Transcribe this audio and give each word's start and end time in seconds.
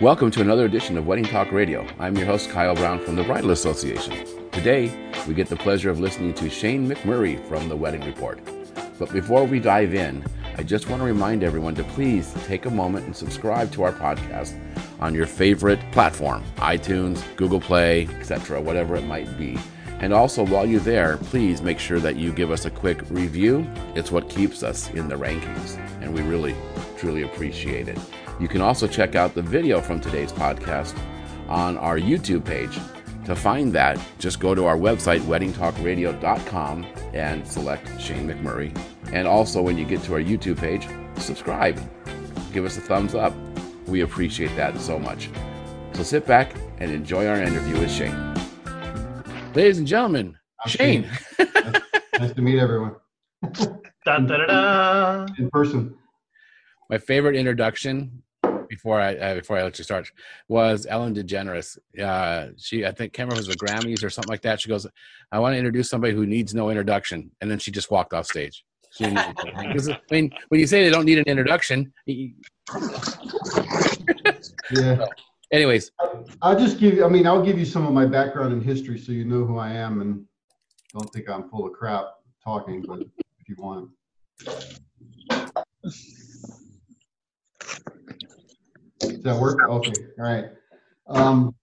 Welcome 0.00 0.30
to 0.30 0.40
another 0.40 0.64
edition 0.64 0.96
of 0.96 1.06
Wedding 1.06 1.26
Talk 1.26 1.52
Radio. 1.52 1.86
I'm 1.98 2.16
your 2.16 2.24
host, 2.24 2.48
Kyle 2.48 2.74
Brown 2.74 3.00
from 3.00 3.16
the 3.16 3.22
Bridal 3.22 3.50
Association. 3.50 4.26
Today, 4.50 4.90
we 5.28 5.34
get 5.34 5.48
the 5.48 5.56
pleasure 5.56 5.90
of 5.90 6.00
listening 6.00 6.32
to 6.36 6.48
Shane 6.48 6.88
McMurray 6.88 7.38
from 7.46 7.68
the 7.68 7.76
Wedding 7.76 8.06
Report. 8.06 8.40
But 8.98 9.12
before 9.12 9.44
we 9.44 9.60
dive 9.60 9.92
in, 9.92 10.24
I 10.56 10.62
just 10.62 10.88
want 10.88 11.02
to 11.02 11.04
remind 11.04 11.44
everyone 11.44 11.74
to 11.74 11.84
please 11.84 12.32
take 12.46 12.64
a 12.64 12.70
moment 12.70 13.04
and 13.04 13.14
subscribe 13.14 13.72
to 13.72 13.82
our 13.82 13.92
podcast 13.92 14.58
on 15.00 15.14
your 15.14 15.26
favorite 15.26 15.80
platform 15.92 16.42
iTunes, 16.56 17.22
Google 17.36 17.60
Play, 17.60 18.06
etc., 18.18 18.58
whatever 18.58 18.96
it 18.96 19.04
might 19.04 19.36
be. 19.36 19.58
And 19.98 20.14
also, 20.14 20.46
while 20.46 20.64
you're 20.64 20.80
there, 20.80 21.18
please 21.18 21.60
make 21.60 21.78
sure 21.78 22.00
that 22.00 22.16
you 22.16 22.32
give 22.32 22.50
us 22.50 22.64
a 22.64 22.70
quick 22.70 23.02
review. 23.10 23.70
It's 23.94 24.10
what 24.10 24.30
keeps 24.30 24.62
us 24.62 24.88
in 24.92 25.08
the 25.08 25.16
rankings, 25.16 25.76
and 26.00 26.14
we 26.14 26.22
really, 26.22 26.56
truly 26.96 27.24
appreciate 27.24 27.86
it. 27.86 27.98
You 28.40 28.48
can 28.48 28.60
also 28.62 28.86
check 28.88 29.14
out 29.14 29.34
the 29.34 29.42
video 29.42 29.80
from 29.80 30.00
today's 30.00 30.32
podcast 30.32 30.98
on 31.48 31.76
our 31.78 31.98
YouTube 31.98 32.44
page. 32.44 32.78
To 33.26 33.36
find 33.36 33.72
that, 33.74 34.00
just 34.18 34.40
go 34.40 34.54
to 34.54 34.64
our 34.64 34.76
website, 34.76 35.20
weddingtalkradio.com, 35.20 36.86
and 37.12 37.46
select 37.46 38.00
Shane 38.00 38.26
McMurray. 38.26 38.76
And 39.12 39.28
also, 39.28 39.60
when 39.60 39.76
you 39.76 39.84
get 39.84 40.02
to 40.04 40.14
our 40.14 40.20
YouTube 40.20 40.58
page, 40.58 40.88
subscribe. 41.22 41.78
Give 42.52 42.64
us 42.64 42.78
a 42.78 42.80
thumbs 42.80 43.14
up. 43.14 43.34
We 43.86 44.00
appreciate 44.00 44.56
that 44.56 44.80
so 44.80 44.98
much. 44.98 45.28
So 45.92 46.02
sit 46.02 46.26
back 46.26 46.54
and 46.78 46.90
enjoy 46.90 47.26
our 47.26 47.36
interview 47.36 47.78
with 47.78 47.90
Shane. 47.90 48.34
Ladies 49.54 49.78
and 49.78 49.86
gentlemen, 49.86 50.36
I'm 50.64 50.70
Shane. 50.70 51.02
nice, 51.38 51.82
nice 52.18 52.32
to 52.32 52.40
meet 52.42 52.58
everyone 52.58 52.94
Da, 53.52 54.18
da, 54.18 54.18
da, 54.18 54.46
da. 54.46 55.26
in 55.38 55.50
person. 55.50 55.94
My 56.88 56.98
favorite 56.98 57.36
introduction 57.36 58.22
before 58.70 58.98
I 59.00 59.16
uh, 59.16 59.34
before 59.34 59.58
I 59.58 59.64
let 59.64 59.76
you 59.76 59.84
start 59.84 60.10
was 60.48 60.86
Ellen 60.88 61.14
DeGeneres. 61.14 61.76
Uh, 62.00 62.52
she 62.56 62.86
I 62.86 62.92
think 62.92 63.18
remember 63.18 63.36
was 63.36 63.48
the 63.48 63.54
Grammys 63.54 64.02
or 64.02 64.08
something 64.08 64.30
like 64.30 64.42
that. 64.42 64.60
She 64.60 64.68
goes, 64.70 64.86
"I 65.30 65.40
want 65.40 65.52
to 65.54 65.58
introduce 65.58 65.90
somebody 65.90 66.14
who 66.14 66.24
needs 66.24 66.54
no 66.54 66.70
introduction," 66.70 67.32
and 67.40 67.50
then 67.50 67.58
she 67.58 67.70
just 67.72 67.90
walked 67.90 68.14
off 68.14 68.26
stage. 68.26 68.64
She 68.92 69.04
didn't 69.04 69.16
need 69.16 69.36
I 69.54 70.00
mean, 70.10 70.32
when 70.48 70.60
you 70.60 70.66
say 70.66 70.82
they 70.84 70.90
don't 70.90 71.04
need 71.04 71.18
an 71.18 71.24
introduction, 71.26 71.92
Yeah, 74.72 75.04
anyways, 75.52 75.90
I'll 76.40 76.58
just 76.58 76.78
give 76.78 76.94
you. 76.94 77.04
I 77.04 77.08
mean, 77.08 77.26
I'll 77.26 77.44
give 77.44 77.58
you 77.58 77.66
some 77.66 77.86
of 77.86 77.92
my 77.92 78.06
background 78.06 78.52
and 78.52 78.62
history 78.62 78.98
so 78.98 79.10
you 79.12 79.24
know 79.24 79.44
who 79.44 79.58
I 79.58 79.72
am 79.72 80.00
and 80.00 80.24
don't 80.92 81.12
think 81.12 81.28
I'm 81.28 81.48
full 81.50 81.66
of 81.66 81.72
crap 81.72 82.04
talking. 82.44 82.84
But 82.86 83.00
if 83.00 83.48
you 83.48 83.56
want, 83.58 83.90
does 89.00 89.22
that 89.22 89.40
work? 89.40 89.58
Okay, 89.68 89.92
all 90.18 90.24
right. 90.24 90.46
Um, 91.08 91.54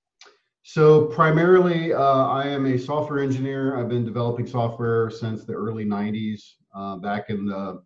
so 0.64 1.06
primarily, 1.06 1.94
uh, 1.94 2.28
I 2.28 2.48
am 2.48 2.66
a 2.66 2.78
software 2.78 3.20
engineer. 3.20 3.80
I've 3.80 3.90
been 3.90 4.06
developing 4.06 4.46
software 4.46 5.10
since 5.10 5.46
the 5.46 5.54
early 5.54 5.86
'90s, 5.86 6.56
uh, 6.76 6.98
back 6.98 7.30
in 7.30 7.46
the 7.46 7.82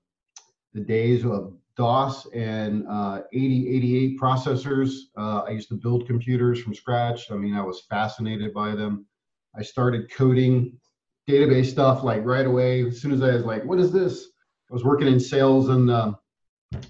the 0.74 0.82
days 0.82 1.26
of 1.26 1.54
DOS 1.76 2.28
and 2.34 2.88
uh, 2.88 3.22
8088 3.34 4.20
processors. 4.20 4.92
Uh, 5.18 5.44
I 5.48 5.50
used 5.50 5.70
to 5.70 5.76
build 5.76 6.08
computers 6.08 6.62
from 6.62 6.74
scratch. 6.74 7.30
I 7.32 7.36
mean, 7.36 7.54
I 7.54 7.62
was 7.62 7.82
fascinated 7.90 8.54
by 8.54 8.74
them. 8.74 9.06
I 9.56 9.62
started 9.62 10.12
coding 10.12 10.78
database 11.30 11.68
stuff 11.68 12.04
like 12.04 12.26
right 12.26 12.46
away. 12.46 12.86
As 12.86 13.02
soon 13.02 13.12
as 13.12 13.22
I 13.22 13.36
was 13.36 13.46
like, 13.46 13.64
"What 13.66 13.80
is 13.80 13.92
this?" 13.92 14.28
I 14.70 14.74
was 14.74 14.84
working 14.84 15.08
in 15.08 15.20
sales 15.20 15.70
and 15.70 15.90
uh, 15.90 16.14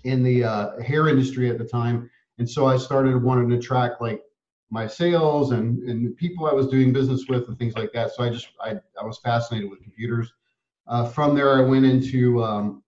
in 0.03 0.23
the 0.23 0.43
uh, 0.43 0.81
hair 0.81 1.07
industry 1.09 1.49
at 1.49 1.57
the 1.57 1.65
time, 1.65 2.09
and 2.41 2.49
so 2.49 2.65
I 2.65 2.75
started 2.75 3.21
wanting 3.21 3.49
to 3.49 3.59
track 3.59 4.01
like 4.01 4.23
my 4.71 4.87
sales 4.87 5.51
and 5.51 5.87
and 5.87 6.17
people 6.17 6.47
I 6.47 6.53
was 6.53 6.69
doing 6.69 6.91
business 6.91 7.27
with 7.29 7.47
and 7.47 7.55
things 7.59 7.75
like 7.75 7.93
that. 7.93 8.15
So 8.15 8.23
I 8.23 8.31
just 8.31 8.47
I 8.59 8.71
I 8.99 9.05
was 9.05 9.19
fascinated 9.19 9.69
with 9.69 9.83
computers. 9.83 10.33
Uh, 10.87 11.05
from 11.05 11.35
there, 11.35 11.55
I 11.55 11.61
went 11.61 11.85
into 11.85 12.43
um, 12.43 12.81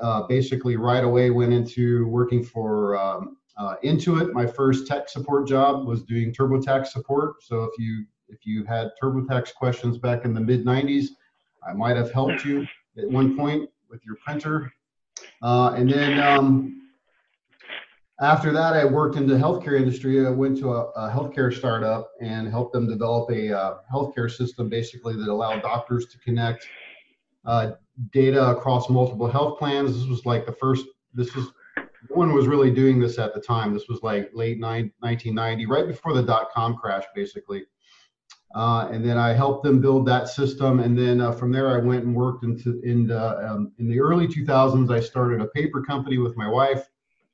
uh, 0.00 0.22
basically 0.28 0.76
right 0.76 1.02
away 1.02 1.30
went 1.30 1.52
into 1.52 2.06
working 2.06 2.44
for 2.44 2.96
um, 2.96 3.38
uh, 3.56 3.74
Intuit. 3.82 4.32
My 4.32 4.46
first 4.46 4.86
tech 4.86 5.08
support 5.08 5.48
job 5.48 5.84
was 5.84 6.04
doing 6.04 6.32
TurboTax 6.32 6.86
support. 6.86 7.42
So 7.42 7.64
if 7.64 7.76
you 7.76 8.04
if 8.28 8.46
you 8.46 8.64
had 8.66 8.92
TurboTax 9.02 9.52
questions 9.52 9.98
back 9.98 10.24
in 10.24 10.32
the 10.32 10.40
mid 10.40 10.64
90s, 10.64 11.06
I 11.68 11.72
might 11.72 11.96
have 11.96 12.12
helped 12.12 12.44
you 12.44 12.68
at 12.96 13.10
one 13.10 13.36
point 13.36 13.68
with 13.90 14.00
your 14.06 14.14
printer. 14.24 14.72
Uh, 15.42 15.72
and 15.76 15.90
then 15.90 16.20
um, 16.20 16.79
after 18.20 18.52
that, 18.52 18.74
I 18.74 18.84
worked 18.84 19.16
in 19.16 19.26
the 19.26 19.34
healthcare 19.34 19.78
industry. 19.78 20.26
I 20.26 20.30
went 20.30 20.58
to 20.58 20.72
a, 20.72 20.90
a 20.90 21.10
healthcare 21.10 21.52
startup 21.56 22.10
and 22.20 22.48
helped 22.48 22.74
them 22.74 22.86
develop 22.86 23.30
a 23.30 23.56
uh, 23.56 23.78
healthcare 23.90 24.30
system 24.30 24.68
basically 24.68 25.16
that 25.16 25.28
allowed 25.28 25.62
doctors 25.62 26.06
to 26.06 26.18
connect 26.18 26.66
uh, 27.46 27.72
data 28.12 28.50
across 28.50 28.90
multiple 28.90 29.26
health 29.26 29.58
plans. 29.58 29.98
This 29.98 30.06
was 30.06 30.26
like 30.26 30.44
the 30.44 30.52
first, 30.52 30.84
this 31.14 31.34
was, 31.34 31.46
no 31.78 32.16
one 32.16 32.34
was 32.34 32.46
really 32.46 32.70
doing 32.70 33.00
this 33.00 33.18
at 33.18 33.34
the 33.34 33.40
time. 33.40 33.72
This 33.72 33.88
was 33.88 34.02
like 34.02 34.30
late 34.34 34.58
nine, 34.58 34.92
1990, 35.00 35.66
right 35.66 35.86
before 35.86 36.12
the 36.12 36.22
dot 36.22 36.50
com 36.52 36.76
crash, 36.76 37.04
basically. 37.14 37.64
Uh, 38.54 38.88
and 38.90 39.02
then 39.02 39.16
I 39.16 39.32
helped 39.32 39.62
them 39.64 39.80
build 39.80 40.06
that 40.06 40.28
system. 40.28 40.80
And 40.80 40.98
then 40.98 41.20
uh, 41.20 41.32
from 41.32 41.52
there, 41.52 41.70
I 41.70 41.78
went 41.78 42.04
and 42.04 42.14
worked 42.14 42.44
into 42.44 42.80
in 42.82 43.10
um, 43.12 43.72
in 43.78 43.88
the 43.88 44.00
early 44.00 44.26
2000s. 44.26 44.92
I 44.92 45.00
started 45.00 45.40
a 45.40 45.46
paper 45.48 45.82
company 45.82 46.18
with 46.18 46.36
my 46.36 46.48
wife, 46.48 46.84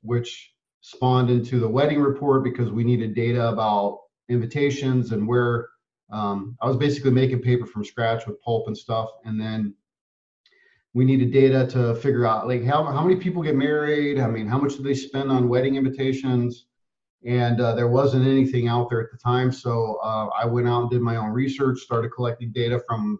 which 0.01 0.53
spawned 0.87 1.29
into 1.29 1.59
the 1.59 1.67
wedding 1.67 1.99
report 1.99 2.45
because 2.45 2.71
we 2.71 2.81
needed 2.81 3.13
data 3.13 3.49
about 3.49 3.99
invitations 4.29 5.11
and 5.11 5.27
where 5.27 5.67
um, 6.13 6.55
I 6.61 6.67
was 6.67 6.77
basically 6.77 7.11
making 7.11 7.41
paper 7.41 7.65
from 7.65 7.83
scratch 7.83 8.25
with 8.25 8.41
pulp 8.41 8.67
and 8.67 8.77
stuff. 8.77 9.09
And 9.25 9.39
then 9.39 9.75
we 10.93 11.03
needed 11.03 11.33
data 11.33 11.67
to 11.71 11.93
figure 11.95 12.25
out 12.25 12.47
like 12.47 12.63
how, 12.63 12.85
how 12.85 13.03
many 13.03 13.17
people 13.17 13.43
get 13.43 13.57
married? 13.57 14.17
I 14.17 14.27
mean 14.27 14.47
how 14.47 14.57
much 14.57 14.77
do 14.77 14.83
they 14.83 14.93
spend 14.93 15.29
on 15.29 15.49
wedding 15.49 15.75
invitations? 15.75 16.67
And 17.25 17.59
uh, 17.59 17.75
there 17.75 17.89
wasn't 17.89 18.25
anything 18.25 18.69
out 18.69 18.89
there 18.89 19.01
at 19.01 19.11
the 19.11 19.17
time. 19.17 19.51
So 19.51 19.99
uh, 20.01 20.29
i 20.39 20.45
went 20.45 20.69
out 20.69 20.83
and 20.83 20.89
did 20.89 21.01
my 21.01 21.17
own 21.17 21.31
research 21.31 21.79
started 21.79 22.11
collecting 22.11 22.53
data 22.53 22.81
from 22.87 23.19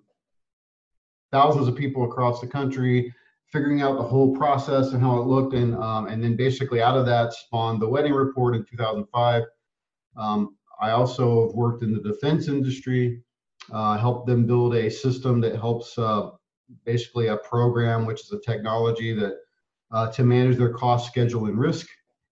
thousands 1.33 1.67
of 1.67 1.75
people 1.75 2.05
across 2.05 2.39
the 2.39 2.47
country 2.47 3.13
figuring 3.51 3.81
out 3.81 3.97
the 3.97 4.03
whole 4.03 4.35
process 4.35 4.91
and 4.91 5.01
how 5.01 5.19
it 5.19 5.27
looked 5.27 5.53
and 5.53 5.75
um, 5.75 6.07
and 6.07 6.23
then 6.23 6.35
basically 6.35 6.81
out 6.81 6.97
of 6.97 7.05
that 7.05 7.33
spawned 7.33 7.81
the 7.81 7.87
wedding 7.87 8.13
report 8.13 8.55
in 8.55 8.65
2005 8.65 9.43
um, 10.17 10.55
i 10.81 10.91
also 10.91 11.47
have 11.47 11.55
worked 11.55 11.83
in 11.83 11.93
the 11.93 12.01
defense 12.01 12.47
industry 12.47 13.21
uh, 13.71 13.97
helped 13.97 14.27
them 14.27 14.45
build 14.45 14.75
a 14.75 14.89
system 14.89 15.41
that 15.41 15.55
helps 15.55 15.97
uh, 15.97 16.29
basically 16.85 17.27
a 17.27 17.37
program, 17.37 18.05
which 18.05 18.21
is 18.21 18.31
a 18.31 18.39
technology 18.39 19.13
that 19.13 19.33
uh, 19.91 20.11
to 20.11 20.23
manage 20.23 20.57
their 20.57 20.73
cost, 20.73 21.07
schedule, 21.07 21.45
and 21.45 21.57
risk. 21.57 21.87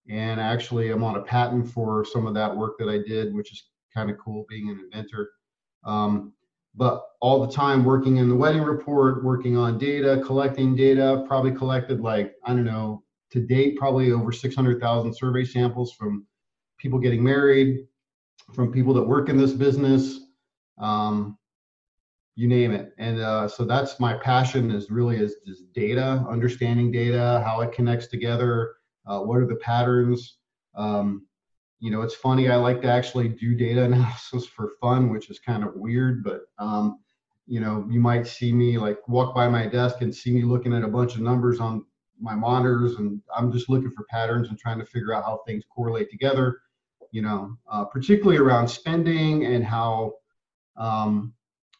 And 0.10 0.40
actually, 0.40 0.92
I'm 0.92 1.04
on 1.04 1.16
a 1.16 1.22
patent 1.22 1.68
for 1.70 2.06
some 2.06 2.28
of 2.28 2.34
that 2.36 2.56
work 2.56 2.78
that 2.80 2.90
I 2.90 3.00
did, 3.00 3.34
which 3.34 3.52
is 3.52 3.64
kind 3.94 4.10
of 4.10 4.18
cool 4.18 4.46
being 4.48 4.70
an 4.70 4.80
inventor. 4.80 5.30
Um, 5.84 6.34
but 6.76 7.04
all 7.22 7.46
the 7.46 7.54
time 7.54 7.84
working 7.84 8.18
in 8.18 8.30
the 8.30 8.36
wedding 8.36 8.62
report, 8.62 9.24
working 9.24 9.58
on 9.58 9.78
data, 9.78 10.22
collecting 10.26 10.76
data, 10.76 11.24
probably 11.28 11.52
collected 11.52 12.02
like, 12.02 12.34
I 12.44 12.50
don't 12.50 12.66
know, 12.66 13.04
to 13.32 13.40
date, 13.40 13.78
probably 13.78 14.12
over 14.12 14.32
600,000 14.32 15.14
survey 15.14 15.44
samples 15.44 15.94
from 15.94 16.26
people 16.78 17.00
getting 17.00 17.24
married, 17.24 17.88
from 18.54 18.72
people 18.72 18.94
that 18.94 19.04
work 19.04 19.30
in 19.30 19.38
this 19.38 19.54
business. 19.54 20.20
Um, 20.78 21.38
you 22.36 22.48
name 22.50 22.72
it 22.72 22.94
and 22.98 23.20
uh, 23.20 23.48
so 23.48 23.64
that's 23.64 24.00
my 24.00 24.14
passion 24.14 24.70
is 24.70 24.92
really 24.92 25.18
is, 25.18 25.38
is 25.46 25.64
data 25.74 26.26
understanding 26.30 26.92
data 26.92 27.42
how 27.46 27.62
it 27.62 27.72
connects 27.72 28.08
together 28.08 28.76
uh, 29.08 29.20
what 29.20 29.38
are 29.38 29.48
the 29.48 29.56
patterns 29.56 30.38
um, 30.76 31.26
you 31.86 31.92
know 31.92 32.02
it's 32.02 32.16
funny 32.16 32.50
i 32.50 32.56
like 32.56 32.82
to 32.82 32.88
actually 32.88 33.30
do 33.30 33.54
data 33.54 33.84
analysis 33.90 34.48
for 34.48 34.72
fun 34.82 35.10
which 35.10 35.30
is 35.30 35.40
kind 35.40 35.64
of 35.64 35.76
weird 35.76 36.24
but 36.24 36.42
um, 36.58 36.98
you 37.46 37.60
know 37.60 37.86
you 37.90 38.00
might 38.00 38.26
see 38.26 38.52
me 38.52 38.78
like 38.80 38.98
walk 39.08 39.36
by 39.36 39.48
my 39.48 39.68
desk 39.68 40.02
and 40.02 40.14
see 40.14 40.32
me 40.32 40.42
looking 40.42 40.74
at 40.74 40.84
a 40.84 40.88
bunch 40.88 41.14
of 41.14 41.22
numbers 41.22 41.60
on 41.60 41.86
my 42.20 42.34
monitors 42.34 42.96
and 42.96 43.22
i'm 43.38 43.52
just 43.52 43.70
looking 43.70 43.92
for 43.92 44.04
patterns 44.10 44.50
and 44.50 44.58
trying 44.58 44.80
to 44.80 44.86
figure 44.86 45.14
out 45.14 45.24
how 45.24 45.40
things 45.46 45.64
correlate 45.70 46.10
together 46.10 46.62
you 47.12 47.22
know 47.22 47.56
uh, 47.72 47.86
particularly 47.86 48.38
around 48.38 48.68
spending 48.68 49.46
and 49.46 49.64
how 49.64 50.14
um, 50.78 51.34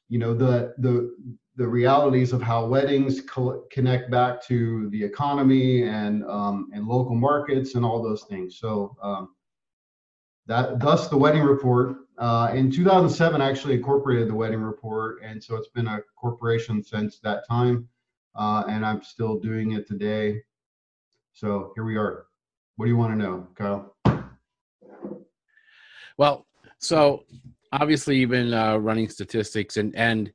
you 0.08 0.20
know 0.20 0.36
the 0.36 0.76
the 0.78 1.12
the 1.58 1.68
realities 1.68 2.34
of 2.34 2.42
how 2.42 2.66
weddings 2.66 3.22
co- 3.22 3.64
connect 3.72 4.12
back 4.12 4.46
to 4.46 4.90
the 4.90 5.02
economy 5.02 5.84
and 5.84 6.24
um, 6.26 6.70
and 6.74 6.86
local 6.86 7.16
markets 7.16 7.76
and 7.76 7.86
all 7.86 8.04
those 8.04 8.24
things. 8.24 8.60
So 8.60 8.96
um, 9.02 9.35
that 10.48 10.80
thus 10.80 11.08
the 11.08 11.18
wedding 11.18 11.44
report. 11.44 11.98
Uh, 12.18 12.52
in 12.54 12.72
2007, 12.72 13.42
I 13.42 13.50
actually 13.50 13.74
incorporated 13.76 14.30
the 14.30 14.36
wedding 14.36 14.62
report, 14.62 15.22
and 15.24 15.44
so 15.44 15.56
it's 15.56 15.68
been 15.68 15.88
a 15.88 16.00
corporation 16.16 16.82
since 16.84 17.20
that 17.20 17.48
time, 17.48 17.90
uh, 18.36 18.64
and 18.70 18.86
I'm 18.86 19.04
still 19.04 19.38
doing 19.38 19.74
it 19.74 19.88
today. 19.88 20.42
So 21.34 21.72
here 21.76 21.84
we 21.84 21.98
are. 21.98 22.28
What 22.78 22.86
do 22.86 22.92
you 22.92 22.98
want 22.98 23.12
to 23.14 23.18
know, 23.18 23.48
Kyle? 23.56 23.96
Well, 26.18 26.46
so 26.80 27.24
obviously 27.72 28.18
you've 28.18 28.30
been 28.30 28.54
uh, 28.54 28.78
running 28.78 29.10
statistics 29.10 29.78
and 29.78 29.96
and 29.96 30.32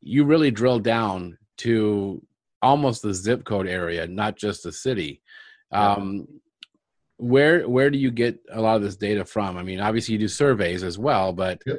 you 0.00 0.24
really 0.24 0.50
drill 0.50 0.78
down 0.78 1.36
to 1.58 2.22
almost 2.62 3.02
the 3.02 3.12
zip 3.12 3.44
code 3.44 3.66
area, 3.66 4.06
not 4.06 4.36
just 4.36 4.62
the 4.62 4.72
city. 4.72 5.20
Um, 5.72 6.26
where 7.18 7.68
where 7.68 7.90
do 7.90 7.98
you 7.98 8.10
get 8.10 8.38
a 8.52 8.60
lot 8.60 8.76
of 8.76 8.82
this 8.82 8.96
data 8.96 9.24
from? 9.24 9.56
I 9.56 9.62
mean, 9.62 9.80
obviously 9.80 10.12
you 10.14 10.18
do 10.18 10.28
surveys 10.28 10.82
as 10.82 10.98
well, 10.98 11.32
but 11.32 11.60
Yep. 11.66 11.78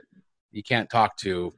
you 0.52 0.64
can't 0.64 0.90
talk 0.90 1.18
to. 1.18 1.54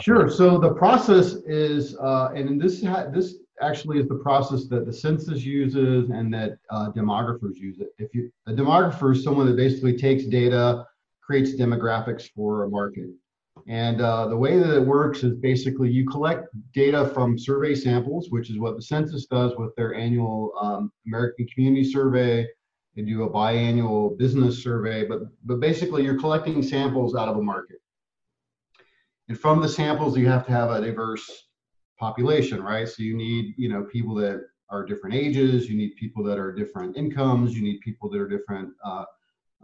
Sure. 0.00 0.30
So 0.30 0.58
the 0.58 0.72
process 0.72 1.34
is, 1.46 1.96
uh, 1.98 2.30
and 2.34 2.60
this 2.60 2.82
ha- 2.82 3.08
this 3.12 3.34
actually 3.60 3.98
is 3.98 4.08
the 4.08 4.16
process 4.16 4.66
that 4.68 4.86
the 4.86 4.92
census 4.92 5.44
uses 5.44 6.08
and 6.10 6.32
that 6.32 6.58
uh, 6.70 6.92
demographers 6.92 7.56
use 7.56 7.80
it. 7.80 7.88
If 7.98 8.14
you 8.14 8.30
a 8.46 8.52
demographer 8.52 9.12
is 9.12 9.22
someone 9.24 9.46
that 9.46 9.56
basically 9.56 9.96
takes 9.98 10.24
data, 10.26 10.86
creates 11.20 11.56
demographics 11.56 12.30
for 12.34 12.64
a 12.64 12.70
market, 12.70 13.08
and 13.66 14.00
uh, 14.00 14.28
the 14.28 14.36
way 14.36 14.58
that 14.58 14.76
it 14.76 14.86
works 14.86 15.24
is 15.24 15.34
basically 15.34 15.90
you 15.90 16.06
collect 16.06 16.48
data 16.72 17.10
from 17.12 17.36
survey 17.36 17.74
samples, 17.74 18.30
which 18.30 18.50
is 18.50 18.58
what 18.58 18.76
the 18.76 18.82
census 18.82 19.26
does 19.26 19.52
with 19.56 19.74
their 19.74 19.94
annual 19.94 20.52
um, 20.60 20.92
American 21.06 21.46
Community 21.52 21.84
Survey. 21.84 22.46
They 22.96 23.02
do 23.02 23.24
a 23.24 23.30
biannual 23.30 24.16
business 24.16 24.62
survey, 24.62 25.04
but 25.04 25.20
but 25.44 25.60
basically 25.60 26.02
you're 26.02 26.18
collecting 26.18 26.62
samples 26.62 27.14
out 27.14 27.28
of 27.28 27.36
a 27.36 27.42
market. 27.42 27.76
And 29.28 29.38
from 29.38 29.60
the 29.60 29.68
samples, 29.68 30.16
you 30.16 30.28
have 30.28 30.46
to 30.46 30.52
have 30.52 30.70
a 30.70 30.80
diverse 30.80 31.30
population, 31.98 32.62
right? 32.62 32.88
So 32.88 33.02
you 33.02 33.16
need, 33.16 33.54
you 33.58 33.68
know, 33.68 33.84
people 33.84 34.14
that 34.16 34.40
are 34.70 34.84
different 34.84 35.14
ages, 35.14 35.68
you 35.68 35.76
need 35.76 35.96
people 35.96 36.22
that 36.24 36.38
are 36.38 36.52
different 36.52 36.96
incomes, 36.96 37.54
you 37.54 37.62
need 37.62 37.80
people 37.80 38.08
that 38.10 38.20
are 38.20 38.28
different 38.28 38.70
uh, 38.84 39.04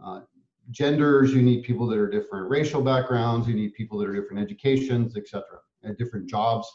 uh, 0.03 0.21
genders, 0.71 1.33
you 1.33 1.41
need 1.41 1.63
people 1.63 1.87
that 1.87 1.97
are 1.97 2.09
different 2.09 2.49
racial 2.49 2.81
backgrounds, 2.81 3.47
you 3.47 3.53
need 3.53 3.73
people 3.73 3.97
that 3.97 4.07
are 4.07 4.13
different 4.13 4.41
educations, 4.41 5.17
et 5.17 5.27
cetera, 5.27 5.59
and 5.83 5.97
different 5.97 6.29
jobs. 6.29 6.67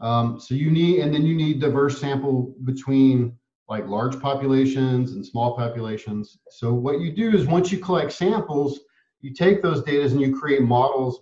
Um, 0.00 0.38
so 0.38 0.54
you 0.54 0.70
need, 0.70 1.00
and 1.00 1.12
then 1.12 1.26
you 1.26 1.34
need 1.34 1.60
diverse 1.60 2.00
sample 2.00 2.54
between 2.64 3.36
like 3.68 3.86
large 3.86 4.18
populations 4.20 5.12
and 5.12 5.24
small 5.24 5.54
populations. 5.54 6.38
So 6.50 6.72
what 6.72 7.00
you 7.00 7.12
do 7.12 7.36
is 7.36 7.46
once 7.46 7.70
you 7.70 7.78
collect 7.78 8.12
samples, 8.12 8.80
you 9.20 9.34
take 9.34 9.62
those 9.62 9.82
data 9.82 10.04
and 10.04 10.20
you 10.20 10.38
create 10.38 10.62
models 10.62 11.20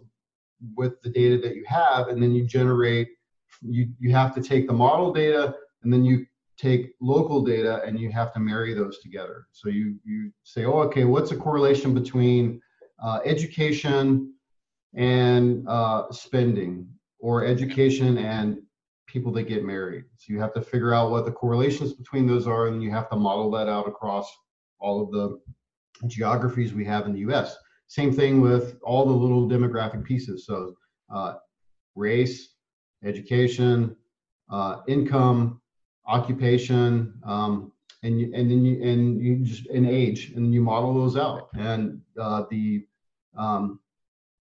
with 0.77 1.01
the 1.03 1.11
data 1.11 1.39
that 1.39 1.55
you 1.57 1.65
have, 1.67 2.09
and 2.09 2.23
then 2.23 2.33
you 2.33 2.45
generate. 2.45 3.09
You 3.63 3.89
you 3.99 4.13
have 4.13 4.35
to 4.35 4.43
take 4.43 4.67
the 4.67 4.73
model 4.73 5.13
data, 5.13 5.55
and 5.83 5.93
then 5.93 6.05
you 6.05 6.27
take 6.57 6.93
local 7.01 7.43
data, 7.43 7.83
and 7.85 7.99
you 7.99 8.11
have 8.11 8.33
to 8.35 8.41
marry 8.41 8.75
those 8.75 8.99
together. 8.99 9.47
So 9.53 9.69
you 9.69 9.99
you 10.05 10.33
say, 10.45 10.65
oh, 10.65 10.81
okay, 10.83 11.05
what's 11.05 11.31
the 11.31 11.37
correlation 11.37 11.95
between 11.95 12.61
uh, 13.03 13.21
education 13.25 14.33
and 14.95 15.67
uh, 15.69 16.11
spending, 16.11 16.89
or 17.19 17.45
education 17.45 18.19
and 18.19 18.63
people 19.17 19.33
that 19.33 19.45
get 19.45 19.65
married? 19.65 20.05
So 20.19 20.35
you 20.35 20.41
have 20.41 20.53
to 20.53 20.61
figure 20.61 20.93
out 20.93 21.11
what 21.11 21.25
the 21.25 21.33
correlations 21.33 21.95
between 21.95 22.27
those 22.27 22.47
are, 22.47 22.67
and 22.67 22.83
you 22.83 22.91
have 22.91 23.09
to 23.09 23.17
model 23.17 23.51
that 23.53 23.67
out 23.67 23.89
across 23.89 24.31
all 24.79 25.03
of 25.03 25.11
the 25.11 25.41
geographies 26.07 26.75
we 26.75 26.85
have 26.85 27.07
in 27.07 27.15
the 27.15 27.21
U.S. 27.21 27.57
Same 27.87 28.13
thing 28.13 28.43
with 28.43 28.79
all 28.83 29.07
the 29.07 29.13
little 29.25 29.49
demographic 29.49 30.05
pieces. 30.05 30.45
So 30.45 30.75
uh, 31.09 31.35
race, 31.95 32.51
education, 33.03 33.97
uh, 34.51 34.83
income, 34.87 35.63
occupation, 36.07 37.15
um, 37.25 37.73
and 38.03 38.21
you, 38.21 38.31
and 38.35 38.51
then 38.51 38.65
you 38.67 38.83
and 38.83 39.21
you 39.25 39.37
just 39.37 39.67
and 39.69 39.89
age, 39.89 40.33
and 40.37 40.53
you 40.53 40.61
model 40.61 40.93
those 40.93 41.17
out. 41.17 41.49
And 41.57 42.03
uh, 42.21 42.45
the 42.51 42.87
um, 43.39 43.81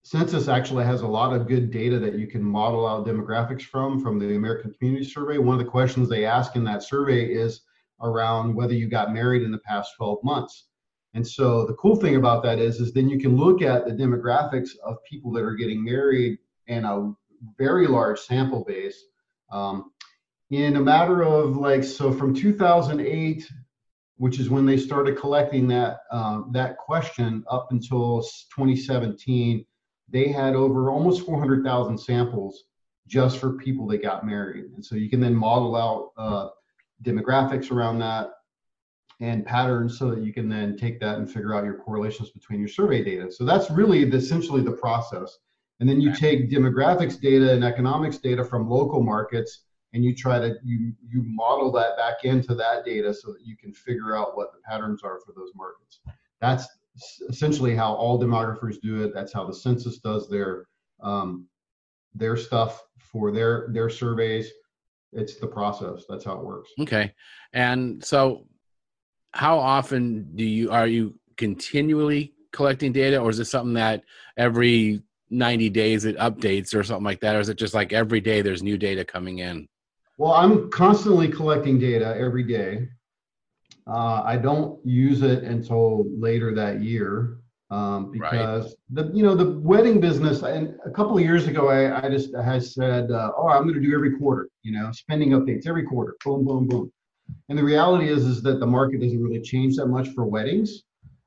census 0.06 0.46
actually 0.46 0.84
has 0.84 1.02
a 1.02 1.06
lot 1.06 1.32
of 1.32 1.48
good 1.48 1.72
data 1.72 1.98
that 1.98 2.14
you 2.14 2.28
can 2.28 2.40
model 2.40 2.86
out 2.86 3.04
demographics 3.04 3.62
from 3.62 3.98
from 3.98 4.20
the 4.20 4.36
American 4.36 4.72
Community 4.74 5.04
Survey. 5.04 5.36
One 5.36 5.58
of 5.58 5.64
the 5.64 5.68
questions 5.68 6.08
they 6.08 6.24
ask 6.24 6.54
in 6.54 6.62
that 6.62 6.84
survey 6.84 7.24
is 7.24 7.62
around 8.00 8.54
whether 8.54 8.72
you 8.72 8.88
got 8.88 9.12
married 9.12 9.42
in 9.42 9.50
the 9.50 9.58
past 9.58 9.94
12 9.96 10.22
months. 10.22 10.68
And 11.14 11.26
so 11.26 11.66
the 11.66 11.74
cool 11.74 11.96
thing 11.96 12.14
about 12.14 12.44
that 12.44 12.60
is, 12.60 12.78
is 12.78 12.92
then 12.92 13.08
you 13.08 13.18
can 13.18 13.36
look 13.36 13.62
at 13.62 13.84
the 13.84 13.90
demographics 13.90 14.76
of 14.84 15.02
people 15.02 15.32
that 15.32 15.42
are 15.42 15.56
getting 15.56 15.82
married 15.82 16.38
in 16.68 16.84
a 16.84 17.12
very 17.58 17.88
large 17.88 18.20
sample 18.20 18.62
base. 18.62 19.06
Um, 19.50 19.90
in 20.50 20.76
a 20.76 20.80
matter 20.80 21.24
of 21.24 21.56
like, 21.56 21.82
so 21.82 22.12
from 22.12 22.32
2008, 22.32 23.50
which 24.18 24.38
is 24.38 24.50
when 24.50 24.66
they 24.66 24.76
started 24.76 25.18
collecting 25.18 25.66
that 25.68 25.98
um, 26.12 26.50
that 26.52 26.76
question, 26.76 27.42
up 27.50 27.72
until 27.72 28.22
2017, 28.54 29.66
they 30.08 30.28
had 30.28 30.54
over 30.54 30.90
almost 30.90 31.26
400,000 31.26 31.98
samples 31.98 32.64
just 33.06 33.38
for 33.38 33.52
people 33.52 33.86
that 33.88 34.02
got 34.02 34.26
married. 34.26 34.66
And 34.74 34.84
so 34.84 34.96
you 34.96 35.08
can 35.08 35.20
then 35.20 35.34
model 35.34 35.76
out 35.76 36.12
uh, 36.16 36.48
demographics 37.02 37.70
around 37.70 37.98
that 38.00 38.30
and 39.20 39.46
patterns 39.46 39.98
so 39.98 40.10
that 40.10 40.22
you 40.22 40.32
can 40.32 40.48
then 40.48 40.76
take 40.76 41.00
that 41.00 41.16
and 41.16 41.30
figure 41.30 41.54
out 41.54 41.64
your 41.64 41.78
correlations 41.78 42.30
between 42.30 42.60
your 42.60 42.68
survey 42.68 43.02
data. 43.02 43.30
So 43.30 43.44
that's 43.44 43.70
really 43.70 44.04
the, 44.04 44.16
essentially 44.16 44.62
the 44.62 44.72
process. 44.72 45.38
And 45.80 45.88
then 45.88 46.00
you 46.00 46.14
take 46.14 46.50
demographics 46.50 47.20
data 47.20 47.52
and 47.52 47.64
economics 47.64 48.18
data 48.18 48.44
from 48.44 48.68
local 48.68 49.02
markets 49.02 49.62
and 49.92 50.04
you 50.04 50.14
try 50.14 50.38
to 50.38 50.56
you 50.64 50.92
you 51.08 51.22
model 51.24 51.70
that 51.72 51.96
back 51.96 52.24
into 52.24 52.54
that 52.54 52.84
data 52.84 53.14
so 53.14 53.32
that 53.32 53.40
you 53.44 53.56
can 53.56 53.72
figure 53.72 54.16
out 54.16 54.36
what 54.36 54.52
the 54.52 54.58
patterns 54.60 55.02
are 55.02 55.20
for 55.20 55.32
those 55.34 55.50
markets. 55.54 56.00
That's 56.40 56.66
essentially 57.28 57.74
how 57.74 57.94
all 57.94 58.20
demographers 58.20 58.76
do 58.82 59.04
it. 59.04 59.12
That's 59.14 59.32
how 59.32 59.44
the 59.46 59.54
census 59.54 59.98
does 59.98 60.28
their 60.28 60.66
um, 61.02 61.46
their 62.14 62.36
stuff 62.36 62.82
for 62.98 63.30
their 63.32 63.68
their 63.72 63.90
surveys. 63.90 64.50
It's 65.12 65.38
the 65.38 65.46
process. 65.46 66.04
That's 66.08 66.24
how 66.24 66.38
it 66.38 66.44
works. 66.44 66.70
Okay, 66.80 67.12
and 67.52 68.04
so 68.04 68.46
how 69.32 69.58
often 69.58 70.34
do 70.34 70.44
you 70.44 70.70
are 70.70 70.86
you 70.86 71.18
continually 71.36 72.32
collecting 72.52 72.92
data, 72.92 73.18
or 73.18 73.30
is 73.30 73.38
it 73.38 73.44
something 73.46 73.74
that 73.74 74.02
every 74.36 75.02
90 75.30 75.68
days 75.70 76.04
it 76.04 76.16
updates 76.18 76.74
or 76.74 76.82
something 76.82 77.04
like 77.04 77.20
that, 77.20 77.36
or 77.36 77.40
is 77.40 77.48
it 77.48 77.58
just 77.58 77.74
like 77.74 77.92
every 77.92 78.20
day 78.20 78.42
there's 78.42 78.62
new 78.62 78.78
data 78.78 79.04
coming 79.04 79.40
in? 79.40 79.68
Well, 80.18 80.32
I'm 80.32 80.70
constantly 80.70 81.28
collecting 81.28 81.78
data 81.78 82.16
every 82.18 82.44
day. 82.44 82.88
Uh, 83.88 84.22
I 84.24 84.36
don't 84.36 84.84
use 84.84 85.22
it 85.22 85.44
until 85.44 86.04
later 86.18 86.54
that 86.54 86.82
year 86.82 87.38
um, 87.70 88.10
because 88.10 88.64
right. 88.64 88.74
the 88.90 89.16
you 89.16 89.22
know 89.22 89.34
the 89.34 89.58
wedding 89.58 90.00
business. 90.00 90.42
And 90.42 90.74
a 90.84 90.90
couple 90.90 91.16
of 91.16 91.22
years 91.22 91.46
ago, 91.46 91.68
I, 91.68 92.04
I 92.04 92.08
just 92.08 92.34
I 92.34 92.58
said, 92.58 93.10
uh, 93.10 93.32
oh, 93.36 93.48
I'm 93.48 93.62
going 93.62 93.74
to 93.74 93.80
do 93.80 93.94
every 93.94 94.16
quarter. 94.18 94.48
You 94.62 94.72
know, 94.72 94.90
spending 94.92 95.30
updates 95.30 95.66
every 95.66 95.84
quarter. 95.84 96.16
Boom, 96.24 96.44
boom, 96.44 96.66
boom. 96.66 96.92
And 97.48 97.58
the 97.58 97.64
reality 97.64 98.08
is 98.08 98.24
is 98.24 98.42
that 98.42 98.60
the 98.60 98.66
market 98.66 99.00
doesn't 99.00 99.22
really 99.22 99.40
change 99.40 99.76
that 99.76 99.86
much 99.86 100.08
for 100.10 100.24
weddings. 100.24 100.82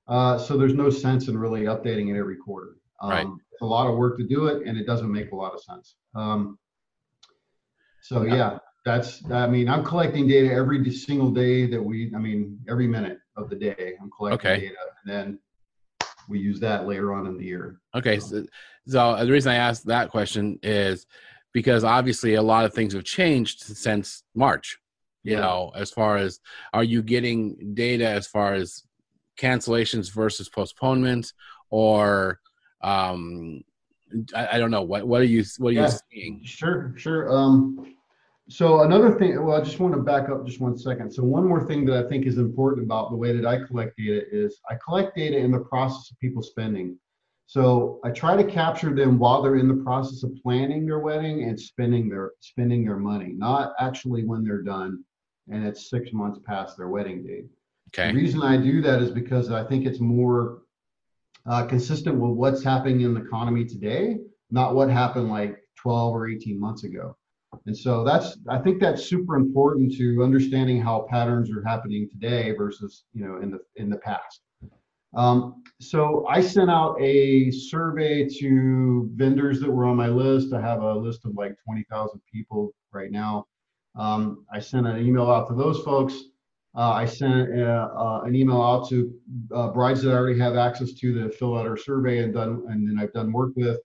Uh, 0.07 0.37
so 0.37 0.57
there's 0.57 0.73
no 0.73 0.89
sense 0.89 1.27
in 1.27 1.37
really 1.37 1.61
updating 1.63 2.13
it 2.13 2.17
every 2.17 2.37
quarter. 2.37 2.77
Um, 3.01 3.09
right. 3.09 3.27
It's 3.51 3.61
a 3.61 3.65
lot 3.65 3.87
of 3.87 3.97
work 3.97 4.17
to 4.17 4.25
do 4.25 4.47
it, 4.47 4.65
and 4.65 4.77
it 4.77 4.85
doesn't 4.85 5.11
make 5.11 5.31
a 5.31 5.35
lot 5.35 5.53
of 5.53 5.61
sense. 5.61 5.95
Um, 6.15 6.57
so 8.01 8.23
yeah, 8.23 8.57
that's 8.85 9.23
i 9.31 9.47
mean 9.47 9.67
i'm 9.67 9.83
collecting 9.83 10.27
data 10.27 10.51
every 10.51 10.89
single 10.91 11.31
day 11.31 11.65
that 11.65 11.81
we 11.81 12.11
i 12.15 12.17
mean 12.17 12.57
every 12.69 12.87
minute 12.87 13.19
of 13.35 13.49
the 13.49 13.55
day 13.55 13.93
i'm 14.01 14.09
collecting 14.15 14.51
okay. 14.51 14.59
data 14.61 14.75
and 15.03 15.13
then 15.13 15.39
we 16.27 16.39
use 16.39 16.59
that 16.59 16.87
later 16.87 17.13
on 17.13 17.25
in 17.27 17.37
the 17.37 17.43
year 17.43 17.79
okay 17.95 18.19
so, 18.19 18.45
so 18.87 19.25
the 19.25 19.31
reason 19.31 19.51
i 19.51 19.55
asked 19.55 19.85
that 19.85 20.09
question 20.09 20.57
is 20.63 21.05
because 21.53 21.83
obviously 21.83 22.35
a 22.35 22.41
lot 22.41 22.65
of 22.65 22.73
things 22.73 22.93
have 22.93 23.03
changed 23.03 23.61
since 23.61 24.23
march 24.33 24.77
you 25.23 25.33
yeah. 25.33 25.41
know 25.41 25.71
as 25.75 25.91
far 25.91 26.17
as 26.17 26.39
are 26.73 26.83
you 26.83 27.01
getting 27.01 27.73
data 27.73 28.07
as 28.07 28.27
far 28.27 28.53
as 28.53 28.83
cancellations 29.37 30.11
versus 30.11 30.49
postponements 30.49 31.33
or 31.69 32.39
um 32.81 33.61
I, 34.35 34.47
I, 34.53 34.57
don't 34.57 34.71
know 34.71 34.81
what 34.81 35.07
what 35.07 35.21
are 35.21 35.25
you 35.25 35.43
what 35.57 35.69
are 35.69 35.73
yeah, 35.73 35.91
you 35.91 35.97
seeing 36.11 36.41
sure 36.43 36.93
sure 36.97 37.31
um 37.31 37.95
so 38.49 38.81
another 38.81 39.17
thing, 39.17 39.43
well, 39.43 39.61
I 39.61 39.63
just 39.63 39.79
want 39.79 39.93
to 39.93 40.01
back 40.01 40.27
up 40.29 40.45
just 40.45 40.59
one 40.59 40.77
second. 40.77 41.11
So 41.11 41.23
one 41.23 41.47
more 41.47 41.67
thing 41.67 41.85
that 41.85 42.03
I 42.03 42.09
think 42.09 42.25
is 42.25 42.39
important 42.39 42.83
about 42.83 43.11
the 43.11 43.15
way 43.15 43.31
that 43.35 43.45
I 43.45 43.63
collect 43.63 43.95
data 43.97 44.23
is 44.31 44.59
I 44.69 44.75
collect 44.83 45.15
data 45.15 45.37
in 45.37 45.51
the 45.51 45.59
process 45.59 46.09
of 46.09 46.19
people 46.19 46.41
spending. 46.41 46.97
So 47.45 47.99
I 48.03 48.09
try 48.09 48.35
to 48.35 48.43
capture 48.43 48.93
them 48.93 49.19
while 49.19 49.41
they're 49.41 49.57
in 49.57 49.67
the 49.67 49.83
process 49.83 50.23
of 50.23 50.35
planning 50.41 50.85
their 50.85 50.99
wedding 50.99 51.43
and 51.43 51.59
spending 51.59 52.09
their 52.09 52.31
spending 52.39 52.83
their 52.83 52.97
money, 52.97 53.33
not 53.35 53.73
actually 53.79 54.23
when 54.23 54.43
they're 54.43 54.63
done 54.63 55.03
and 55.51 55.65
it's 55.65 55.89
six 55.89 56.11
months 56.13 56.39
past 56.45 56.77
their 56.77 56.89
wedding 56.89 57.23
date. 57.23 57.45
Okay. 57.89 58.11
The 58.11 58.17
reason 58.17 58.41
I 58.41 58.57
do 58.57 58.81
that 58.81 59.01
is 59.01 59.11
because 59.11 59.51
I 59.51 59.63
think 59.63 59.85
it's 59.85 59.99
more 59.99 60.59
uh, 61.45 61.65
consistent 61.65 62.15
with 62.17 62.31
what's 62.31 62.63
happening 62.63 63.01
in 63.01 63.13
the 63.13 63.21
economy 63.21 63.65
today, 63.65 64.17
not 64.51 64.75
what 64.75 64.89
happened 64.89 65.29
like 65.29 65.57
12 65.77 66.13
or 66.13 66.29
18 66.29 66.59
months 66.59 66.83
ago. 66.83 67.15
And 67.69 67.77
so 67.77 68.03
that's 68.03 68.35
I 68.47 68.57
think 68.57 68.81
that's 68.81 69.05
super 69.05 69.35
important 69.35 69.95
to 69.97 70.23
understanding 70.23 70.81
how 70.81 71.05
patterns 71.07 71.51
are 71.51 71.63
happening 71.63 72.09
today 72.09 72.51
versus 72.57 73.03
you 73.13 73.23
know 73.23 73.37
in 73.43 73.51
the 73.51 73.59
in 73.75 73.91
the 73.91 73.97
past. 73.97 74.41
Um, 75.15 75.61
so 75.79 76.25
I 76.27 76.41
sent 76.41 76.71
out 76.71 76.99
a 76.99 77.51
survey 77.51 78.27
to 78.39 79.07
vendors 79.13 79.59
that 79.59 79.69
were 79.69 79.85
on 79.85 79.97
my 79.97 80.07
list. 80.07 80.51
I 80.51 80.61
have 80.61 80.81
a 80.81 80.95
list 80.95 81.25
of 81.25 81.35
like 81.35 81.55
20,000 81.63 82.19
people 82.33 82.73
right 82.91 83.11
now. 83.11 83.45
Um, 83.95 84.47
I 84.51 84.59
sent 84.59 84.87
an 84.87 85.05
email 85.05 85.29
out 85.29 85.47
to 85.49 85.53
those 85.53 85.83
folks. 85.83 86.15
Uh, 86.75 86.93
I 86.93 87.05
sent 87.05 87.51
a, 87.55 87.71
uh, 87.71 88.21
an 88.25 88.35
email 88.35 88.63
out 88.63 88.89
to 88.89 89.13
uh, 89.53 89.67
brides 89.69 90.01
that 90.01 90.09
I 90.09 90.15
already 90.15 90.39
have 90.39 90.55
access 90.55 90.93
to 90.93 91.13
that 91.21 91.35
fill 91.35 91.55
out 91.55 91.67
our 91.67 91.77
survey 91.77 92.23
and 92.23 92.33
done, 92.33 92.63
and 92.67 92.87
then 92.87 92.97
I've 92.99 93.13
done 93.13 93.31
work 93.31 93.51
with. 93.55 93.77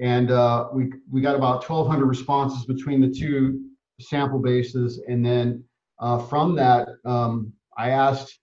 And 0.00 0.30
uh, 0.30 0.68
we 0.72 0.92
we 1.10 1.20
got 1.20 1.36
about 1.36 1.68
1,200 1.68 2.04
responses 2.04 2.64
between 2.66 3.00
the 3.00 3.08
two 3.08 3.64
sample 4.00 4.40
bases, 4.40 5.00
and 5.08 5.24
then 5.24 5.64
uh, 6.00 6.18
from 6.18 6.56
that, 6.56 6.88
um, 7.04 7.52
I 7.78 7.90
asked 7.90 8.40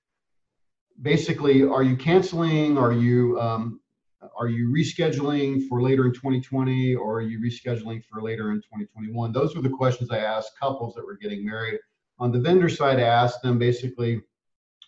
basically, 1.01 1.63
are 1.63 1.83
you 1.83 1.97
canceling? 1.97 2.77
Are 2.77 2.93
you 2.93 3.39
um, 3.39 3.81
are 4.37 4.47
you 4.47 4.69
rescheduling 4.69 5.67
for 5.67 5.81
later 5.81 6.05
in 6.05 6.13
2020 6.13 6.95
or 6.95 7.17
are 7.17 7.21
you 7.21 7.39
rescheduling 7.39 8.03
for 8.05 8.21
later 8.21 8.51
in 8.51 8.57
2021? 8.57 9.31
Those 9.31 9.55
were 9.55 9.61
the 9.61 9.69
questions 9.69 10.11
I 10.11 10.19
asked 10.19 10.51
couples 10.59 10.93
that 10.95 11.05
were 11.05 11.17
getting 11.17 11.45
married. 11.45 11.79
On 12.19 12.31
the 12.31 12.39
vendor 12.39 12.69
side, 12.69 12.99
I 12.99 13.03
asked 13.03 13.41
them 13.41 13.57
basically 13.57 14.21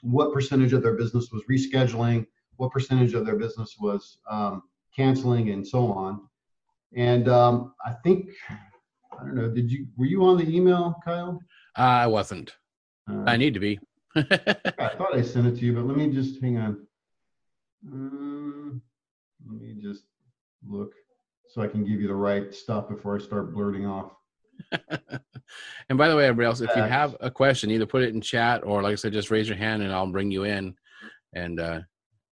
what 0.01 0.33
percentage 0.33 0.73
of 0.73 0.83
their 0.83 0.95
business 0.95 1.29
was 1.31 1.43
rescheduling, 1.49 2.27
what 2.57 2.71
percentage 2.71 3.13
of 3.13 3.25
their 3.25 3.37
business 3.37 3.75
was 3.79 4.19
um, 4.29 4.63
canceling, 4.95 5.49
and 5.49 5.67
so 5.67 5.91
on. 5.91 6.21
And 6.95 7.27
um, 7.27 7.73
I 7.85 7.93
think 8.03 8.29
I 8.49 9.25
don't 9.25 9.35
know. 9.35 9.49
Did 9.49 9.71
you 9.71 9.87
were 9.97 10.05
you 10.05 10.23
on 10.23 10.37
the 10.37 10.47
email, 10.47 10.95
Kyle? 11.03 11.39
Uh, 11.77 11.81
I 11.81 12.07
wasn't. 12.07 12.55
Uh, 13.09 13.23
I 13.25 13.37
need 13.37 13.53
to 13.53 13.59
be. 13.59 13.79
I 14.15 14.91
thought 14.97 15.15
I 15.15 15.21
sent 15.21 15.47
it 15.47 15.55
to 15.57 15.65
you, 15.65 15.73
but 15.73 15.85
let 15.85 15.97
me 15.97 16.11
just 16.11 16.41
hang 16.41 16.57
on. 16.57 16.87
Um, 17.91 18.81
let 19.49 19.59
me 19.59 19.75
just 19.81 20.03
look 20.67 20.93
so 21.49 21.61
I 21.61 21.67
can 21.67 21.83
give 21.83 21.99
you 21.99 22.07
the 22.07 22.15
right 22.15 22.53
stuff 22.53 22.89
before 22.89 23.15
I 23.15 23.19
start 23.19 23.53
blurting 23.53 23.85
off. 23.85 24.11
and 24.89 25.97
by 25.97 26.07
the 26.07 26.15
way, 26.15 26.25
everybody 26.25 26.47
else, 26.47 26.61
if 26.61 26.75
you 26.75 26.81
have 26.81 27.15
a 27.19 27.29
question, 27.29 27.71
either 27.71 27.85
put 27.85 28.03
it 28.03 28.13
in 28.13 28.21
chat 28.21 28.63
or, 28.63 28.81
like 28.81 28.93
I 28.93 28.95
said, 28.95 29.13
just 29.13 29.31
raise 29.31 29.47
your 29.47 29.57
hand 29.57 29.83
and 29.83 29.91
I'll 29.91 30.07
bring 30.07 30.31
you 30.31 30.45
in 30.45 30.75
and 31.33 31.59
uh, 31.59 31.81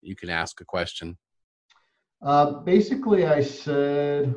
you 0.00 0.16
can 0.16 0.30
ask 0.30 0.60
a 0.60 0.64
question. 0.64 1.16
Uh, 2.24 2.60
basically, 2.60 3.26
I 3.26 3.42
said, 3.42 4.34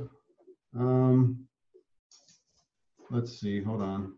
um, 0.78 1.48
let's 3.10 3.40
see, 3.40 3.64
hold 3.64 3.82
on. 3.82 4.14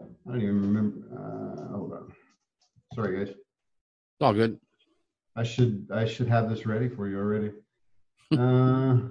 I 0.00 0.32
don't 0.32 0.42
even 0.42 0.60
remember. 0.60 1.06
Uh, 1.14 1.68
hold 1.76 1.92
on. 1.92 2.12
Sorry, 2.94 3.24
guys. 3.24 3.34
All 4.20 4.34
good. 4.34 4.58
I 5.36 5.44
should 5.44 5.86
I 5.94 6.04
should 6.06 6.26
have 6.26 6.50
this 6.50 6.66
ready 6.66 6.88
for 6.88 7.08
you 7.08 7.18
already. 7.18 7.52
Uh, 8.36 8.98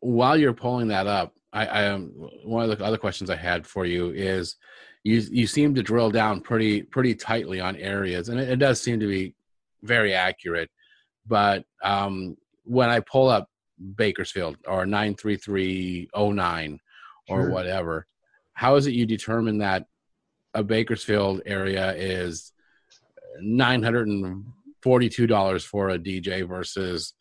While 0.00 0.36
you're 0.36 0.52
pulling 0.52 0.88
that 0.88 1.06
up, 1.06 1.32
I, 1.52 1.66
I 1.66 1.86
um, 1.88 2.12
one 2.44 2.68
of 2.68 2.78
the 2.78 2.84
other 2.84 2.98
questions 2.98 3.30
I 3.30 3.36
had 3.36 3.66
for 3.66 3.86
you 3.86 4.10
is 4.10 4.56
you 5.04 5.22
you 5.30 5.46
seem 5.46 5.74
to 5.74 5.82
drill 5.82 6.10
down 6.10 6.40
pretty 6.40 6.82
pretty 6.82 7.14
tightly 7.14 7.60
on 7.60 7.76
areas, 7.76 8.28
and 8.28 8.38
it, 8.38 8.48
it 8.48 8.58
does 8.58 8.80
seem 8.80 9.00
to 9.00 9.06
be 9.06 9.34
very 9.82 10.14
accurate. 10.14 10.70
But 11.26 11.64
um, 11.82 12.36
when 12.64 12.90
I 12.90 13.00
pull 13.00 13.28
up 13.28 13.48
Bakersfield 13.96 14.56
or 14.66 14.86
nine 14.86 15.14
three 15.14 15.36
three 15.36 16.08
oh 16.12 16.32
nine 16.32 16.80
or 17.28 17.42
sure. 17.42 17.50
whatever, 17.50 18.06
how 18.52 18.76
is 18.76 18.86
it 18.86 18.94
you 18.94 19.06
determine 19.06 19.58
that 19.58 19.86
a 20.54 20.62
Bakersfield 20.62 21.42
area 21.46 21.94
is 21.94 22.52
nine 23.40 23.82
hundred 23.82 24.08
and 24.08 24.44
forty-two 24.82 25.26
dollars 25.26 25.64
for 25.64 25.90
a 25.90 25.98
DJ 25.98 26.46
versus 26.46 27.14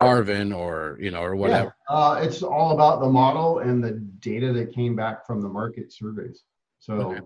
Arvin 0.00 0.56
or 0.56 0.96
you 1.00 1.10
know 1.10 1.22
or 1.22 1.34
whatever? 1.34 1.74
Yeah. 1.90 1.96
Uh, 1.96 2.20
it's 2.22 2.42
all 2.42 2.72
about 2.72 3.00
the 3.00 3.08
model 3.08 3.58
and 3.60 3.82
the 3.82 3.92
data 4.20 4.52
that 4.52 4.72
came 4.72 4.94
back 4.94 5.26
from 5.26 5.42
the 5.42 5.48
market 5.48 5.92
surveys. 5.92 6.44
So, 6.78 6.92
okay. 6.94 7.20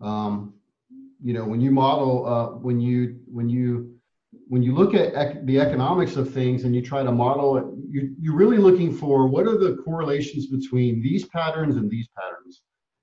um, 0.00 0.54
you 1.22 1.34
know, 1.34 1.44
when 1.44 1.60
you 1.60 1.70
model, 1.70 2.26
uh, 2.26 2.46
when 2.58 2.80
you 2.80 3.20
when 3.26 3.48
you 3.48 3.96
when 4.48 4.62
you 4.62 4.74
look 4.74 4.94
at 4.94 5.14
ec- 5.14 5.44
the 5.44 5.60
economics 5.60 6.16
of 6.16 6.32
things 6.32 6.64
and 6.64 6.74
you 6.74 6.80
try 6.80 7.02
to 7.02 7.12
model 7.12 7.56
it, 7.58 7.64
you, 7.90 8.14
you're 8.20 8.36
really 8.36 8.58
looking 8.58 8.94
for 8.94 9.26
what 9.26 9.46
are 9.46 9.58
the 9.58 9.76
correlations 9.84 10.46
between 10.46 11.02
these 11.02 11.26
patterns 11.26 11.76
and 11.76 11.90
these 11.90 12.08
patterns. 12.16 12.35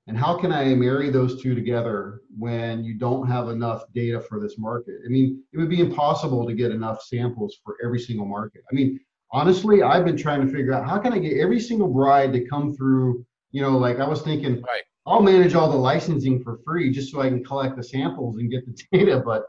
And 0.07 0.17
how 0.17 0.37
can 0.37 0.51
I 0.51 0.75
marry 0.75 1.09
those 1.09 1.41
two 1.41 1.55
together 1.55 2.21
when 2.37 2.83
you 2.83 2.95
don't 2.95 3.27
have 3.27 3.47
enough 3.47 3.83
data 3.93 4.19
for 4.19 4.39
this 4.39 4.57
market? 4.57 4.95
I 5.05 5.09
mean, 5.09 5.41
it 5.53 5.57
would 5.57 5.69
be 5.69 5.79
impossible 5.79 6.45
to 6.45 6.53
get 6.53 6.71
enough 6.71 7.01
samples 7.03 7.57
for 7.63 7.77
every 7.83 7.99
single 7.99 8.25
market. 8.25 8.63
I 8.69 8.75
mean, 8.75 8.99
honestly, 9.31 9.81
I've 9.81 10.03
been 10.03 10.17
trying 10.17 10.45
to 10.45 10.53
figure 10.53 10.73
out 10.73 10.85
how 10.85 10.97
can 10.97 11.13
I 11.13 11.19
get 11.19 11.37
every 11.37 11.59
single 11.59 11.87
bride 11.87 12.33
to 12.33 12.45
come 12.47 12.75
through, 12.75 13.25
you 13.51 13.61
know, 13.61 13.77
like 13.77 13.99
I 13.99 14.07
was 14.07 14.21
thinking, 14.21 14.61
right. 14.61 14.83
I'll 15.05 15.21
manage 15.21 15.55
all 15.55 15.69
the 15.69 15.77
licensing 15.77 16.43
for 16.43 16.59
free 16.65 16.91
just 16.91 17.11
so 17.11 17.21
I 17.21 17.29
can 17.29 17.43
collect 17.43 17.77
the 17.77 17.83
samples 17.83 18.37
and 18.37 18.51
get 18.51 18.65
the 18.65 18.77
data, 18.97 19.21
but 19.25 19.45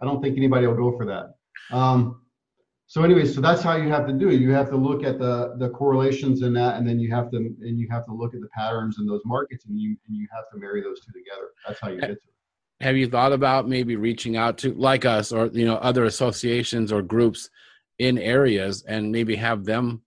I 0.00 0.06
don't 0.06 0.22
think 0.22 0.38
anybody 0.38 0.66
will 0.66 0.74
go 0.74 0.96
for 0.96 1.04
that. 1.06 1.34
Um, 1.74 2.22
so 2.88 3.02
anyway, 3.02 3.26
so 3.26 3.42
that's 3.42 3.60
how 3.60 3.76
you 3.76 3.90
have 3.90 4.06
to 4.06 4.14
do 4.14 4.30
it. 4.30 4.40
You 4.40 4.50
have 4.52 4.70
to 4.70 4.76
look 4.76 5.04
at 5.04 5.18
the 5.18 5.54
the 5.58 5.68
correlations 5.68 6.40
in 6.40 6.54
that, 6.54 6.76
and 6.76 6.88
then 6.88 6.98
you 6.98 7.14
have 7.14 7.30
to 7.32 7.36
and 7.36 7.78
you 7.78 7.86
have 7.90 8.06
to 8.06 8.12
look 8.12 8.34
at 8.34 8.40
the 8.40 8.48
patterns 8.48 8.96
in 8.98 9.06
those 9.06 9.20
markets, 9.26 9.66
and 9.66 9.78
you 9.78 9.94
and 10.06 10.16
you 10.16 10.26
have 10.34 10.44
to 10.52 10.58
marry 10.58 10.80
those 10.80 10.98
two 11.04 11.12
together. 11.12 11.48
That's 11.66 11.78
how 11.80 11.90
you 11.90 12.00
get 12.00 12.06
to 12.06 12.12
it. 12.12 12.22
Have 12.80 12.96
you 12.96 13.06
thought 13.06 13.34
about 13.34 13.68
maybe 13.68 13.96
reaching 13.96 14.38
out 14.38 14.56
to 14.58 14.72
like 14.72 15.04
us 15.04 15.32
or 15.32 15.48
you 15.48 15.66
know 15.66 15.76
other 15.76 16.04
associations 16.04 16.90
or 16.90 17.02
groups 17.02 17.50
in 17.98 18.16
areas 18.16 18.84
and 18.88 19.12
maybe 19.12 19.36
have 19.36 19.66
them 19.66 20.00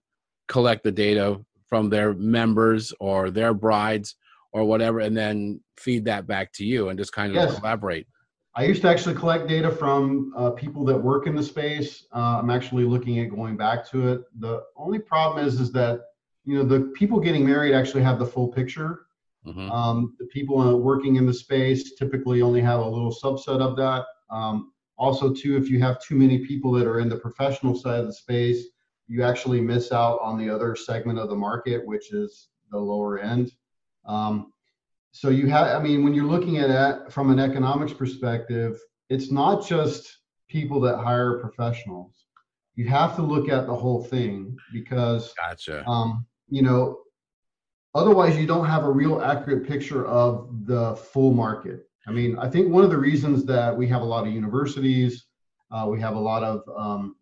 collect 0.48 0.82
the 0.82 0.90
data 0.90 1.40
from 1.68 1.88
their 1.88 2.14
members 2.14 2.92
or 2.98 3.30
their 3.30 3.54
brides 3.54 4.16
or 4.52 4.64
whatever, 4.64 4.98
and 4.98 5.16
then 5.16 5.60
feed 5.78 6.04
that 6.06 6.26
back 6.26 6.52
to 6.54 6.64
you 6.64 6.88
and 6.88 6.98
just 6.98 7.12
kind 7.12 7.30
of 7.30 7.36
yes. 7.36 7.58
collaborate? 7.60 8.08
I 8.54 8.64
used 8.64 8.82
to 8.82 8.88
actually 8.88 9.14
collect 9.14 9.48
data 9.48 9.70
from 9.70 10.32
uh, 10.36 10.50
people 10.50 10.84
that 10.84 10.98
work 10.98 11.26
in 11.26 11.34
the 11.34 11.42
space. 11.42 12.04
Uh, 12.14 12.38
I'm 12.38 12.50
actually 12.50 12.84
looking 12.84 13.18
at 13.20 13.30
going 13.30 13.56
back 13.56 13.88
to 13.90 14.12
it. 14.12 14.20
The 14.40 14.62
only 14.76 14.98
problem 14.98 15.46
is, 15.46 15.58
is 15.58 15.72
that 15.72 16.00
you 16.44 16.56
know 16.56 16.64
the 16.64 16.92
people 16.94 17.18
getting 17.18 17.46
married 17.46 17.74
actually 17.74 18.02
have 18.02 18.18
the 18.18 18.26
full 18.26 18.48
picture. 18.48 19.06
Mm-hmm. 19.46 19.70
Um, 19.70 20.14
the 20.18 20.26
people 20.26 20.60
uh, 20.60 20.76
working 20.76 21.16
in 21.16 21.26
the 21.26 21.34
space 21.34 21.94
typically 21.94 22.42
only 22.42 22.60
have 22.60 22.80
a 22.80 22.88
little 22.88 23.12
subset 23.12 23.60
of 23.60 23.76
that. 23.76 24.04
Um, 24.30 24.72
also, 24.98 25.32
too, 25.32 25.56
if 25.56 25.70
you 25.70 25.80
have 25.80 26.00
too 26.02 26.14
many 26.14 26.38
people 26.38 26.72
that 26.72 26.86
are 26.86 27.00
in 27.00 27.08
the 27.08 27.16
professional 27.16 27.74
side 27.74 28.00
of 28.00 28.06
the 28.06 28.12
space, 28.12 28.66
you 29.08 29.22
actually 29.22 29.60
miss 29.60 29.92
out 29.92 30.20
on 30.20 30.38
the 30.38 30.48
other 30.48 30.76
segment 30.76 31.18
of 31.18 31.28
the 31.28 31.34
market, 31.34 31.84
which 31.86 32.12
is 32.12 32.48
the 32.70 32.78
lower 32.78 33.18
end. 33.18 33.52
Um, 34.04 34.51
so 35.12 35.28
you 35.28 35.46
have 35.46 35.68
i 35.68 35.82
mean 35.82 36.02
when 36.02 36.12
you're 36.14 36.24
looking 36.24 36.58
at 36.58 36.70
it 36.70 37.12
from 37.12 37.30
an 37.30 37.38
economics 37.38 37.92
perspective 37.92 38.78
it's 39.12 39.30
not 39.30 39.66
just 39.66 40.18
people 40.48 40.80
that 40.80 40.96
hire 40.96 41.38
professionals. 41.38 42.26
You 42.76 42.88
have 42.88 43.14
to 43.16 43.22
look 43.22 43.50
at 43.50 43.66
the 43.66 43.74
whole 43.74 44.02
thing 44.04 44.56
because 44.72 45.34
gotcha. 45.34 45.86
um, 45.86 46.26
you 46.48 46.62
know 46.62 47.00
otherwise 47.94 48.38
you 48.38 48.46
don't 48.46 48.66
have 48.66 48.84
a 48.84 48.90
real 48.90 49.20
accurate 49.20 49.66
picture 49.66 50.06
of 50.06 50.66
the 50.66 50.96
full 50.96 51.32
market. 51.32 51.88
I 52.06 52.10
mean 52.10 52.38
i 52.38 52.48
think 52.48 52.68
one 52.68 52.84
of 52.84 52.90
the 52.90 52.98
reasons 52.98 53.44
that 53.44 53.76
we 53.76 53.86
have 53.88 54.02
a 54.02 54.10
lot 54.14 54.26
of 54.26 54.32
universities 54.32 55.26
uh, 55.70 55.86
we 55.88 56.00
have 56.00 56.16
a 56.16 56.20
lot 56.20 56.42
of 56.42 56.62
um, 56.76 57.16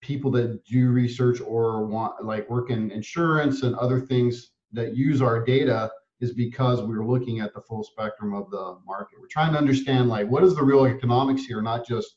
people 0.00 0.30
that 0.30 0.64
do 0.64 0.90
research 0.90 1.40
or 1.40 1.86
want 1.86 2.24
like 2.24 2.48
work 2.48 2.70
in 2.70 2.90
insurance 2.90 3.62
and 3.62 3.74
other 3.76 4.00
things 4.00 4.52
that 4.72 4.94
use 4.94 5.20
our 5.20 5.44
data 5.44 5.90
is 6.20 6.32
because 6.32 6.82
we 6.82 6.94
are 6.94 7.04
looking 7.04 7.40
at 7.40 7.54
the 7.54 7.60
full 7.60 7.82
spectrum 7.82 8.34
of 8.34 8.50
the 8.50 8.78
market. 8.86 9.18
We're 9.20 9.26
trying 9.26 9.52
to 9.52 9.58
understand 9.58 10.08
like 10.08 10.28
what 10.28 10.44
is 10.44 10.54
the 10.54 10.62
real 10.62 10.86
economics 10.86 11.44
here, 11.44 11.62
not 11.62 11.86
just 11.86 12.16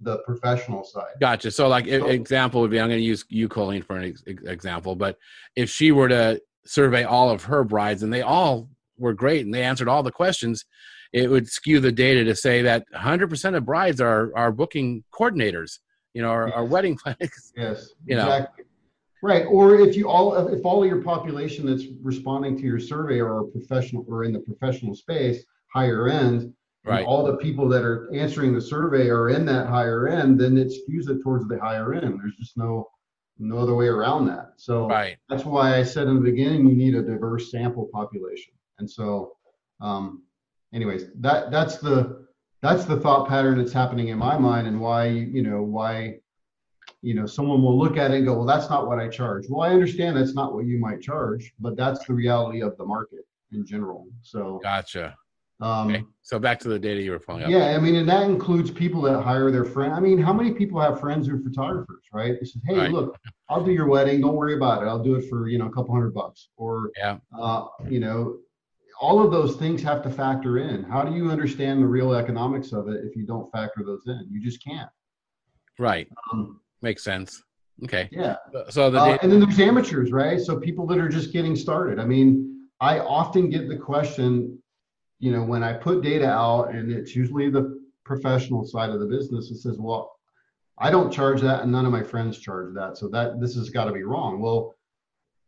the 0.00 0.18
professional 0.18 0.84
side. 0.84 1.14
Gotcha. 1.20 1.50
So 1.50 1.68
like 1.68 1.86
so, 1.86 2.06
example 2.06 2.60
would 2.62 2.70
be 2.70 2.80
I'm 2.80 2.88
going 2.88 2.98
to 2.98 3.04
use 3.04 3.24
you 3.28 3.48
Colleen 3.48 3.82
for 3.82 3.96
an 3.96 4.04
ex- 4.04 4.22
example, 4.26 4.96
but 4.96 5.18
if 5.56 5.70
she 5.70 5.92
were 5.92 6.08
to 6.08 6.40
survey 6.64 7.04
all 7.04 7.30
of 7.30 7.44
her 7.44 7.64
brides 7.64 8.02
and 8.02 8.12
they 8.12 8.22
all 8.22 8.68
were 8.96 9.12
great 9.12 9.44
and 9.44 9.52
they 9.52 9.62
answered 9.62 9.88
all 9.88 10.02
the 10.02 10.10
questions, 10.10 10.64
it 11.12 11.28
would 11.28 11.48
skew 11.48 11.80
the 11.80 11.92
data 11.92 12.24
to 12.24 12.34
say 12.34 12.62
that 12.62 12.84
100% 12.94 13.56
of 13.56 13.66
brides 13.66 14.00
are 14.00 14.32
are 14.34 14.52
booking 14.52 15.04
coordinators, 15.12 15.78
you 16.14 16.22
know, 16.22 16.30
are, 16.30 16.52
are 16.52 16.64
wedding 16.64 16.96
planners. 16.96 17.52
Yes, 17.54 17.90
you 18.06 18.16
exactly. 18.16 18.64
Right. 19.22 19.44
Or 19.44 19.78
if 19.78 19.96
you 19.96 20.08
all 20.08 20.48
if 20.48 20.64
all 20.64 20.82
of 20.82 20.88
your 20.88 21.02
population 21.02 21.66
that's 21.66 21.84
responding 22.02 22.56
to 22.56 22.62
your 22.62 22.80
survey 22.80 23.20
are 23.20 23.44
professional 23.44 24.04
or 24.08 24.24
in 24.24 24.32
the 24.32 24.40
professional 24.40 24.94
space, 24.94 25.44
higher 25.72 26.08
end, 26.08 26.54
right. 26.84 27.04
all 27.04 27.24
the 27.24 27.36
people 27.36 27.68
that 27.68 27.82
are 27.82 28.10
answering 28.14 28.54
the 28.54 28.60
survey 28.60 29.08
are 29.08 29.28
in 29.28 29.44
that 29.46 29.66
higher 29.66 30.08
end, 30.08 30.40
then 30.40 30.56
it 30.56 30.68
skews 30.68 31.10
it 31.10 31.22
towards 31.22 31.46
the 31.48 31.58
higher 31.58 31.92
end. 31.94 32.18
There's 32.18 32.36
just 32.36 32.56
no 32.56 32.88
no 33.38 33.58
other 33.58 33.74
way 33.74 33.88
around 33.88 34.26
that. 34.26 34.52
So 34.56 34.88
right. 34.88 35.16
that's 35.28 35.44
why 35.44 35.76
I 35.76 35.82
said 35.82 36.06
in 36.08 36.16
the 36.16 36.30
beginning 36.30 36.68
you 36.68 36.76
need 36.76 36.94
a 36.94 37.02
diverse 37.02 37.50
sample 37.50 37.88
population. 37.92 38.52
And 38.78 38.90
so 38.90 39.32
um, 39.80 40.22
anyways, 40.72 41.06
that 41.16 41.50
that's 41.50 41.78
the 41.78 42.26
that's 42.62 42.84
the 42.84 42.98
thought 43.00 43.28
pattern 43.28 43.58
that's 43.58 43.72
happening 43.72 44.08
in 44.08 44.18
my 44.18 44.38
mind 44.38 44.66
and 44.66 44.80
why 44.80 45.06
you 45.08 45.42
know 45.42 45.62
why 45.62 46.18
you 47.02 47.14
know 47.14 47.26
someone 47.26 47.62
will 47.62 47.78
look 47.78 47.96
at 47.96 48.10
it 48.10 48.18
and 48.18 48.26
go 48.26 48.34
well 48.34 48.44
that's 48.46 48.68
not 48.68 48.86
what 48.86 48.98
i 48.98 49.08
charge 49.08 49.46
well 49.48 49.62
i 49.68 49.72
understand 49.72 50.16
that's 50.16 50.34
not 50.34 50.54
what 50.54 50.66
you 50.66 50.78
might 50.78 51.00
charge 51.00 51.52
but 51.58 51.76
that's 51.76 52.04
the 52.06 52.12
reality 52.12 52.60
of 52.62 52.76
the 52.76 52.84
market 52.84 53.20
in 53.52 53.64
general 53.64 54.06
so 54.22 54.60
Gotcha. 54.62 55.16
um 55.60 55.90
Okay. 55.90 56.04
So 56.22 56.38
back 56.38 56.60
to 56.60 56.68
the 56.68 56.78
data 56.78 57.00
you 57.02 57.10
were 57.12 57.18
pulling 57.18 57.42
up. 57.44 57.50
yeah 57.50 57.74
i 57.74 57.78
mean 57.78 57.96
and 57.96 58.08
that 58.08 58.24
includes 58.28 58.70
people 58.70 59.00
that 59.02 59.22
hire 59.22 59.50
their 59.50 59.64
friend 59.64 59.92
i 59.94 60.00
mean 60.00 60.18
how 60.18 60.32
many 60.32 60.52
people 60.52 60.78
have 60.80 61.00
friends 61.00 61.26
who 61.26 61.36
are 61.36 61.40
photographers 61.40 62.04
right 62.12 62.34
they 62.38 62.46
say 62.46 62.60
hey 62.66 62.76
Right. 62.76 62.90
look 62.92 63.18
i'll 63.48 63.64
do 63.64 63.72
your 63.72 63.86
wedding 63.88 64.20
don't 64.20 64.36
worry 64.36 64.54
about 64.54 64.82
it 64.82 64.86
i'll 64.86 65.02
do 65.02 65.14
it 65.16 65.28
for 65.28 65.48
you 65.48 65.58
know 65.58 65.66
a 65.66 65.72
couple 65.72 65.94
hundred 65.94 66.12
bucks 66.14 66.48
or 66.56 66.90
Yeah. 66.98 67.16
uh 67.38 67.66
you 67.88 68.00
know 68.00 68.36
all 69.00 69.24
of 69.24 69.30
those 69.32 69.56
things 69.56 69.82
have 69.82 70.02
to 70.02 70.10
factor 70.10 70.58
in 70.58 70.82
how 70.84 71.02
do 71.02 71.14
you 71.16 71.30
understand 71.30 71.82
the 71.82 71.86
real 71.86 72.12
economics 72.12 72.72
of 72.72 72.88
it 72.88 73.02
if 73.06 73.16
you 73.16 73.24
don't 73.24 73.50
factor 73.50 73.82
those 73.84 74.02
in 74.06 74.28
you 74.30 74.38
just 74.42 74.62
can't 74.62 74.90
Right. 75.78 76.08
um, 76.32 76.60
Makes 76.82 77.04
sense. 77.04 77.42
Okay. 77.84 78.08
yeah 78.12 78.36
So 78.68 78.90
the 78.90 79.00
Uh, 79.00 79.18
and 79.22 79.32
then 79.32 79.40
there's 79.40 79.58
amateurs, 79.58 80.12
right? 80.12 80.40
So 80.40 80.58
people 80.58 80.86
that 80.88 80.98
are 80.98 81.08
just 81.08 81.32
getting 81.32 81.56
started. 81.56 81.98
I 81.98 82.04
mean, 82.04 82.68
I 82.80 83.00
often 83.00 83.50
get 83.50 83.68
the 83.68 83.76
question, 83.76 84.58
you 85.18 85.32
know, 85.32 85.42
when 85.42 85.62
I 85.62 85.72
put 85.72 86.02
data 86.02 86.28
out, 86.28 86.74
and 86.74 86.90
it's 86.90 87.14
usually 87.14 87.50
the 87.50 87.80
professional 88.04 88.64
side 88.64 88.90
of 88.90 89.00
the 89.00 89.06
business. 89.06 89.50
It 89.50 89.58
says, 89.58 89.78
"Well, 89.78 90.12
I 90.78 90.90
don't 90.90 91.12
charge 91.12 91.40
that, 91.42 91.62
and 91.62 91.72
none 91.72 91.86
of 91.86 91.92
my 91.92 92.02
friends 92.02 92.38
charge 92.38 92.74
that, 92.74 92.96
so 92.96 93.08
that 93.08 93.40
this 93.40 93.54
has 93.54 93.70
got 93.70 93.84
to 93.84 93.92
be 93.92 94.02
wrong." 94.02 94.40
Well, 94.40 94.74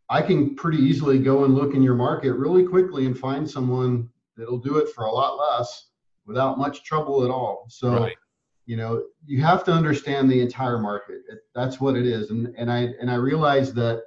I 0.09 0.21
can 0.21 0.55
pretty 0.55 0.79
easily 0.79 1.19
go 1.19 1.45
and 1.45 1.55
look 1.55 1.75
in 1.75 1.83
your 1.83 1.95
market 1.95 2.35
really 2.35 2.65
quickly 2.65 3.07
and 3.07 3.19
find 3.19 3.49
someone 3.49 4.11
that'll 4.37 4.59
do 4.59 4.77
it 4.77 4.91
for 4.91 5.05
a 5.05 5.11
lot 5.11 5.37
less 5.39 5.89
without 6.27 6.59
much 6.59 6.85
trouble 6.85 7.25
at 7.25 7.31
all. 7.31 7.67
So 7.69 7.95
Right. 7.95 8.17
You 8.67 8.77
know 8.77 9.03
you 9.27 9.41
have 9.43 9.65
to 9.65 9.73
understand 9.73 10.31
the 10.31 10.41
entire 10.41 10.79
market 10.79 11.21
that's 11.55 11.81
what 11.81 11.97
it 11.97 12.07
is 12.07 12.31
and 12.31 12.55
and 12.57 12.71
i 12.71 12.89
and 13.01 13.11
i 13.11 13.15
realize 13.15 13.73
that 13.75 14.03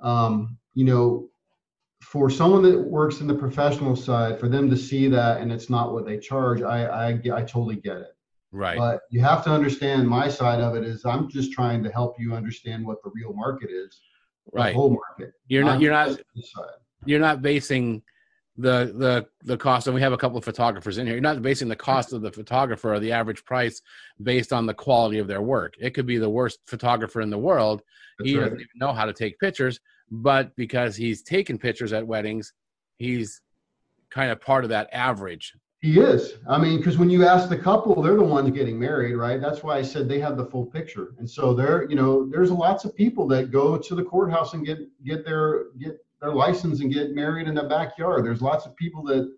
um 0.00 0.56
you 0.74 0.84
know 0.84 1.28
for 2.02 2.30
someone 2.30 2.62
that 2.62 2.78
works 2.78 3.20
in 3.20 3.26
the 3.26 3.34
professional 3.34 3.94
side 3.94 4.38
for 4.38 4.48
them 4.48 4.70
to 4.70 4.76
see 4.76 5.06
that 5.08 5.40
and 5.40 5.52
it's 5.52 5.68
not 5.68 5.92
what 5.92 6.06
they 6.06 6.18
charge 6.18 6.62
i 6.62 6.84
i, 6.84 7.08
I 7.10 7.42
totally 7.42 7.76
get 7.76 7.98
it 7.98 8.08
Right. 8.52 8.76
but 8.76 9.02
you 9.10 9.20
have 9.20 9.44
to 9.44 9.50
understand 9.50 10.08
my 10.08 10.28
side 10.28 10.60
of 10.60 10.74
it 10.74 10.84
is 10.84 11.04
i'm 11.04 11.28
just 11.28 11.52
trying 11.52 11.82
to 11.84 11.90
help 11.90 12.16
you 12.18 12.34
understand 12.34 12.84
what 12.86 12.98
the 13.04 13.10
real 13.14 13.32
market 13.32 13.70
is 13.70 14.00
the 14.52 14.58
Right. 14.60 14.74
whole 14.74 14.90
market 14.90 15.32
You're 15.46 15.62
not. 15.64 15.80
You're 15.80 15.92
not. 15.92 16.08
just 16.08 16.22
this 16.34 16.50
side. 16.52 16.64
You're 17.04 17.20
not 17.20 17.40
basing 17.42 18.02
the 18.60 18.92
the 18.96 19.26
the 19.44 19.56
cost. 19.56 19.86
And 19.86 19.94
we 19.94 20.00
have 20.00 20.12
a 20.12 20.16
couple 20.16 20.38
of 20.38 20.44
photographers 20.44 20.98
in 20.98 21.06
here. 21.06 21.14
You're 21.14 21.22
not 21.22 21.42
basing 21.42 21.68
the 21.68 21.76
cost 21.76 22.12
of 22.12 22.22
the 22.22 22.32
photographer 22.32 22.94
or 22.94 23.00
the 23.00 23.12
average 23.12 23.44
price 23.44 23.80
based 24.22 24.52
on 24.52 24.66
the 24.66 24.74
quality 24.74 25.18
of 25.18 25.26
their 25.26 25.42
work. 25.42 25.74
It 25.78 25.90
could 25.90 26.06
be 26.06 26.18
the 26.18 26.30
worst 26.30 26.60
photographer 26.66 27.20
in 27.20 27.30
the 27.30 27.38
world. 27.38 27.82
That's 28.18 28.30
he 28.30 28.36
right. 28.36 28.44
doesn't 28.44 28.60
even 28.60 28.68
know 28.76 28.92
how 28.92 29.06
to 29.06 29.12
take 29.12 29.38
pictures, 29.38 29.80
but 30.10 30.54
because 30.56 30.96
he's 30.96 31.22
taken 31.22 31.58
pictures 31.58 31.92
at 31.92 32.06
weddings, 32.06 32.52
he's 32.98 33.40
kind 34.10 34.30
of 34.30 34.40
part 34.40 34.64
of 34.64 34.70
that 34.70 34.88
average. 34.92 35.54
He 35.80 35.98
is. 35.98 36.34
I 36.46 36.58
mean, 36.58 36.76
because 36.76 36.98
when 36.98 37.08
you 37.08 37.24
ask 37.24 37.48
the 37.48 37.56
couple, 37.56 38.02
they're 38.02 38.16
the 38.16 38.22
ones 38.22 38.50
getting 38.50 38.78
married, 38.78 39.14
right? 39.14 39.40
That's 39.40 39.62
why 39.62 39.78
I 39.78 39.82
said 39.82 40.08
they 40.08 40.20
have 40.20 40.36
the 40.36 40.44
full 40.44 40.66
picture. 40.66 41.14
And 41.18 41.28
so 41.28 41.54
there, 41.54 41.88
you 41.88 41.96
know, 41.96 42.28
there's 42.28 42.50
lots 42.50 42.84
of 42.84 42.94
people 42.94 43.26
that 43.28 43.50
go 43.50 43.78
to 43.78 43.94
the 43.94 44.04
courthouse 44.04 44.52
and 44.52 44.66
get 44.66 44.78
get 45.04 45.24
their 45.24 45.70
get 45.78 45.96
their 46.20 46.32
license 46.32 46.80
and 46.80 46.92
get 46.92 47.14
married 47.14 47.48
in 47.48 47.54
the 47.54 47.64
backyard. 47.64 48.24
There's 48.24 48.42
lots 48.42 48.66
of 48.66 48.76
people 48.76 49.02
that 49.04 49.30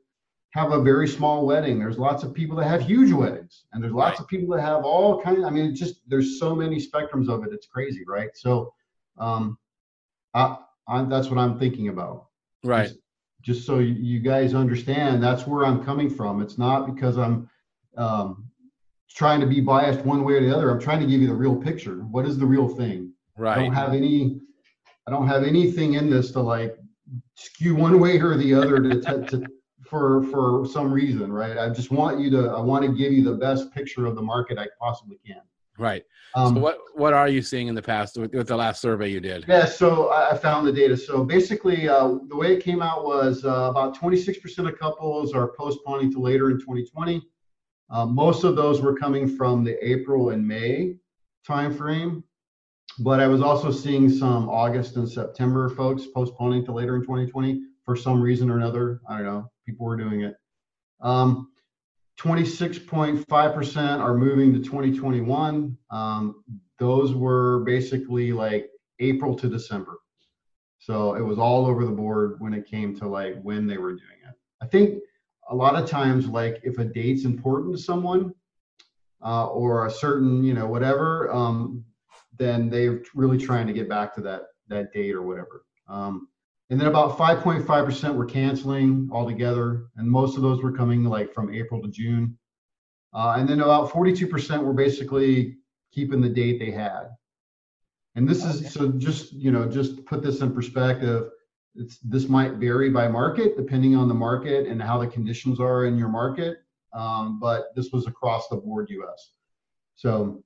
have 0.50 0.72
a 0.72 0.82
very 0.82 1.08
small 1.08 1.46
wedding. 1.46 1.78
There's 1.78 1.98
lots 1.98 2.22
of 2.24 2.34
people 2.34 2.56
that 2.56 2.68
have 2.68 2.82
huge 2.82 3.12
weddings, 3.12 3.64
and 3.72 3.82
there's 3.82 3.92
lots 3.94 4.18
Right. 4.18 4.20
of 4.20 4.28
people 4.28 4.54
that 4.54 4.62
have 4.62 4.84
all 4.84 5.20
kinds. 5.22 5.44
I 5.44 5.50
mean, 5.50 5.70
it's 5.70 5.80
just 5.80 6.02
there's 6.08 6.38
so 6.38 6.54
many 6.54 6.76
spectrums 6.76 7.28
of 7.28 7.44
it. 7.44 7.52
It's 7.52 7.66
crazy, 7.66 8.04
right? 8.06 8.30
So, 8.34 8.72
um, 9.18 9.58
I, 10.34 10.56
I 10.88 11.04
that's 11.04 11.28
what 11.30 11.38
I'm 11.38 11.58
thinking 11.58 11.88
about 11.88 12.26
Right. 12.64 12.88
just, 12.88 12.98
just 13.42 13.66
so 13.66 13.78
you, 13.78 13.94
you 13.94 14.20
guys 14.20 14.54
understand 14.54 15.22
that's 15.22 15.46
where 15.46 15.66
i'm 15.66 15.84
coming 15.84 16.08
from 16.08 16.40
it's 16.40 16.58
not 16.58 16.86
because 16.94 17.18
i'm 17.18 17.48
um, 17.96 18.48
trying 19.10 19.40
to 19.40 19.46
be 19.46 19.60
biased 19.60 20.00
one 20.06 20.24
way 20.24 20.34
or 20.34 20.40
the 20.40 20.54
other 20.54 20.70
i'm 20.70 20.80
trying 20.80 21.00
to 21.00 21.06
give 21.06 21.20
you 21.20 21.26
the 21.26 21.34
real 21.34 21.56
picture 21.56 21.96
what 22.10 22.24
is 22.24 22.38
the 22.38 22.46
real 22.46 22.68
thing 22.68 23.12
Right. 23.36 23.56
i 23.58 23.60
don't 23.60 23.74
have 23.74 23.94
any 23.94 24.40
i 25.06 25.10
don't 25.10 25.26
have 25.26 25.42
anything 25.42 25.94
in 25.94 26.08
this 26.08 26.30
to 26.32 26.40
like 26.40 26.76
skew 27.44 27.74
one 27.74 27.98
way 28.00 28.18
or 28.18 28.36
the 28.36 28.54
other 28.54 28.80
to, 28.80 29.00
to, 29.00 29.26
to 29.26 29.46
for 29.84 30.22
for 30.24 30.64
some 30.66 30.92
reason 30.92 31.32
right 31.32 31.58
i 31.58 31.68
just 31.68 31.90
want 31.90 32.20
you 32.20 32.30
to 32.30 32.48
i 32.50 32.60
want 32.60 32.84
to 32.84 32.92
give 32.92 33.12
you 33.12 33.22
the 33.22 33.34
best 33.34 33.72
picture 33.72 34.06
of 34.06 34.14
the 34.14 34.22
market 34.22 34.58
i 34.58 34.66
possibly 34.80 35.18
can 35.26 35.42
Right. 35.78 36.04
um, 36.34 36.54
so 36.54 36.60
what 36.60 36.78
what 36.94 37.14
are 37.14 37.28
you 37.28 37.42
seeing 37.42 37.66
in 37.66 37.74
the 37.74 37.82
past 37.82 38.18
with, 38.18 38.34
with 38.34 38.46
the 38.46 38.56
last 38.56 38.80
survey 38.80 39.08
you 39.08 39.20
did? 39.20 39.46
Yeah, 39.48 39.64
so 39.64 40.12
I 40.12 40.36
found 40.36 40.66
the 40.66 40.72
data. 40.72 40.96
So 40.96 41.24
basically, 41.24 41.88
uh, 41.88 42.18
the 42.28 42.36
way 42.36 42.54
it 42.54 42.62
came 42.62 42.82
out 42.82 43.04
was 43.04 43.44
uh, 43.44 43.68
about 43.70 43.96
26% 43.96 44.68
of 44.68 44.78
couples 44.78 45.32
are 45.32 45.52
postponing 45.58 46.12
to 46.12 46.20
later 46.20 46.50
in 46.50 46.60
2020. 46.60 47.22
Uh, 47.90 48.06
most 48.06 48.44
of 48.44 48.54
those 48.54 48.80
were 48.80 48.94
coming 48.94 49.26
from 49.26 49.64
the 49.64 49.76
April 49.86 50.30
and 50.30 50.46
May 50.46 50.96
timeframe, 51.48 52.22
but 52.98 53.20
I 53.20 53.26
was 53.26 53.40
also 53.40 53.70
seeing 53.70 54.08
some 54.10 54.48
August 54.48 54.96
and 54.96 55.08
September 55.08 55.68
folks 55.70 56.06
postponing 56.14 56.64
to 56.66 56.72
later 56.72 56.96
in 56.96 57.02
2020 57.02 57.62
for 57.84 57.96
some 57.96 58.20
reason 58.20 58.50
or 58.50 58.56
another. 58.56 59.00
I 59.08 59.18
don't 59.18 59.26
know. 59.26 59.50
People 59.66 59.86
were 59.86 59.96
doing 59.96 60.22
it. 60.22 60.34
Um, 61.00 61.48
26.5% 62.20 64.00
are 64.00 64.14
moving 64.14 64.52
to 64.52 64.58
2021. 64.60 65.76
Um, 65.90 66.44
those 66.78 67.14
were 67.14 67.60
basically 67.60 68.32
like 68.32 68.68
April 69.00 69.34
to 69.36 69.48
December. 69.48 69.98
So 70.78 71.14
it 71.14 71.22
was 71.22 71.38
all 71.38 71.66
over 71.66 71.84
the 71.84 71.92
board 71.92 72.36
when 72.40 72.52
it 72.54 72.66
came 72.66 72.96
to 72.98 73.08
like 73.08 73.40
when 73.42 73.66
they 73.66 73.78
were 73.78 73.92
doing 73.92 74.18
it. 74.28 74.34
I 74.60 74.66
think 74.66 74.98
a 75.48 75.54
lot 75.54 75.74
of 75.74 75.88
times, 75.88 76.26
like 76.26 76.60
if 76.64 76.78
a 76.78 76.84
date's 76.84 77.24
important 77.24 77.76
to 77.76 77.82
someone 77.82 78.32
uh, 79.24 79.46
or 79.46 79.86
a 79.86 79.90
certain, 79.90 80.44
you 80.44 80.54
know, 80.54 80.66
whatever, 80.66 81.32
um, 81.32 81.84
then 82.42 82.68
they're 82.68 83.02
really 83.14 83.38
trying 83.38 83.66
to 83.66 83.72
get 83.72 83.88
back 83.88 84.14
to 84.14 84.20
that 84.22 84.42
that 84.68 84.92
date 84.92 85.14
or 85.14 85.22
whatever. 85.22 85.64
Um, 85.88 86.28
and 86.70 86.80
then 86.80 86.88
about 86.88 87.18
5.5% 87.18 88.14
were 88.14 88.24
canceling 88.24 89.10
altogether, 89.12 89.88
and 89.96 90.08
most 90.10 90.36
of 90.36 90.42
those 90.42 90.62
were 90.62 90.72
coming 90.72 91.04
like 91.04 91.34
from 91.34 91.52
April 91.52 91.82
to 91.82 91.88
June. 91.88 92.38
Uh, 93.12 93.34
and 93.36 93.46
then 93.46 93.60
about 93.60 93.90
42% 93.90 94.62
were 94.64 94.72
basically 94.72 95.58
keeping 95.92 96.22
the 96.22 96.30
date 96.30 96.58
they 96.58 96.70
had. 96.70 97.08
And 98.14 98.26
this 98.26 98.42
Okay. 98.44 98.66
is 98.66 98.72
so 98.72 98.90
just 98.92 99.32
you 99.32 99.50
know 99.50 99.66
just 99.68 100.04
put 100.06 100.22
this 100.22 100.40
in 100.40 100.52
perspective. 100.54 101.30
It's 101.74 101.98
this 102.00 102.28
might 102.28 102.54
vary 102.54 102.90
by 102.90 103.08
market 103.08 103.56
depending 103.56 103.96
on 103.96 104.08
the 104.08 104.14
market 104.14 104.66
and 104.66 104.82
how 104.82 104.98
the 104.98 105.06
conditions 105.06 105.60
are 105.60 105.86
in 105.86 105.96
your 105.96 106.08
market. 106.10 106.58
Um, 106.92 107.38
but 107.40 107.74
this 107.74 107.90
was 107.92 108.06
across 108.06 108.48
the 108.48 108.56
board 108.56 108.88
U.S. 108.90 109.32
So, 109.94 110.42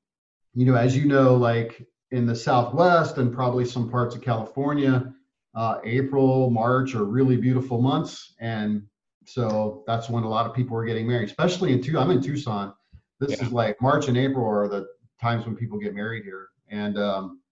you 0.57 0.65
know, 0.65 0.75
as 0.75 0.97
you 0.97 1.05
know, 1.05 1.35
like 1.35 1.87
in 2.13 2.27
the 2.27 2.35
Southwest 2.35 3.19
and 3.19 3.33
probably 3.33 3.67
some 3.67 3.91
parts 3.91 4.17
of 4.17 4.23
California, 4.23 5.13
uh, 5.55 5.79
April, 5.85 6.49
March 6.49 6.95
are 6.95 7.05
really 7.05 7.37
beautiful 7.37 7.81
months, 7.81 8.35
and 8.41 8.83
so 9.27 9.85
that's 9.87 10.09
when 10.09 10.25
a 10.25 10.29
lot 10.29 10.47
of 10.47 10.55
people 10.55 10.75
are 10.79 10.85
getting 10.85 11.07
married. 11.07 11.29
Especially 11.29 11.75
in 11.75 11.83
two, 11.83 11.99
I'm 11.99 12.11
in 12.11 12.23
Tucson. 12.23 12.73
This 13.21 13.39
Yeah. 13.39 13.47
is 13.47 13.53
like 13.53 13.81
March 13.83 14.09
and 14.09 14.17
April 14.17 14.47
are 14.47 14.67
the 14.67 14.87
times 15.21 15.45
when 15.45 15.57
people 15.57 15.79
get 15.79 15.95
married 15.95 16.25
here, 16.25 16.49
and 16.71 16.99
um, 16.99 17.43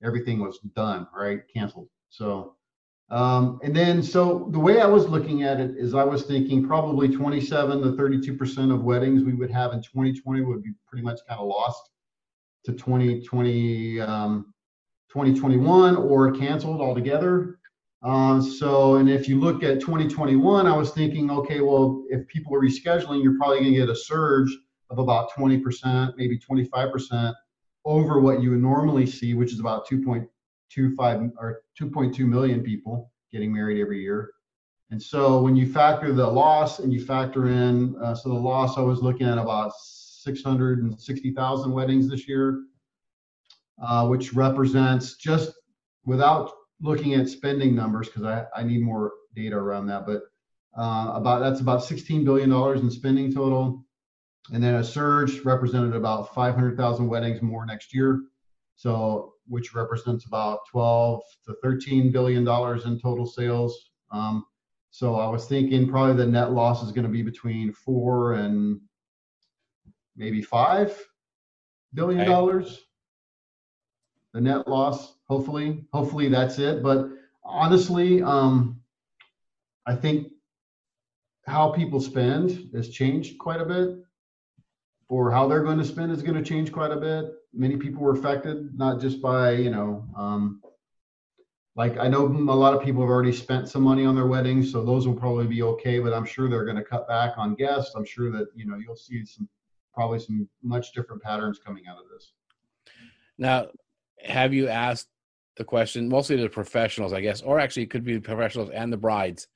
everything 0.00 0.38
was 0.38 0.60
done, 0.76 1.08
right? 1.12 1.42
Canceled. 1.52 1.88
So, 2.08 2.54
um, 3.10 3.58
and 3.64 3.74
then 3.74 4.00
so 4.00 4.48
the 4.52 4.60
way 4.60 4.80
I 4.80 4.86
was 4.86 5.08
looking 5.08 5.42
at 5.42 5.58
it 5.58 5.76
is 5.76 5.92
I 5.92 6.04
was 6.04 6.22
thinking 6.22 6.64
probably 6.64 7.08
27 7.08 7.82
to 7.82 7.96
32 7.96 8.36
percent 8.36 8.70
of 8.70 8.84
weddings 8.84 9.24
we 9.24 9.34
would 9.34 9.50
have 9.50 9.72
in 9.72 9.82
2020 9.82 10.42
would 10.42 10.62
be 10.62 10.72
pretty 10.86 11.02
much 11.02 11.18
kind 11.26 11.40
of 11.40 11.48
lost 11.48 11.90
to 12.68 12.74
2020, 12.74 14.00
um, 14.00 14.52
2021 15.08 15.96
or 15.96 16.30
canceled 16.32 16.82
altogether. 16.82 17.58
Uh, 18.02 18.40
so, 18.42 18.96
and 18.96 19.08
if 19.08 19.26
you 19.26 19.40
look 19.40 19.62
at 19.62 19.80
2021, 19.80 20.66
I 20.66 20.76
was 20.76 20.90
thinking, 20.90 21.30
okay, 21.30 21.62
well, 21.62 22.04
if 22.10 22.28
people 22.28 22.54
are 22.54 22.60
rescheduling, 22.60 23.22
you're 23.22 23.38
probably 23.38 23.60
going 23.60 23.72
to 23.72 23.78
get 23.78 23.88
a 23.88 23.96
surge 23.96 24.54
of 24.90 24.98
about 24.98 25.32
20%, 25.32 26.12
maybe 26.16 26.38
25% 26.38 27.34
over 27.86 28.20
what 28.20 28.42
you 28.42 28.50
would 28.50 28.60
normally 28.60 29.06
see, 29.06 29.32
which 29.32 29.52
is 29.52 29.60
about 29.60 29.88
2.25 29.88 31.32
or 31.38 31.62
2.2 31.80 32.18
million 32.20 32.62
people 32.62 33.10
getting 33.32 33.52
married 33.52 33.80
every 33.80 34.02
year. 34.02 34.30
And 34.90 35.02
so 35.02 35.40
when 35.40 35.56
you 35.56 35.70
factor 35.70 36.12
the 36.12 36.26
loss 36.26 36.80
and 36.80 36.92
you 36.92 37.02
factor 37.02 37.48
in, 37.48 37.96
uh, 38.02 38.14
so 38.14 38.28
the 38.28 38.34
loss, 38.34 38.76
I 38.76 38.82
was 38.82 39.00
looking 39.00 39.26
at 39.26 39.38
about 39.38 39.72
660,000 40.36 41.72
weddings 41.72 42.08
this 42.08 42.28
year, 42.28 42.64
uh, 43.82 44.06
which 44.06 44.34
represents 44.34 45.16
just 45.16 45.52
without 46.04 46.52
looking 46.80 47.14
at 47.14 47.28
spending 47.28 47.74
numbers, 47.74 48.08
because 48.08 48.24
I, 48.24 48.44
I 48.54 48.62
need 48.62 48.82
more 48.82 49.12
data 49.34 49.56
around 49.56 49.86
that, 49.86 50.06
but 50.06 50.22
uh, 50.76 51.12
about 51.14 51.40
that's 51.40 51.60
about 51.60 51.82
16 51.82 52.24
billion 52.24 52.50
dollars 52.50 52.80
in 52.80 52.90
spending 52.90 53.32
total, 53.32 53.84
and 54.52 54.62
then 54.62 54.74
a 54.74 54.84
surge 54.84 55.40
represented 55.40 55.94
about 55.94 56.34
500,000 56.34 57.08
weddings 57.08 57.42
more 57.42 57.64
next 57.66 57.94
year. 57.94 58.20
So 58.76 59.34
which 59.48 59.74
represents 59.74 60.26
about 60.26 60.60
12 60.70 61.22
to 61.46 61.54
13 61.62 62.12
billion 62.12 62.44
dollars 62.44 62.84
in 62.84 63.00
total 63.00 63.26
sales. 63.26 63.90
Um, 64.12 64.44
so 64.90 65.16
I 65.16 65.28
was 65.28 65.46
thinking 65.46 65.88
probably 65.88 66.16
the 66.16 66.30
net 66.30 66.52
loss 66.52 66.82
is 66.82 66.92
going 66.92 67.06
to 67.06 67.12
be 67.12 67.22
between 67.22 67.72
four 67.72 68.34
and 68.34 68.80
maybe 70.18 70.42
five 70.42 70.92
billion 71.94 72.26
dollars. 72.26 72.84
The 74.34 74.40
net 74.42 74.68
loss, 74.68 75.14
hopefully, 75.26 75.86
hopefully 75.92 76.28
that's 76.28 76.58
it. 76.58 76.82
But 76.82 77.08
honestly, 77.42 78.22
um, 78.22 78.80
I 79.86 79.94
think 79.94 80.28
how 81.46 81.70
people 81.70 82.00
spend 82.00 82.68
has 82.74 82.90
changed 82.90 83.38
quite 83.38 83.60
a 83.62 83.64
bit, 83.64 83.96
or 85.08 85.30
how 85.30 85.48
they're 85.48 85.62
going 85.62 85.78
to 85.78 85.84
spend 85.84 86.12
is 86.12 86.22
going 86.22 86.36
to 86.36 86.42
change 86.42 86.70
quite 86.70 86.90
a 86.90 86.96
bit. 86.96 87.32
Many 87.54 87.78
people 87.78 88.02
were 88.02 88.12
affected, 88.12 88.76
not 88.76 89.00
just 89.00 89.22
by 89.22 89.52
you 89.52 89.70
know, 89.70 90.04
um, 90.14 90.60
like 91.74 91.96
I 91.96 92.06
know 92.08 92.26
a 92.26 92.60
lot 92.64 92.74
of 92.74 92.82
people 92.82 93.00
have 93.00 93.10
already 93.10 93.32
spent 93.32 93.68
some 93.68 93.82
money 93.82 94.04
on 94.04 94.14
their 94.14 94.26
weddings, 94.26 94.70
so 94.70 94.84
those 94.84 95.06
will 95.06 95.14
probably 95.14 95.46
be 95.46 95.62
okay. 95.62 96.00
But 96.00 96.12
I'm 96.12 96.26
sure 96.26 96.50
they're 96.50 96.66
going 96.66 96.76
to 96.76 96.84
cut 96.84 97.08
back 97.08 97.38
on 97.38 97.54
guests. 97.54 97.94
I'm 97.94 98.04
sure 98.04 98.30
that 98.32 98.48
you 98.54 98.66
know 98.66 98.76
you'll 98.76 98.96
see 98.96 99.24
some 99.24 99.48
probably 99.98 100.20
some 100.20 100.48
much 100.62 100.92
different 100.92 101.20
patterns 101.20 101.58
coming 101.58 101.82
out 101.90 101.96
of 101.98 102.04
this. 102.08 102.30
Now, 103.36 103.66
have 104.22 104.54
you 104.54 104.68
asked 104.68 105.08
the 105.56 105.64
question 105.64 106.08
mostly 106.08 106.36
to 106.36 106.42
the 106.42 106.48
professionals, 106.48 107.12
I 107.12 107.20
guess, 107.20 107.42
or 107.42 107.58
actually 107.58 107.82
it 107.82 107.90
could 107.90 108.04
be 108.04 108.14
the 108.14 108.20
professionals 108.20 108.70
and 108.72 108.92
the 108.92 108.96
brides, 108.96 109.48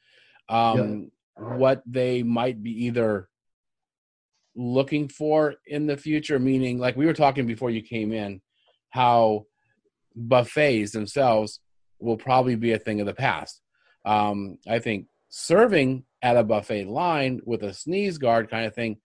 um, 0.48 1.12
what 1.36 1.80
they 1.86 2.24
might 2.24 2.60
be 2.60 2.86
either 2.86 3.28
looking 4.56 5.06
for 5.06 5.54
in 5.64 5.86
the 5.86 5.96
future? 5.96 6.40
Meaning, 6.40 6.80
like 6.80 6.96
we 6.96 7.06
were 7.06 7.14
talking 7.14 7.46
before 7.46 7.70
you 7.70 7.80
came 7.80 8.12
in, 8.12 8.40
how 8.90 9.44
buffets 10.16 10.90
themselves 10.90 11.60
will 12.00 12.16
probably 12.16 12.56
be 12.56 12.72
a 12.72 12.80
thing 12.80 12.98
of 12.98 13.06
the 13.06 13.14
past. 13.14 13.60
Um, 14.04 14.58
I 14.68 14.80
think 14.80 15.06
serving 15.28 16.04
at 16.20 16.36
a 16.36 16.42
buffet 16.42 16.86
line 16.86 17.40
with 17.44 17.62
a 17.62 17.72
sneeze 17.72 18.18
guard 18.18 18.50
kind 18.50 18.66
of 18.66 18.74
thing 18.74 18.96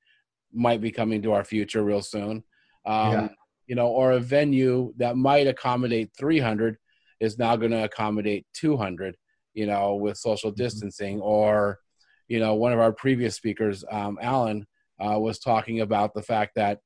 might 0.54 0.82
be 0.82 0.92
coming 0.92 1.22
to 1.22 1.34
our 1.34 1.44
future 1.44 1.84
real 1.84 2.02
soon. 2.02 2.44
Um, 2.86 3.12
Yeah. 3.12 3.30
You 3.68 3.76
know, 3.76 3.88
or 3.88 4.14
a 4.14 4.20
venue 4.20 4.94
that 4.96 5.18
might 5.18 5.46
accommodate 5.46 6.12
300 6.18 6.78
is 7.20 7.38
now 7.38 7.58
going 7.58 7.72
to 7.72 7.84
accommodate 7.84 8.46
200. 8.54 9.18
You 9.54 9.66
know, 9.66 9.96
with 9.96 10.18
social 10.18 10.52
distancing, 10.52 11.20
or 11.20 11.80
you 12.28 12.40
know, 12.40 12.56
one 12.56 12.74
of 12.74 12.80
our 12.80 12.92
previous 12.94 13.36
speakers, 13.36 13.84
um, 13.92 14.18
Alan, 14.22 14.66
uh, 15.00 15.20
was 15.20 15.40
talking 15.40 15.82
about 15.82 16.14
the 16.14 16.22
fact 16.22 16.54
that 16.56 16.80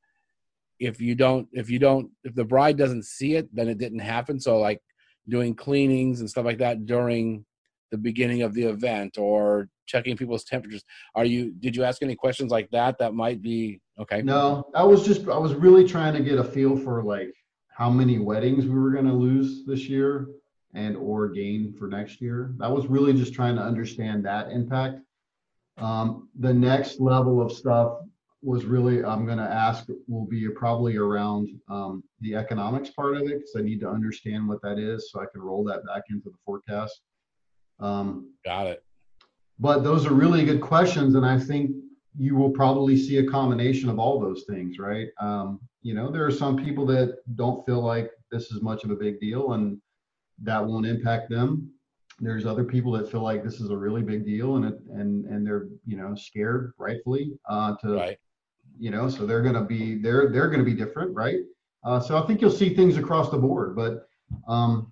if 0.80 1.00
you 1.00 1.14
don't, 1.14 1.48
if 1.52 1.70
you 1.70 1.80
don't, 1.80 2.10
if 2.24 2.34
the 2.34 2.46
bride 2.46 2.78
doesn't 2.78 3.06
see 3.06 3.36
it, 3.36 3.54
then 3.54 3.68
it 3.68 3.78
didn't 3.78 4.00
happen. 4.00 4.40
So, 4.40 4.58
like 4.58 4.82
doing 5.30 5.54
cleanings 5.54 6.20
and 6.20 6.30
stuff 6.30 6.46
like 6.46 6.58
that 6.58 6.86
during 6.86 7.46
the 7.92 7.98
beginning 7.98 8.42
of 8.42 8.54
the 8.54 8.64
event, 8.64 9.18
or 9.18 9.70
checking 9.92 10.16
people's 10.16 10.44
temperatures. 10.44 10.84
Are 11.16 11.26
you? 11.26 11.52
Did 11.60 11.76
you 11.76 11.84
ask 11.84 12.02
any 12.02 12.16
questions 12.16 12.52
like 12.52 12.70
that? 12.72 12.98
That 12.98 13.14
might 13.14 13.42
be 13.42 13.82
okay. 14.00 14.22
No, 14.22 14.70
I 14.74 14.84
was 14.84 15.06
just 15.06 15.28
I 15.28 15.38
was 15.38 15.54
really 15.54 15.88
trying 15.88 16.14
to 16.14 16.22
get 16.22 16.40
a 16.40 16.44
feel 16.44 16.78
for 16.78 17.04
like 17.04 17.34
how 17.70 17.90
many 17.90 18.20
weddings 18.20 18.66
we 18.66 18.80
were 18.80 18.92
going 18.92 19.06
to 19.06 19.14
lose 19.14 19.66
this 19.66 19.90
year 19.90 20.28
and 20.74 20.96
or 20.96 21.28
gain 21.30 21.74
for 21.78 21.88
next 21.88 22.22
year. 22.22 22.54
That 22.58 22.72
was 22.72 22.88
really 22.88 23.14
just 23.14 23.34
trying 23.34 23.56
to 23.58 23.62
understand 23.62 24.26
that 24.26 24.52
impact. 24.52 25.00
Um, 25.78 26.30
the 26.40 26.54
next 26.54 27.00
level 27.00 27.42
of 27.42 27.52
stuff 27.52 27.98
was 28.44 28.66
really 28.66 29.04
I'm 29.04 29.26
going 29.26 29.38
to 29.38 29.44
ask 29.44 29.88
will 30.08 30.26
be 30.26 30.48
probably 30.50 30.98
around 30.98 31.50
um, 31.70 32.04
the 32.22 32.36
economics 32.36 32.90
part 32.90 33.16
of 33.16 33.24
it 33.24 33.40
because 33.40 33.56
I 33.58 33.62
need 33.62 33.80
to 33.82 33.90
understand 33.90 34.48
what 34.48 34.62
that 34.64 34.80
is 34.80 35.12
so 35.12 35.22
I 35.22 35.26
can 35.32 35.42
roll 35.42 35.64
that 35.66 35.86
back 35.86 36.04
into 36.10 36.30
the 36.30 36.38
forecast. 36.46 37.02
Um, 37.80 38.34
Got 38.46 38.68
it. 38.68 38.84
But 39.62 39.84
those 39.84 40.08
are 40.08 40.14
really 40.14 40.44
good 40.44 40.60
questions, 40.60 41.14
and 41.14 41.24
I 41.24 41.40
think 41.40 41.70
you 42.18 42.36
will 42.36 42.50
probably 42.50 42.98
see 42.98 43.20
a 43.20 43.28
combination 43.30 43.90
of 43.90 44.00
all 44.00 44.20
those 44.20 44.44
things, 44.50 44.80
right? 44.80 45.08
Um, 45.22 45.60
you 45.84 45.94
know, 45.94 46.12
there 46.12 46.26
are 46.26 46.32
some 46.32 46.58
people 46.58 46.84
that 46.88 47.20
don't 47.36 47.64
feel 47.66 47.80
like 47.80 48.10
this 48.32 48.52
is 48.52 48.64
much 48.64 48.84
of 48.84 48.90
a 48.90 48.96
big 48.96 49.20
deal, 49.20 49.54
and 49.54 49.80
that 50.42 50.66
won't 50.66 50.88
impact 50.88 51.30
them. 51.30 51.72
There's 52.20 52.48
other 52.48 52.64
people 52.64 52.92
that 52.94 53.10
feel 53.12 53.22
like 53.22 53.44
this 53.44 53.62
is 53.62 53.70
a 53.70 53.78
really 53.78 54.02
big 54.02 54.26
deal, 54.26 54.56
and 54.56 54.66
it, 54.66 54.80
and 54.90 55.26
and 55.26 55.46
they're 55.46 55.68
you 55.86 55.96
know 55.96 56.16
scared, 56.16 56.74
rightfully, 56.80 57.32
uh, 57.48 57.76
to 57.78 57.94
Right. 57.96 58.18
you 58.80 58.90
know, 58.90 59.10
so 59.10 59.28
they're 59.28 59.44
going 59.44 59.56
to 59.56 59.62
be 59.62 60.02
they're 60.02 60.32
they're 60.32 60.48
going 60.50 60.66
to 60.66 60.66
be 60.66 60.74
different, 60.76 61.14
right? 61.16 61.42
Uh, 61.84 62.00
so 62.00 62.18
I 62.18 62.26
think 62.26 62.42
you'll 62.42 62.50
see 62.50 62.74
things 62.74 62.98
across 62.98 63.30
the 63.30 63.38
board, 63.38 63.76
but 63.76 64.08
um, 64.48 64.92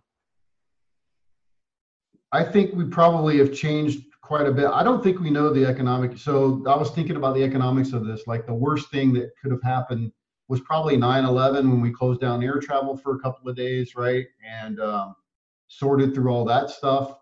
I 2.32 2.43
think 2.43 2.75
we 2.75 2.86
probably 2.86 3.39
have 3.39 3.51
changed 3.53 4.09
quite 4.29 4.45
a 4.45 4.51
bit. 4.51 4.67
I 4.67 4.83
don't 4.83 5.03
think 5.03 5.19
we 5.19 5.31
know 5.31 5.51
the 5.51 5.65
economic. 5.65 6.15
So 6.15 6.63
I 6.67 6.77
was 6.77 6.91
thinking 6.91 7.15
about 7.15 7.33
the 7.33 7.43
economics 7.43 7.93
of 7.93 8.05
this. 8.05 8.27
Like 8.27 8.45
the 8.45 8.53
worst 8.53 8.91
thing 8.91 9.11
that 9.13 9.31
could 9.41 9.51
have 9.51 9.63
happened 9.63 10.11
was 10.47 10.61
probably 10.61 10.97
9/11 10.97 11.67
when 11.67 11.81
we 11.81 11.91
closed 11.91 12.21
down 12.21 12.43
air 12.43 12.59
travel 12.59 12.95
for 12.95 13.15
a 13.15 13.19
couple 13.19 13.49
of 13.49 13.55
days, 13.55 13.95
right? 13.95 14.27
And 14.47 14.79
um, 14.79 15.15
sorted 15.67 16.13
through 16.13 16.31
all 16.31 16.45
that 16.45 16.69
stuff. 16.69 17.17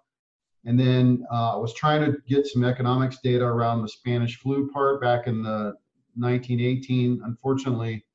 And 0.66 0.78
then 0.78 1.26
uh, 1.32 1.56
I 1.56 1.58
was 1.58 1.74
trying 1.74 2.04
to 2.04 2.18
get 2.28 2.46
some 2.46 2.66
economics 2.66 3.20
data 3.24 3.46
around 3.46 3.84
the 3.84 3.88
Spanish 3.88 4.38
flu 4.38 4.70
part 4.70 5.00
back 5.00 5.28
in 5.28 5.42
the 5.42 5.76
1918. 6.16 7.22
Unfortunately, 7.24 8.06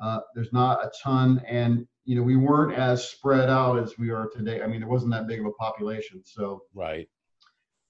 uh, 0.00 0.20
there's 0.36 0.52
not 0.52 0.84
a 0.84 0.92
ton, 1.02 1.42
and 1.48 1.88
you 2.04 2.14
know 2.14 2.22
we 2.22 2.36
weren't 2.36 2.78
as 2.78 3.08
spread 3.08 3.50
out 3.50 3.80
as 3.80 3.98
we 3.98 4.10
are 4.10 4.28
today. 4.28 4.62
I 4.62 4.68
mean, 4.68 4.78
there 4.78 4.88
wasn't 4.88 5.10
that 5.10 5.26
big 5.26 5.40
of 5.40 5.46
a 5.46 5.52
population, 5.54 6.22
so 6.24 6.62
Right. 6.72 7.08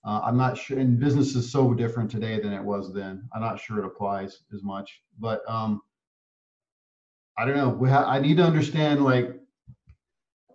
Uh, 0.09 0.23
I'm 0.25 0.39
not 0.39 0.57
sure. 0.57 0.79
And 0.79 0.99
business 0.99 1.35
is 1.35 1.53
so 1.53 1.75
different 1.75 2.11
today 2.11 2.41
than 2.41 2.55
it 2.55 2.65
was 2.65 2.95
then. 2.95 3.29
I'm 3.35 3.43
not 3.43 3.61
sure 3.61 3.79
it 3.79 3.85
applies 3.85 4.41
as 4.55 4.63
much, 4.63 5.03
but 5.19 5.43
um, 5.47 5.83
I 7.37 7.45
don't 7.45 7.59
know. 7.59 7.69
We 7.69 7.91
ha- 7.91 8.07
I 8.09 8.19
need 8.19 8.39
to 8.39 8.43
understand 8.43 9.05
like 9.05 9.39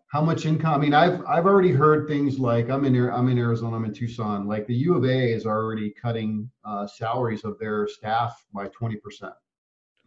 how 0.08 0.24
much 0.24 0.48
income. 0.48 0.74
I 0.74 0.78
mean, 0.80 0.96
I've 0.96 1.24
I've 1.28 1.46
already 1.46 1.72
heard 1.72 2.08
things 2.08 2.40
like 2.40 2.72
I'm 2.72 2.84
in 2.84 2.96
I'm 2.96 3.30
in 3.30 3.38
Arizona. 3.38 3.76
I'm 3.76 3.86
in 3.86 3.94
Tucson. 3.94 4.48
Like 4.48 4.66
the 4.66 4.74
U 4.74 4.96
of 4.96 5.06
A 5.06 5.32
is 5.32 5.46
already 5.46 5.92
cutting 5.92 6.50
uh, 6.66 6.88
salaries 6.88 7.44
of 7.44 7.60
their 7.60 7.88
staff 7.88 8.44
by 8.56 8.70
20 8.70 8.96
percent. 8.96 9.34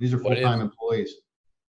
These 0.00 0.12
are 0.12 0.18
full 0.18 0.34
time 0.34 0.60
employees. 0.60 1.14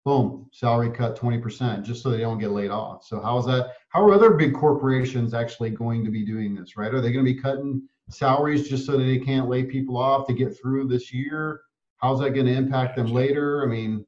Boom, 0.08 0.48
salary 0.54 0.90
cut 0.90 1.18
20 1.18 1.38
percent 1.40 1.86
just 1.86 2.02
so 2.02 2.10
they 2.10 2.20
don't 2.20 2.40
get 2.40 2.52
laid 2.52 2.72
off. 2.72 3.04
So 3.04 3.20
how 3.20 3.38
is 3.40 3.46
that? 3.48 3.74
How 3.90 4.02
are 4.02 4.14
other 4.14 4.36
big 4.36 4.54
corporations 4.54 5.34
actually 5.34 5.70
going 5.70 6.06
to 6.06 6.10
be 6.10 6.26
doing 6.26 6.56
this? 6.56 6.78
Right? 6.78 6.94
Are 6.94 7.02
they 7.02 7.12
going 7.12 7.26
to 7.26 7.34
be 7.34 7.38
cutting 7.38 7.82
salaries 8.10 8.70
just 8.70 8.86
so 8.86 8.94
that 8.94 9.04
they 9.04 9.20
can't 9.20 9.50
lay 9.50 9.64
people 9.64 9.98
off 9.98 10.26
to 10.28 10.34
get 10.34 10.58
through 10.58 10.88
this 10.88 11.14
year? 11.14 11.60
How's 11.98 12.22
that 12.22 12.30
going 12.30 12.46
to 12.46 12.54
impact 12.54 12.96
them 12.96 13.08
later? 13.08 13.62
I 13.62 13.66
mean, 13.66 14.06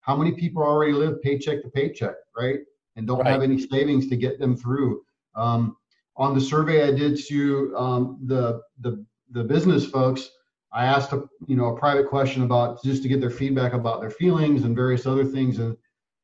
how 0.00 0.16
many 0.16 0.32
people 0.32 0.64
already 0.64 0.90
live 0.90 1.22
paycheck 1.22 1.62
to 1.62 1.68
paycheck, 1.68 2.16
right? 2.36 2.58
And 2.96 3.06
don't 3.06 3.24
have 3.24 3.44
any 3.44 3.64
savings 3.68 4.08
to 4.08 4.16
get 4.16 4.40
them 4.40 4.56
through. 4.56 5.02
Um, 5.36 5.76
on 6.16 6.34
the 6.34 6.40
survey 6.40 6.88
I 6.88 6.90
did 6.90 7.24
to 7.28 7.72
um, 7.76 8.18
the, 8.24 8.62
the 8.80 9.06
the 9.30 9.44
business 9.44 9.86
folks, 9.86 10.28
I 10.76 10.84
asked 10.84 11.12
a 11.12 11.24
you 11.46 11.56
know 11.56 11.74
a 11.74 11.78
private 11.78 12.06
question 12.06 12.42
about 12.42 12.82
just 12.84 13.02
to 13.02 13.08
get 13.08 13.18
their 13.20 13.30
feedback 13.30 13.72
about 13.72 14.00
their 14.00 14.10
feelings 14.10 14.64
and 14.64 14.76
various 14.76 15.06
other 15.06 15.24
things. 15.24 15.58
And 15.58 15.74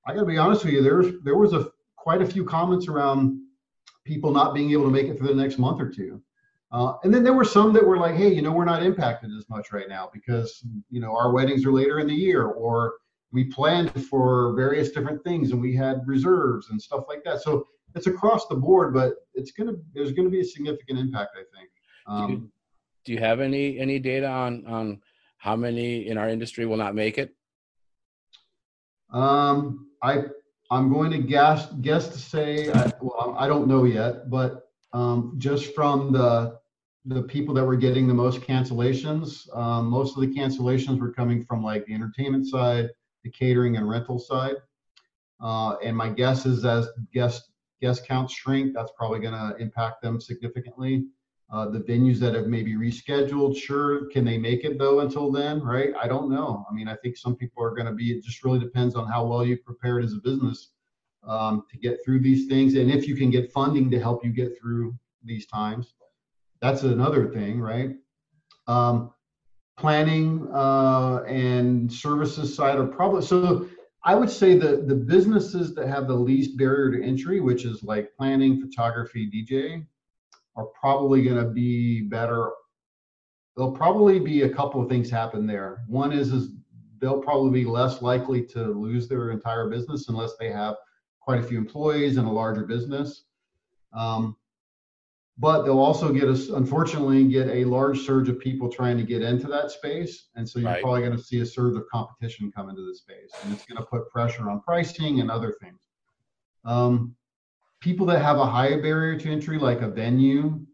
I 0.06 0.12
got 0.12 0.20
to 0.20 0.26
be 0.26 0.36
honest 0.36 0.64
with 0.64 0.74
you, 0.74 0.82
there 0.82 0.98
was 0.98 1.14
there 1.24 1.38
was 1.38 1.54
a 1.54 1.70
quite 1.96 2.20
a 2.20 2.26
few 2.26 2.44
comments 2.44 2.86
around 2.86 3.40
people 4.04 4.30
not 4.30 4.54
being 4.54 4.70
able 4.72 4.84
to 4.84 4.90
make 4.90 5.06
it 5.06 5.16
through 5.16 5.28
the 5.28 5.42
next 5.42 5.58
month 5.58 5.80
or 5.80 5.88
two. 5.88 6.20
Uh, 6.70 6.94
and 7.02 7.14
then 7.14 7.24
there 7.24 7.32
were 7.32 7.44
some 7.44 7.72
that 7.72 7.86
were 7.86 7.98
like, 7.98 8.14
hey, 8.14 8.32
you 8.32 8.42
know, 8.42 8.52
we're 8.52 8.64
not 8.64 8.82
impacted 8.82 9.30
as 9.36 9.48
much 9.48 9.72
right 9.72 9.88
now 9.88 10.10
because 10.12 10.62
you 10.90 11.00
know 11.00 11.16
our 11.16 11.32
weddings 11.32 11.64
are 11.64 11.72
later 11.72 11.98
in 11.98 12.06
the 12.06 12.14
year, 12.14 12.44
or 12.44 12.94
we 13.32 13.44
planned 13.44 13.90
for 14.04 14.52
various 14.52 14.90
different 14.90 15.24
things 15.24 15.52
and 15.52 15.62
we 15.62 15.74
had 15.74 16.06
reserves 16.06 16.68
and 16.68 16.80
stuff 16.80 17.04
like 17.08 17.24
that. 17.24 17.40
So 17.40 17.66
it's 17.94 18.06
across 18.06 18.46
the 18.48 18.54
board, 18.54 18.92
but 18.92 19.14
it's 19.32 19.52
gonna 19.52 19.72
there's 19.94 20.12
gonna 20.12 20.28
be 20.28 20.40
a 20.40 20.44
significant 20.44 20.98
impact, 20.98 21.30
I 21.36 21.44
think. 21.56 21.70
Um, 22.06 22.52
Do 23.04 23.12
you 23.12 23.18
have 23.18 23.40
any 23.40 23.78
any 23.78 23.98
data 23.98 24.26
on 24.26 24.66
on 24.66 25.00
how 25.38 25.56
many 25.56 26.06
in 26.08 26.18
our 26.18 26.28
industry 26.28 26.66
will 26.66 26.76
not 26.76 26.94
make 26.94 27.18
it? 27.18 27.34
Um, 29.10 29.88
I 30.02 30.24
I'm 30.70 30.92
going 30.92 31.10
to 31.10 31.18
guess 31.18 31.66
guess 31.80 32.08
to 32.08 32.18
say 32.18 32.70
I, 32.72 32.92
well 33.00 33.34
I 33.38 33.46
don't 33.46 33.68
know 33.68 33.84
yet, 33.84 34.30
but 34.30 34.68
um, 34.92 35.34
just 35.38 35.74
from 35.74 36.12
the 36.12 36.58
the 37.06 37.22
people 37.22 37.52
that 37.54 37.64
were 37.64 37.76
getting 37.76 38.06
the 38.06 38.14
most 38.14 38.40
cancellations, 38.42 39.54
um, 39.56 39.86
most 39.86 40.16
of 40.16 40.20
the 40.20 40.28
cancellations 40.28 41.00
were 41.00 41.12
coming 41.12 41.44
from 41.44 41.62
like 41.62 41.84
the 41.86 41.94
entertainment 41.94 42.46
side, 42.46 42.90
the 43.24 43.30
catering 43.30 43.76
and 43.76 43.88
rental 43.88 44.18
side. 44.18 44.56
Uh, 45.40 45.74
and 45.82 45.96
my 45.96 46.08
guess 46.08 46.46
is 46.46 46.64
as 46.64 46.88
guest 47.12 47.50
guest 47.80 48.06
counts 48.06 48.32
shrink, 48.32 48.72
that's 48.72 48.92
probably 48.96 49.18
going 49.18 49.34
to 49.34 49.56
impact 49.60 50.00
them 50.02 50.20
significantly. 50.20 51.04
Uh, 51.52 51.68
the 51.68 51.80
venues 51.80 52.18
that 52.18 52.34
have 52.34 52.46
maybe 52.46 52.76
rescheduled, 52.76 53.54
sure, 53.54 54.06
can 54.06 54.24
they 54.24 54.38
make 54.38 54.64
it 54.64 54.78
though 54.78 55.00
until 55.00 55.30
then, 55.30 55.62
right? 55.62 55.92
I 56.02 56.08
don't 56.08 56.30
know. 56.30 56.64
I 56.68 56.72
mean, 56.72 56.88
I 56.88 56.96
think 56.96 57.14
some 57.14 57.36
people 57.36 57.62
are 57.62 57.74
going 57.74 57.86
to 57.86 57.92
be. 57.92 58.10
It 58.10 58.24
just 58.24 58.42
really 58.42 58.58
depends 58.58 58.94
on 58.94 59.06
how 59.06 59.26
well 59.26 59.44
you 59.44 59.58
prepared 59.58 60.02
as 60.02 60.14
a 60.14 60.16
business 60.16 60.70
um, 61.28 61.64
to 61.70 61.76
get 61.76 61.98
through 62.02 62.20
these 62.20 62.48
things, 62.48 62.74
and 62.74 62.90
if 62.90 63.06
you 63.06 63.14
can 63.14 63.30
get 63.30 63.52
funding 63.52 63.90
to 63.90 64.00
help 64.00 64.24
you 64.24 64.32
get 64.32 64.58
through 64.58 64.94
these 65.22 65.46
times. 65.46 65.92
That's 66.62 66.84
another 66.84 67.28
thing, 67.28 67.60
right? 67.60 67.96
Um, 68.66 69.12
planning 69.76 70.48
uh, 70.54 71.22
and 71.26 71.92
services 71.92 72.54
side 72.54 72.78
are 72.78 72.86
probably 72.86 73.22
so. 73.22 73.68
I 74.04 74.14
would 74.14 74.30
say 74.30 74.56
that 74.56 74.88
the 74.88 74.94
businesses 74.94 75.74
that 75.74 75.86
have 75.86 76.08
the 76.08 76.14
least 76.14 76.56
barrier 76.56 76.98
to 76.98 77.04
entry, 77.06 77.40
which 77.40 77.66
is 77.66 77.84
like 77.84 78.16
planning, 78.16 78.60
photography, 78.60 79.30
DJ, 79.30 79.86
are 80.56 80.66
probably 80.78 81.22
going 81.22 81.42
to 81.42 81.50
be 81.50 82.02
better. 82.02 82.50
There'll 83.56 83.72
probably 83.72 84.18
be 84.18 84.42
a 84.42 84.48
couple 84.48 84.82
of 84.82 84.88
things 84.88 85.10
happen 85.10 85.46
there. 85.46 85.84
One 85.88 86.12
is 86.12 86.32
is 86.32 86.50
they'll 87.00 87.20
probably 87.20 87.64
be 87.64 87.68
less 87.68 88.00
likely 88.00 88.42
to 88.46 88.64
lose 88.66 89.08
their 89.08 89.30
entire 89.30 89.68
business 89.68 90.08
unless 90.08 90.36
they 90.38 90.50
have 90.50 90.76
quite 91.20 91.40
a 91.40 91.42
few 91.42 91.58
employees 91.58 92.16
and 92.16 92.26
a 92.26 92.30
larger 92.30 92.64
business. 92.64 93.24
Um, 93.92 94.36
but 95.38 95.62
they'll 95.62 95.78
also 95.80 96.12
get 96.12 96.24
us, 96.28 96.48
unfortunately, 96.50 97.24
get 97.26 97.48
a 97.48 97.64
large 97.64 98.00
surge 98.00 98.28
of 98.28 98.38
people 98.38 98.68
trying 98.68 98.96
to 98.98 99.02
get 99.02 99.22
into 99.22 99.48
that 99.48 99.70
space. 99.70 100.28
And 100.36 100.48
so 100.48 100.58
you're 100.58 100.70
Right. 100.70 100.82
probably 100.82 101.00
going 101.00 101.16
to 101.16 101.22
see 101.22 101.40
a 101.40 101.46
surge 101.46 101.74
of 101.76 101.88
competition 101.88 102.52
come 102.52 102.68
into 102.68 102.82
the 102.86 102.94
space. 102.94 103.32
And 103.42 103.52
it's 103.52 103.64
going 103.64 103.78
to 103.78 103.86
put 103.86 104.08
pressure 104.10 104.50
on 104.50 104.60
pricing 104.60 105.20
and 105.20 105.30
other 105.30 105.56
things. 105.60 105.80
Um, 106.64 107.16
people 107.82 108.06
that 108.06 108.22
have 108.22 108.38
a 108.38 108.46
high 108.46 108.80
barrier 108.80 109.18
to 109.18 109.30
entry, 109.30 109.58
like 109.58 109.82
a 109.82 109.88
venue, 109.88 110.64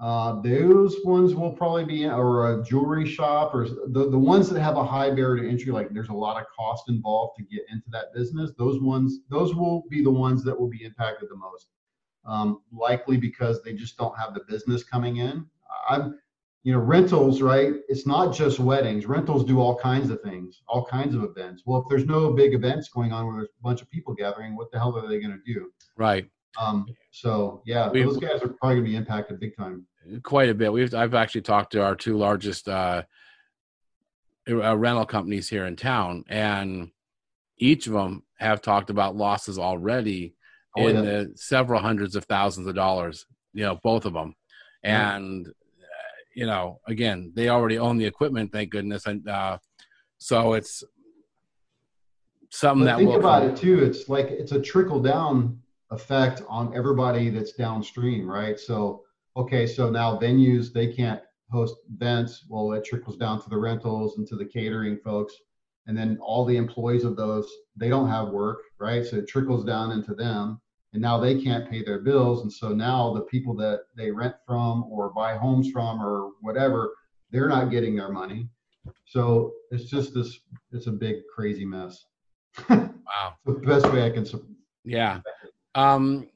uh, 0.00 0.40
those 0.42 0.96
ones 1.04 1.34
will 1.34 1.52
probably 1.52 1.84
be, 1.84 2.06
or 2.06 2.52
a 2.52 2.64
jewelry 2.64 3.08
shop, 3.08 3.54
or 3.54 3.66
the, 3.66 4.08
the 4.10 4.18
ones 4.18 4.48
that 4.48 4.60
have 4.60 4.76
a 4.76 4.84
high 4.84 5.10
barrier 5.10 5.42
to 5.42 5.48
entry, 5.48 5.72
like 5.72 5.88
there's 5.90 6.10
a 6.10 6.14
lot 6.14 6.40
of 6.40 6.46
cost 6.54 6.88
involved 6.88 7.36
to 7.36 7.44
get 7.44 7.64
into 7.70 7.88
that 7.90 8.14
business. 8.14 8.52
Those 8.56 8.80
ones, 8.80 9.20
those 9.28 9.54
will 9.54 9.84
be 9.90 10.02
the 10.02 10.10
ones 10.10 10.44
that 10.44 10.58
will 10.58 10.68
be 10.68 10.84
impacted 10.84 11.28
the 11.30 11.36
most 11.36 11.68
um, 12.26 12.60
likely 12.72 13.16
because 13.16 13.62
they 13.62 13.72
just 13.72 13.96
don't 13.96 14.16
have 14.18 14.34
the 14.34 14.44
business 14.48 14.84
coming 14.84 15.16
in. 15.16 15.46
I'm, 15.88 16.18
you 16.62 16.72
know, 16.72 16.80
rentals, 16.80 17.40
right? 17.40 17.74
It's 17.88 18.06
not 18.06 18.34
just 18.34 18.58
weddings. 18.58 19.06
Rentals 19.06 19.44
do 19.44 19.60
all 19.60 19.76
kinds 19.76 20.10
of 20.10 20.20
things, 20.20 20.62
all 20.68 20.84
kinds 20.84 21.14
of 21.14 21.22
events. 21.22 21.62
Well, 21.64 21.80
if 21.82 21.88
there's 21.88 22.06
no 22.06 22.32
big 22.32 22.54
events 22.54 22.88
going 22.88 23.12
on 23.12 23.26
where 23.26 23.36
there's 23.36 23.48
a 23.48 23.62
bunch 23.62 23.82
of 23.82 23.90
people 23.90 24.14
gathering, 24.14 24.56
what 24.56 24.70
the 24.72 24.78
hell 24.78 24.96
are 24.98 25.08
they 25.08 25.20
going 25.20 25.30
to 25.30 25.52
do? 25.52 25.70
Right. 25.96 26.28
Um, 26.58 26.86
so 27.10 27.62
yeah, 27.66 27.90
We- 27.90 28.02
those 28.02 28.18
guys 28.18 28.42
are 28.42 28.48
probably 28.48 28.76
going 28.76 28.84
to 28.84 28.90
be 28.90 28.96
impacted 28.96 29.40
big 29.40 29.56
time. 29.56 29.86
Quite 30.22 30.48
a 30.50 30.54
bit. 30.54 30.72
We've 30.72 30.94
I've 30.94 31.14
actually 31.14 31.42
talked 31.42 31.72
to 31.72 31.82
our 31.82 31.96
two 31.96 32.16
largest 32.16 32.68
uh, 32.68 33.02
uh, 34.48 34.76
rental 34.76 35.04
companies 35.06 35.48
here 35.48 35.66
in 35.66 35.74
town, 35.76 36.24
and 36.28 36.90
each 37.58 37.86
of 37.88 37.92
them 37.92 38.22
have 38.38 38.62
talked 38.62 38.90
about 38.90 39.16
losses 39.16 39.58
already 39.58 40.34
Oh, 40.78 40.86
in 40.86 40.94
yeah. 40.96 41.00
the 41.00 41.32
several 41.36 41.80
hundreds 41.80 42.16
of 42.16 42.24
thousands 42.26 42.66
of 42.66 42.74
dollars. 42.74 43.26
You 43.54 43.62
know, 43.64 43.80
both 43.82 44.04
of 44.04 44.12
them, 44.12 44.34
and 44.84 45.48
uh, 45.48 45.50
you 46.34 46.44
know, 46.46 46.80
again, 46.86 47.32
they 47.34 47.48
already 47.48 47.78
own 47.78 47.96
the 47.96 48.04
equipment, 48.04 48.52
thank 48.52 48.70
goodness, 48.70 49.06
and 49.06 49.26
uh, 49.28 49.56
so 50.18 50.52
it's 50.52 50.84
something 52.50 52.84
But 52.84 52.92
that 52.92 52.98
think 52.98 53.08
will 53.10 53.18
about 53.18 53.42
it 53.44 53.56
too. 53.56 53.82
It's 53.82 54.08
like 54.08 54.26
it's 54.26 54.52
a 54.52 54.60
trickle 54.60 55.00
down 55.00 55.60
effect 55.90 56.42
on 56.48 56.74
everybody 56.76 57.30
that's 57.30 57.52
downstream, 57.52 58.28
right? 58.28 58.58
So 58.58 59.02
okay, 59.36 59.66
so 59.66 59.90
now 59.90 60.18
venues 60.18 60.72
they 60.72 60.92
can't 60.92 61.20
host 61.50 61.76
events. 61.92 62.44
Well, 62.48 62.72
it 62.72 62.84
trickles 62.84 63.16
down 63.16 63.42
to 63.42 63.50
the 63.50 63.58
rentals 63.58 64.16
and 64.16 64.26
to 64.28 64.36
the 64.36 64.44
catering 64.44 64.98
folks, 64.98 65.34
and 65.86 65.96
then 65.96 66.18
all 66.20 66.44
the 66.44 66.56
employees 66.56 67.04
of 67.04 67.16
those 67.16 67.48
they 67.76 67.88
don't 67.88 68.08
have 68.08 68.28
work, 68.28 68.58
right? 68.78 69.04
So 69.04 69.16
it 69.16 69.28
trickles 69.28 69.64
down 69.64 69.92
into 69.92 70.14
them, 70.14 70.60
and 70.92 71.02
now 71.02 71.18
they 71.18 71.40
can't 71.40 71.70
pay 71.70 71.84
their 71.84 72.00
bills, 72.00 72.42
and 72.42 72.52
so 72.52 72.70
now 72.70 73.12
the 73.12 73.22
people 73.22 73.54
that 73.56 73.82
they 73.96 74.10
rent 74.10 74.34
from 74.46 74.84
or 74.84 75.10
buy 75.10 75.36
homes 75.36 75.70
from 75.70 76.02
or 76.02 76.32
whatever, 76.40 76.94
they're 77.30 77.48
not 77.48 77.70
getting 77.70 77.96
their 77.96 78.10
money. 78.10 78.48
So 79.04 79.52
it's 79.70 79.84
just 79.84 80.14
this. 80.14 80.40
It's 80.72 80.86
a 80.86 80.92
big 80.92 81.16
crazy 81.34 81.64
mess. 81.64 82.04
Wow. 83.06 83.34
the 83.46 83.52
best 83.52 83.90
way 83.92 84.04
I 84.04 84.10
can. 84.10 84.26
Yeah. 84.84 85.20
Um, 85.76 86.28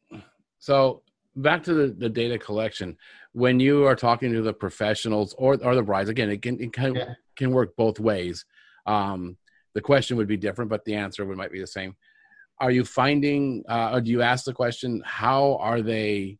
so 0.58 1.02
back 1.34 1.64
to 1.64 1.74
the, 1.74 1.86
the 1.88 2.08
data 2.08 2.38
collection. 2.38 2.96
When 3.32 3.58
you 3.58 3.86
are 3.86 3.96
talking 3.96 4.32
to 4.32 4.42
the 4.42 4.52
professionals 4.52 5.34
or, 5.38 5.56
or 5.64 5.74
the 5.74 5.82
brides, 5.82 6.08
again, 6.08 6.30
it 6.30 6.42
can, 6.42 6.60
it 6.60 6.72
can, 6.72 6.94
Yeah. 6.94 7.14
can 7.36 7.50
work 7.50 7.74
both 7.76 7.98
ways. 7.98 8.44
Um, 8.86 9.36
the 9.74 9.80
question 9.80 10.16
would 10.16 10.28
be 10.28 10.36
different, 10.36 10.68
but 10.70 10.84
the 10.84 10.94
answer 10.94 11.24
would 11.24 11.36
might 11.36 11.52
be 11.52 11.60
the 11.60 11.66
same. 11.66 11.96
Are 12.60 12.70
you 12.70 12.84
finding, 12.84 13.64
uh, 13.68 13.92
or 13.94 14.00
do 14.00 14.10
you 14.10 14.20
ask 14.20 14.44
the 14.44 14.52
question, 14.52 15.02
how 15.06 15.56
are 15.60 15.80
they 15.80 16.38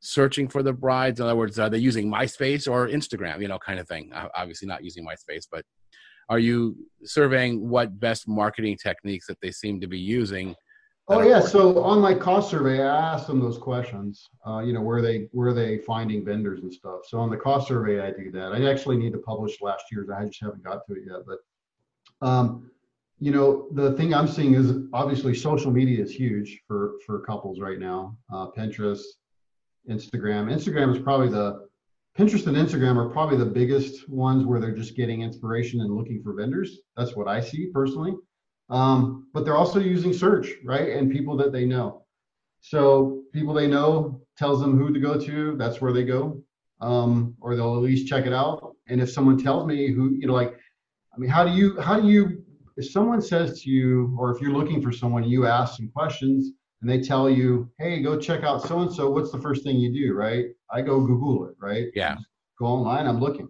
searching 0.00 0.48
for 0.48 0.62
the 0.62 0.72
brides? 0.72 1.20
In 1.20 1.26
other 1.26 1.36
words, 1.36 1.58
are 1.58 1.70
they 1.70 1.78
using 1.78 2.10
MySpace 2.10 2.70
or 2.70 2.88
Instagram, 2.88 3.40
you 3.40 3.48
know, 3.48 3.58
kind 3.58 3.78
of 3.78 3.86
thing? 3.86 4.10
Obviously 4.34 4.66
not 4.66 4.82
using 4.82 5.06
MySpace, 5.06 5.46
but 5.50 5.64
are 6.28 6.38
you 6.38 6.74
surveying 7.04 7.68
what 7.68 8.00
best 8.00 8.26
marketing 8.26 8.78
techniques 8.82 9.26
that 9.26 9.40
they 9.42 9.52
seem 9.52 9.80
to 9.80 9.86
be 9.86 9.98
using? 9.98 10.54
Oh 11.08 11.20
yeah. 11.20 11.40
So 11.40 11.82
on 11.82 12.00
my 12.00 12.14
cost 12.14 12.50
survey, 12.50 12.82
I 12.82 13.12
asked 13.12 13.26
them 13.26 13.38
those 13.38 13.58
questions. 13.58 14.30
Uh, 14.46 14.60
you 14.60 14.72
know, 14.72 14.80
where 14.80 15.02
they 15.02 15.28
where 15.32 15.52
they 15.52 15.78
finding 15.78 16.24
vendors 16.24 16.62
and 16.62 16.72
stuff. 16.72 17.00
So 17.06 17.18
on 17.18 17.30
the 17.30 17.36
cost 17.36 17.68
survey, 17.68 18.00
I 18.00 18.10
do 18.10 18.30
that. 18.32 18.52
I 18.52 18.70
actually 18.70 18.96
need 18.96 19.12
to 19.12 19.18
publish 19.18 19.60
last 19.60 19.84
year's. 19.92 20.08
I 20.08 20.24
just 20.24 20.40
haven't 20.40 20.64
got 20.64 20.86
to 20.86 20.94
it 20.94 21.02
yet. 21.06 21.20
But 21.26 22.26
um, 22.26 22.70
you 23.20 23.32
know, 23.32 23.68
the 23.72 23.92
thing 23.92 24.14
I'm 24.14 24.26
seeing 24.26 24.54
is 24.54 24.72
obviously 24.94 25.34
social 25.34 25.70
media 25.70 26.02
is 26.02 26.10
huge 26.10 26.62
for 26.66 26.94
for 27.04 27.20
couples 27.20 27.60
right 27.60 27.78
now. 27.78 28.16
Uh, 28.32 28.46
Pinterest, 28.56 29.02
Instagram. 29.90 30.50
Instagram 30.50 30.96
is 30.96 31.02
probably 31.02 31.28
the 31.28 31.68
Pinterest 32.18 32.46
and 32.46 32.56
Instagram 32.56 32.96
are 32.96 33.10
probably 33.10 33.36
the 33.36 33.44
biggest 33.44 34.08
ones 34.08 34.44
where 34.44 34.60
they're 34.60 34.74
just 34.74 34.96
getting 34.96 35.22
inspiration 35.22 35.80
and 35.80 35.94
looking 35.94 36.22
for 36.22 36.32
vendors. 36.32 36.78
That's 36.96 37.16
what 37.16 37.26
I 37.26 37.40
see 37.40 37.66
personally. 37.74 38.14
Um, 38.70 39.28
but 39.32 39.44
they're 39.44 39.56
also 39.56 39.78
using 39.78 40.12
search, 40.12 40.48
right? 40.64 40.90
And 40.90 41.12
people 41.12 41.36
that 41.36 41.52
they 41.52 41.64
know. 41.64 42.04
So 42.60 43.22
people 43.32 43.52
they 43.52 43.66
know 43.66 44.20
tells 44.38 44.60
them 44.60 44.78
who 44.78 44.92
to 44.92 45.00
go 45.00 45.18
to. 45.20 45.56
That's 45.56 45.80
where 45.80 45.92
they 45.92 46.04
go, 46.04 46.42
um, 46.80 47.36
or 47.40 47.56
they'll 47.56 47.76
at 47.76 47.82
least 47.82 48.08
check 48.08 48.26
it 48.26 48.32
out. 48.32 48.74
And 48.88 49.00
if 49.00 49.10
someone 49.10 49.38
tells 49.38 49.66
me 49.66 49.90
who, 49.90 50.14
you 50.14 50.26
know, 50.26 50.32
like, 50.32 50.58
I 51.14 51.18
mean, 51.18 51.30
how 51.30 51.44
do 51.44 51.50
you, 51.50 51.80
how 51.80 52.00
do 52.00 52.08
you, 52.08 52.42
if 52.76 52.90
someone 52.90 53.20
says 53.20 53.62
to 53.62 53.70
you, 53.70 54.16
or 54.18 54.34
if 54.34 54.40
you're 54.40 54.50
looking 54.52 54.82
for 54.82 54.92
someone, 54.92 55.24
you 55.24 55.46
ask 55.46 55.76
some 55.76 55.88
questions 55.88 56.52
and 56.80 56.90
they 56.90 57.00
tell 57.00 57.30
you, 57.30 57.70
hey, 57.78 58.02
go 58.02 58.18
check 58.18 58.42
out 58.42 58.62
so 58.62 58.80
and 58.80 58.92
so. 58.92 59.10
What's 59.10 59.30
the 59.30 59.40
first 59.40 59.62
thing 59.62 59.76
you 59.76 59.92
do, 59.92 60.12
right? 60.14 60.46
I 60.70 60.82
go 60.82 61.00
Google 61.00 61.46
it, 61.48 61.54
right? 61.58 61.86
Yeah. 61.94 62.16
Go 62.58 62.66
online. 62.66 63.06
I'm 63.06 63.20
looking, 63.20 63.48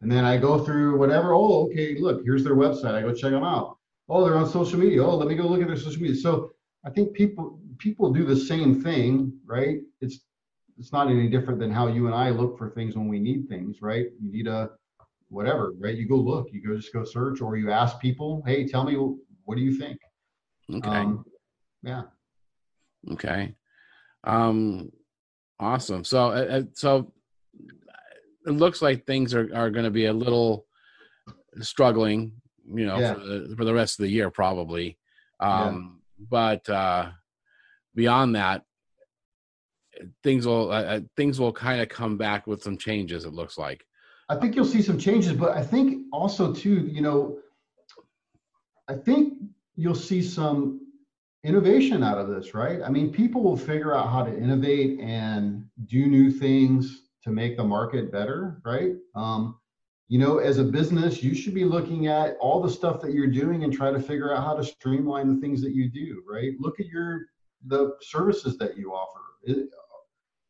and 0.00 0.10
then 0.10 0.24
I 0.24 0.36
go 0.36 0.64
through 0.64 0.98
whatever. 0.98 1.34
Oh, 1.34 1.66
okay, 1.66 1.96
look, 1.98 2.22
here's 2.24 2.44
their 2.44 2.56
website. 2.56 2.94
I 2.94 3.02
go 3.02 3.12
check 3.12 3.30
them 3.30 3.44
out. 3.44 3.78
Oh, 4.08 4.24
they're 4.24 4.36
on 4.36 4.48
social 4.48 4.78
media. 4.78 5.02
Oh, 5.02 5.16
let 5.16 5.28
me 5.28 5.34
go 5.34 5.44
look 5.44 5.62
at 5.62 5.68
their 5.68 5.76
social 5.76 6.02
media. 6.02 6.16
So 6.16 6.52
I 6.84 6.90
think 6.90 7.14
people 7.14 7.58
people 7.78 8.12
do 8.12 8.24
the 8.24 8.36
same 8.36 8.82
thing, 8.82 9.32
right? 9.44 9.78
It's 10.00 10.20
it's 10.78 10.92
not 10.92 11.08
any 11.08 11.28
different 11.28 11.60
than 11.60 11.70
how 11.70 11.86
you 11.86 12.06
and 12.06 12.14
I 12.14 12.30
look 12.30 12.58
for 12.58 12.70
things 12.70 12.96
when 12.96 13.08
we 13.08 13.20
need 13.20 13.48
things, 13.48 13.80
right? 13.80 14.06
You 14.20 14.32
need 14.32 14.46
a 14.46 14.70
whatever, 15.28 15.72
right? 15.78 15.96
You 15.96 16.06
go 16.08 16.16
look, 16.16 16.48
you 16.52 16.62
go 16.66 16.76
just 16.76 16.92
go 16.92 17.04
search, 17.04 17.40
or 17.40 17.56
you 17.56 17.70
ask 17.70 18.00
people, 18.00 18.42
hey, 18.46 18.66
tell 18.66 18.84
me 18.84 18.96
what 19.44 19.56
do 19.56 19.62
you 19.62 19.78
think? 19.78 19.98
Okay. 20.72 20.88
Um, 20.88 21.24
yeah. 21.82 22.02
Okay. 23.12 23.54
Um, 24.24 24.90
awesome. 25.60 26.04
So, 26.04 26.28
uh, 26.28 26.46
uh, 26.50 26.62
so 26.72 27.12
it 28.46 28.52
looks 28.52 28.80
like 28.82 29.06
things 29.06 29.34
are, 29.34 29.48
are 29.54 29.70
going 29.70 29.84
to 29.84 29.90
be 29.90 30.06
a 30.06 30.12
little 30.12 30.66
struggling, 31.60 32.32
you 32.72 32.86
know, 32.86 32.98
Yeah. 32.98 33.14
for, 33.14 33.20
the, 33.20 33.54
for 33.56 33.64
the 33.64 33.74
rest 33.74 33.98
of 33.98 34.04
the 34.04 34.10
year, 34.10 34.30
probably. 34.30 34.98
Um, 35.40 36.00
but, 36.30 36.68
uh, 36.68 37.10
beyond 37.94 38.36
that, 38.36 38.64
things 40.22 40.46
will, 40.46 40.70
uh, 40.70 40.82
uh, 40.82 41.00
things 41.16 41.38
will 41.38 41.52
kind 41.52 41.80
of 41.80 41.88
come 41.88 42.16
back 42.16 42.46
with 42.46 42.62
some 42.62 42.76
changes. 42.76 43.24
It 43.24 43.32
looks 43.32 43.58
like. 43.58 43.84
I 44.28 44.36
think 44.36 44.56
you'll 44.56 44.64
see 44.64 44.82
some 44.82 44.98
changes, 44.98 45.32
but 45.34 45.56
I 45.56 45.62
think 45.62 46.06
also 46.12 46.52
too, 46.52 46.86
you 46.86 47.02
know, 47.02 47.38
I 48.88 48.94
think 48.94 49.34
you'll 49.76 49.94
see 49.94 50.22
some 50.22 50.80
innovation 51.44 52.02
out 52.02 52.16
of 52.18 52.28
this, 52.28 52.54
right? 52.54 52.80
I 52.82 52.88
mean, 52.88 53.12
people 53.12 53.42
will 53.42 53.56
figure 53.56 53.94
out 53.94 54.08
how 54.08 54.24
to 54.24 54.34
innovate 54.36 54.98
and 55.00 55.66
do 55.86 56.06
new 56.06 56.30
things 56.30 57.02
to 57.22 57.30
make 57.30 57.56
the 57.56 57.64
market 57.64 58.10
better, 58.10 58.60
right? 58.64 58.94
Um, 59.14 59.58
you 60.14 60.20
know, 60.20 60.38
as 60.38 60.58
a 60.58 60.62
business, 60.62 61.24
you 61.24 61.34
should 61.34 61.54
be 61.54 61.64
looking 61.64 62.06
at 62.06 62.36
all 62.38 62.62
the 62.62 62.70
stuff 62.70 63.00
that 63.00 63.12
you're 63.12 63.26
doing 63.26 63.64
and 63.64 63.72
try 63.72 63.90
to 63.90 63.98
figure 63.98 64.32
out 64.32 64.44
how 64.44 64.54
to 64.54 64.62
streamline 64.62 65.34
the 65.34 65.40
things 65.40 65.60
that 65.60 65.74
you 65.74 65.90
do, 65.90 66.22
right? 66.24 66.52
Look 66.60 66.78
at 66.78 66.86
your 66.86 67.22
the 67.66 67.96
services 68.00 68.56
that 68.58 68.76
you 68.76 68.92
offer. 68.92 69.18
It- 69.42 69.70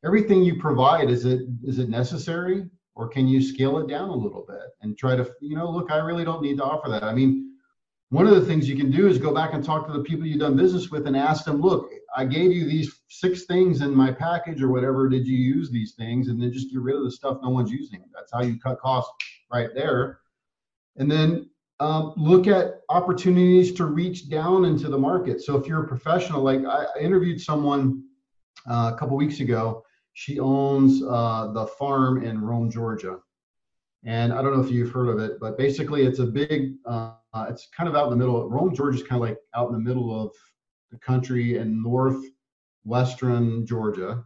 everything 0.05 0.43
you 0.43 0.57
provide 0.57 1.09
is 1.09 1.25
it 1.25 1.49
is 1.63 1.79
it 1.79 1.89
necessary? 1.89 2.69
Or 2.95 3.09
can 3.09 3.27
you 3.27 3.41
scale 3.41 3.79
it 3.79 3.89
down 3.89 4.11
a 4.11 4.15
little 4.15 4.45
bit 4.47 4.69
and 4.83 4.99
try 4.99 5.17
to 5.17 5.25
you 5.41 5.57
know 5.57 5.71
look 5.71 5.91
i 5.91 5.97
really 5.97 6.25
don't 6.25 6.43
need 6.43 6.59
to 6.59 6.65
offer 6.65 6.91
that. 6.91 7.03
I 7.03 7.15
mean 7.15 7.57
one 8.11 8.27
of 8.27 8.35
the 8.35 8.45
things 8.45 8.69
you 8.69 8.77
can 8.77 8.91
do 8.91 9.09
is 9.09 9.17
go 9.17 9.33
back 9.33 9.55
and 9.55 9.65
talk 9.65 9.87
to 9.87 9.95
the 9.95 10.05
people 10.09 10.27
you've 10.27 10.41
done 10.41 10.57
business 10.57 10.91
with 10.91 11.07
and 11.07 11.17
ask 11.17 11.47
them 11.47 11.63
look 11.63 11.89
i 12.15 12.23
gave 12.27 12.53
you 12.53 12.67
these 12.67 13.01
six 13.09 13.47
things 13.47 13.81
in 13.81 13.95
my 13.95 14.13
package 14.13 14.61
or 14.61 14.69
whatever. 14.69 15.09
Did 15.09 15.27
you 15.27 15.39
use 15.39 15.71
these 15.71 15.95
things? 15.95 16.29
And 16.29 16.39
then 16.43 16.53
just 16.53 16.71
get 16.71 16.83
rid 16.83 16.97
of 16.97 17.05
the 17.05 17.11
stuff 17.11 17.39
no 17.43 17.49
one's 17.49 17.71
using. 17.71 18.05
That's 18.15 18.31
how 18.31 18.43
you 18.43 18.59
cut 18.59 18.79
costs 18.79 19.11
right 19.53 19.71
there 19.75 20.21
and 20.97 21.11
then 21.11 21.49
um, 21.81 22.15
look 22.17 22.47
at 22.47 22.81
opportunities 22.89 23.73
to 23.73 23.87
reach 23.87 24.31
down 24.31 24.65
into 24.65 24.89
the 24.89 24.99
market 24.99 25.41
so 25.41 25.57
if 25.57 25.67
you're 25.67 25.85
a 25.85 25.89
professional 25.89 26.43
like 26.43 26.65
i, 26.65 26.85
I 26.85 27.01
interviewed 27.01 27.41
someone 27.41 28.03
uh, 28.69 28.93
a 28.95 28.99
couple 28.99 29.17
weeks 29.17 29.41
ago 29.41 29.85
she 30.15 30.39
owns 30.39 31.03
uh, 31.03 31.49
the 31.53 31.67
farm 31.67 32.25
in 32.25 32.41
Rome, 32.41 32.71
Georgia. 32.71 33.19
And 34.05 34.33
I 34.33 34.43
don't 34.43 34.55
know 34.55 34.63
if 34.63 34.71
you've 34.71 34.93
heard 34.93 35.09
of 35.09 35.19
it, 35.19 35.41
but 35.41 35.59
basically 35.59 36.05
it's 36.05 36.21
a 36.21 36.27
big, 36.27 36.75
uh, 36.87 37.15
it's 37.49 37.69
kind 37.77 37.89
of 37.89 37.97
out 37.97 38.05
in 38.05 38.11
the 38.11 38.17
middle. 38.17 38.49
Rome, 38.49 38.75
Georgia 38.75 38.99
is 38.99 39.07
kind 39.07 39.23
of 39.23 39.29
like 39.29 39.39
out 39.55 39.69
in 39.69 39.73
the 39.73 39.81
middle 39.81 40.23
of 40.23 40.33
the 40.93 40.99
country 40.99 41.59
in 41.59 41.83
northwestern 41.83 43.67
Georgia. 43.67 44.23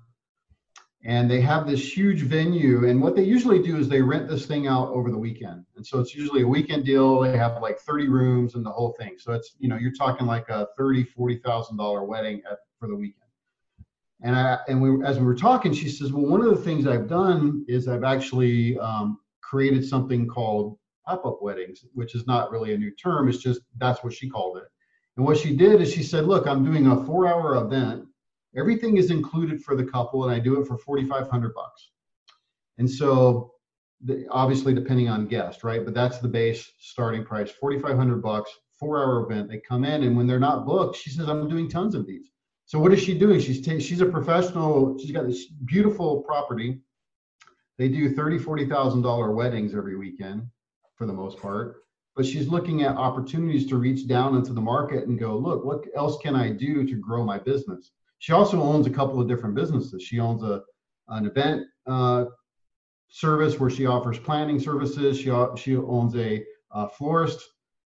And 1.04 1.30
they 1.30 1.40
have 1.40 1.66
this 1.66 1.96
huge 1.96 2.22
venue. 2.22 2.88
And 2.88 3.00
what 3.00 3.14
they 3.14 3.22
usually 3.22 3.62
do 3.62 3.76
is 3.76 3.88
they 3.88 4.02
rent 4.02 4.28
this 4.28 4.46
thing 4.46 4.66
out 4.66 4.88
over 4.88 5.10
the 5.10 5.18
weekend. 5.18 5.64
And 5.76 5.86
so 5.86 6.00
it's 6.00 6.14
usually 6.14 6.42
a 6.42 6.48
weekend 6.48 6.84
deal. 6.84 7.20
They 7.20 7.36
have 7.36 7.62
like 7.62 7.78
30 7.78 8.08
rooms 8.08 8.56
and 8.56 8.66
the 8.66 8.70
whole 8.70 8.94
thing. 8.98 9.14
So 9.16 9.32
it's, 9.32 9.54
you 9.58 9.68
know, 9.68 9.76
you're 9.76 9.92
talking 9.92 10.26
like 10.26 10.48
a 10.48 10.66
30, 10.76 11.04
$40,000 11.04 12.06
wedding 12.06 12.42
at, 12.50 12.58
for 12.80 12.88
the 12.88 12.96
weekend. 12.96 13.28
And 14.22 14.34
I 14.34 14.58
and 14.66 14.82
we 14.82 15.06
as 15.06 15.18
we 15.18 15.24
were 15.24 15.36
talking, 15.36 15.72
she 15.72 15.88
says, 15.88 16.12
well, 16.12 16.26
one 16.26 16.40
of 16.40 16.50
the 16.50 16.62
things 16.62 16.86
I've 16.86 17.08
done 17.08 17.64
is 17.68 17.86
I've 17.86 18.02
actually 18.02 18.76
um, 18.78 19.20
created 19.40 19.86
something 19.86 20.26
called 20.26 20.76
pop-up 21.06 21.38
weddings, 21.40 21.84
which 21.94 22.14
is 22.14 22.26
not 22.26 22.50
really 22.50 22.74
a 22.74 22.78
new 22.78 22.90
term. 22.90 23.28
It's 23.28 23.38
just 23.38 23.60
that's 23.78 24.02
what 24.02 24.12
she 24.12 24.28
called 24.28 24.58
it. 24.58 24.64
And 25.16 25.24
what 25.24 25.38
she 25.38 25.54
did 25.56 25.80
is 25.80 25.92
she 25.92 26.02
said, 26.02 26.26
look, 26.26 26.46
I'm 26.46 26.64
doing 26.64 26.86
a 26.86 27.04
four-hour 27.04 27.64
event. 27.64 28.07
Everything 28.58 28.96
is 28.96 29.10
included 29.10 29.62
for 29.62 29.76
the 29.76 29.84
couple, 29.84 30.24
and 30.24 30.34
I 30.34 30.38
do 30.38 30.60
it 30.60 30.66
for 30.66 30.76
4,500 30.76 31.54
bucks. 31.54 31.90
And 32.78 32.90
so, 32.90 33.52
the, 34.02 34.26
obviously, 34.30 34.74
depending 34.74 35.08
on 35.08 35.26
guest, 35.26 35.64
right? 35.64 35.84
But 35.84 35.94
that's 35.94 36.18
the 36.18 36.28
base 36.28 36.72
starting 36.78 37.24
price, 37.24 37.50
4,500 37.50 38.22
bucks, 38.22 38.50
four-hour 38.78 39.24
event. 39.24 39.48
They 39.48 39.58
come 39.58 39.84
in, 39.84 40.02
and 40.02 40.16
when 40.16 40.26
they're 40.26 40.38
not 40.38 40.66
booked, 40.66 40.96
she 40.96 41.10
says, 41.10 41.28
I'm 41.28 41.48
doing 41.48 41.68
tons 41.68 41.94
of 41.94 42.06
these. 42.06 42.30
So 42.66 42.78
what 42.78 42.92
is 42.92 43.00
she 43.00 43.18
doing? 43.18 43.40
She's 43.40 43.64
ta- 43.64 43.78
she's 43.78 44.02
a 44.02 44.06
professional. 44.06 44.98
She's 44.98 45.10
got 45.10 45.26
this 45.26 45.46
beautiful 45.46 46.22
property. 46.22 46.80
They 47.78 47.88
do 47.88 48.14
thirty, 48.14 48.38
forty 48.38 48.66
thousand 48.66 49.00
dollar 49.00 49.32
weddings 49.32 49.74
every 49.74 49.96
weekend, 49.96 50.46
for 50.96 51.06
the 51.06 51.12
most 51.14 51.38
part. 51.38 51.76
But 52.14 52.26
she's 52.26 52.48
looking 52.48 52.82
at 52.82 52.96
opportunities 52.96 53.66
to 53.68 53.76
reach 53.76 54.06
down 54.06 54.36
into 54.36 54.52
the 54.52 54.60
market 54.60 55.06
and 55.06 55.18
go, 55.18 55.38
look, 55.38 55.64
what 55.64 55.86
else 55.96 56.18
can 56.20 56.34
I 56.36 56.50
do 56.50 56.86
to 56.86 56.94
grow 56.96 57.24
my 57.24 57.38
business? 57.38 57.92
She 58.18 58.32
also 58.32 58.60
owns 58.60 58.86
a 58.86 58.90
couple 58.90 59.20
of 59.20 59.28
different 59.28 59.54
businesses. 59.54 60.02
She 60.02 60.20
owns 60.20 60.42
a 60.42 60.62
an 61.08 61.26
event 61.26 61.66
uh, 61.86 62.26
service 63.08 63.58
where 63.58 63.70
she 63.70 63.86
offers 63.86 64.18
planning 64.18 64.60
services. 64.60 65.18
She 65.18 65.32
she 65.56 65.76
owns 65.76 66.14
a, 66.16 66.44
a 66.72 66.88
florist 66.88 67.40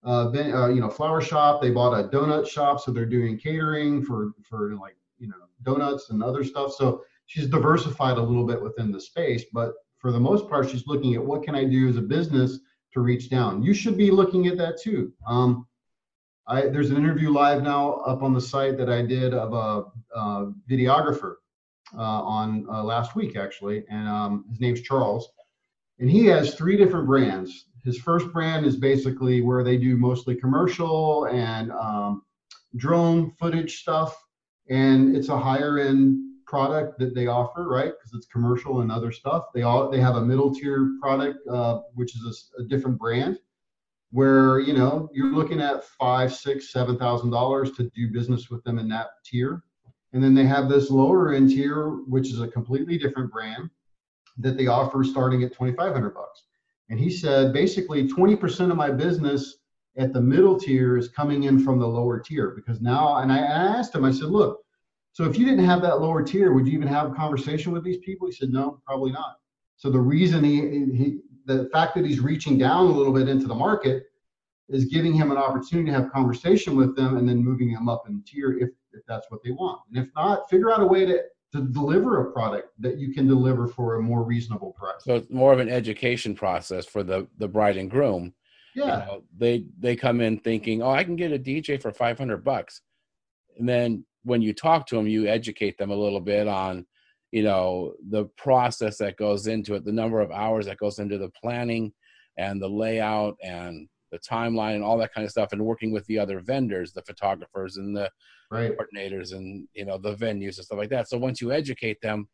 uh, 0.04 0.30
then, 0.30 0.52
uh, 0.52 0.68
you 0.68 0.80
know, 0.80 0.88
flower 0.88 1.20
shop. 1.20 1.62
They 1.62 1.70
bought 1.70 1.98
a 1.98 2.08
donut 2.08 2.48
shop, 2.48 2.80
so 2.80 2.90
they're 2.90 3.06
doing 3.06 3.38
catering 3.38 4.02
for 4.02 4.32
for 4.42 4.74
like 4.76 4.96
you 5.18 5.28
know 5.28 5.36
donuts 5.62 6.10
and 6.10 6.22
other 6.22 6.42
stuff. 6.42 6.74
So 6.74 7.02
she's 7.26 7.46
diversified 7.46 8.18
a 8.18 8.22
little 8.22 8.46
bit 8.46 8.60
within 8.60 8.90
the 8.90 9.00
space, 9.00 9.44
but 9.52 9.74
for 9.98 10.10
the 10.10 10.20
most 10.20 10.48
part, 10.48 10.68
she's 10.68 10.86
looking 10.88 11.14
at 11.14 11.24
what 11.24 11.44
can 11.44 11.54
I 11.54 11.64
do 11.64 11.88
as 11.88 11.96
a 11.96 12.02
business 12.02 12.58
to 12.92 13.00
reach 13.00 13.30
down. 13.30 13.62
You 13.62 13.72
should 13.72 13.96
be 13.96 14.10
looking 14.10 14.48
at 14.48 14.58
that 14.58 14.80
too. 14.80 15.12
Um, 15.26 15.66
I, 16.46 16.62
there's 16.62 16.90
an 16.90 16.96
interview 16.96 17.30
live 17.30 17.62
now 17.62 17.94
up 18.06 18.22
on 18.22 18.32
the 18.32 18.40
site 18.40 18.76
that 18.78 18.90
I 18.90 19.02
did 19.02 19.32
of 19.32 19.52
a, 19.52 20.18
a 20.18 20.52
videographer 20.68 21.34
uh, 21.96 22.00
on 22.00 22.66
uh, 22.68 22.82
last 22.82 23.14
week 23.14 23.36
actually, 23.36 23.84
and 23.88 24.08
um, 24.08 24.44
his 24.50 24.60
name's 24.60 24.80
Charles, 24.80 25.28
and 25.98 26.10
he 26.10 26.26
has 26.26 26.54
three 26.54 26.76
different 26.76 27.06
brands 27.06 27.66
his 27.84 27.98
first 27.98 28.32
brand 28.32 28.64
is 28.64 28.76
basically 28.76 29.40
where 29.40 29.64
they 29.64 29.76
do 29.76 29.96
mostly 29.96 30.36
commercial 30.36 31.26
and 31.26 31.72
um, 31.72 32.22
drone 32.76 33.32
footage 33.38 33.80
stuff, 33.80 34.16
and 34.68 35.16
it's 35.16 35.28
a 35.28 35.38
higher 35.38 35.78
end 35.78 36.18
product 36.46 36.98
that 36.98 37.14
they 37.14 37.26
offer, 37.26 37.66
right? 37.68 37.92
Because 37.98 38.14
it's 38.14 38.26
commercial 38.26 38.82
and 38.82 38.92
other 38.92 39.10
stuff. 39.10 39.46
They 39.54 39.62
all 39.62 39.90
they 39.90 40.00
have 40.00 40.16
a 40.16 40.24
middle 40.24 40.54
tier 40.54 40.92
product, 41.00 41.38
uh, 41.48 41.80
which 41.94 42.14
is 42.14 42.50
a, 42.58 42.62
a, 42.62 42.66
different 42.66 42.98
brand, 42.98 43.38
where 44.12 44.60
you 44.60 44.72
know 44.72 45.10
you're 45.12 45.34
looking 45.34 45.60
at 45.60 45.84
five, 45.84 46.32
six, 46.32 46.72
seven 46.72 46.98
thousand 46.98 47.30
dollars 47.30 47.72
to 47.72 47.90
do 47.94 48.12
business 48.12 48.48
with 48.50 48.62
them 48.64 48.78
in 48.78 48.88
that 48.88 49.08
tier, 49.24 49.64
and 50.12 50.22
then 50.22 50.34
they 50.34 50.44
have 50.44 50.68
this 50.68 50.90
lower 50.90 51.34
end 51.34 51.50
tier, 51.50 51.88
which 52.06 52.30
is 52.30 52.40
a 52.40 52.48
completely 52.48 52.96
different 52.96 53.32
brand 53.32 53.68
that 54.38 54.56
they 54.56 54.68
offer 54.68 55.02
starting 55.02 55.42
at 55.42 55.52
twenty 55.52 55.74
five 55.74 55.92
hundred 55.92 56.14
bucks. 56.14 56.44
And 56.92 57.00
he 57.00 57.10
said 57.10 57.54
basically 57.54 58.06
20% 58.06 58.70
of 58.70 58.76
my 58.76 58.90
business 58.90 59.56
at 59.96 60.12
the 60.12 60.20
middle 60.20 60.58
tier 60.58 60.98
is 60.98 61.08
coming 61.08 61.44
in 61.44 61.58
from 61.58 61.78
the 61.78 61.88
lower 61.88 62.20
tier 62.20 62.50
because 62.50 62.82
now, 62.82 63.16
and 63.16 63.32
I, 63.32 63.38
I 63.38 63.78
asked 63.78 63.94
him, 63.94 64.04
I 64.04 64.12
said, 64.12 64.28
look, 64.28 64.60
so 65.12 65.24
if 65.24 65.38
you 65.38 65.46
didn't 65.46 65.64
have 65.64 65.80
that 65.82 66.02
lower 66.02 66.22
tier, 66.22 66.52
would 66.52 66.66
you 66.66 66.74
even 66.74 66.88
have 66.88 67.10
a 67.10 67.14
conversation 67.14 67.72
with 67.72 67.82
these 67.82 67.96
people? 67.98 68.26
He 68.26 68.34
said, 68.34 68.50
no, 68.50 68.80
probably 68.86 69.10
not. 69.10 69.36
So 69.76 69.90
the 69.90 70.00
reason 70.00 70.44
he, 70.44 70.60
he 70.94 71.18
the 71.46 71.68
fact 71.72 71.94
that 71.94 72.04
he's 72.04 72.20
reaching 72.20 72.58
down 72.58 72.86
a 72.86 72.90
little 72.90 73.12
bit 73.12 73.28
into 73.28 73.46
the 73.46 73.54
market 73.54 74.04
is 74.68 74.86
giving 74.86 75.12
him 75.12 75.30
an 75.30 75.36
opportunity 75.36 75.90
to 75.90 75.96
have 75.96 76.10
conversation 76.10 76.76
with 76.76 76.96
them 76.96 77.16
and 77.16 77.28
then 77.28 77.42
moving 77.42 77.72
them 77.72 77.88
up 77.88 78.08
in 78.08 78.22
tier 78.26 78.58
if, 78.58 78.70
if 78.92 79.02
that's 79.06 79.30
what 79.30 79.42
they 79.42 79.50
want. 79.50 79.80
And 79.88 80.04
if 80.04 80.10
not, 80.14 80.48
figure 80.48 80.72
out 80.72 80.80
a 80.80 80.86
way 80.86 81.04
to 81.06 81.22
to 81.52 81.60
deliver 81.60 82.26
a 82.26 82.32
product 82.32 82.70
that 82.78 82.98
you 82.98 83.12
can 83.12 83.26
deliver 83.26 83.68
for 83.68 83.96
a 83.96 84.02
more 84.02 84.22
reasonable 84.22 84.72
price. 84.72 85.04
So 85.04 85.16
it's 85.16 85.30
more 85.30 85.52
of 85.52 85.58
an 85.58 85.68
education 85.68 86.34
process 86.34 86.86
for 86.86 87.02
the 87.02 87.28
the 87.38 87.48
bride 87.48 87.76
and 87.76 87.90
groom. 87.90 88.32
Yeah. 88.74 88.84
You 88.84 88.90
know, 88.90 89.22
they 89.36 89.64
they 89.78 89.94
come 89.94 90.20
in 90.20 90.38
thinking, 90.38 90.82
"Oh, 90.82 90.90
I 90.90 91.04
can 91.04 91.16
get 91.16 91.32
a 91.32 91.38
DJ 91.38 91.80
for 91.80 91.92
500 91.92 92.42
bucks." 92.42 92.80
And 93.58 93.68
then 93.68 94.04
when 94.24 94.40
you 94.40 94.54
talk 94.54 94.86
to 94.86 94.96
them, 94.96 95.06
you 95.06 95.26
educate 95.26 95.76
them 95.76 95.90
a 95.90 95.96
little 95.96 96.20
bit 96.20 96.48
on, 96.48 96.86
you 97.32 97.42
know, 97.42 97.94
the 98.10 98.26
process 98.36 98.98
that 98.98 99.16
goes 99.16 99.46
into 99.46 99.74
it, 99.74 99.84
the 99.84 99.92
number 99.92 100.20
of 100.20 100.30
hours 100.30 100.66
that 100.66 100.76
goes 100.76 100.98
into 100.98 101.18
the 101.18 101.30
planning 101.30 101.92
and 102.36 102.60
the 102.60 102.68
layout 102.68 103.36
and 103.42 103.88
the 104.12 104.18
timeline 104.18 104.74
and 104.74 104.84
all 104.84 104.98
that 104.98 105.12
kind 105.14 105.24
of 105.24 105.30
stuff 105.30 105.52
and 105.52 105.64
working 105.64 105.90
with 105.90 106.06
the 106.06 106.18
other 106.18 106.40
vendors, 106.40 106.92
the 106.92 107.02
photographers 107.02 107.78
and 107.78 107.96
the 107.96 108.10
right. 108.50 108.72
coordinators 108.76 109.32
and 109.32 109.66
you 109.72 109.86
know 109.86 109.96
the 109.96 110.14
venues 110.14 110.58
and 110.58 110.66
stuff 110.66 110.78
like 110.78 110.90
that. 110.90 111.08
So 111.08 111.16
once 111.16 111.40
you 111.40 111.50
educate 111.50 112.00
them, 112.02 112.28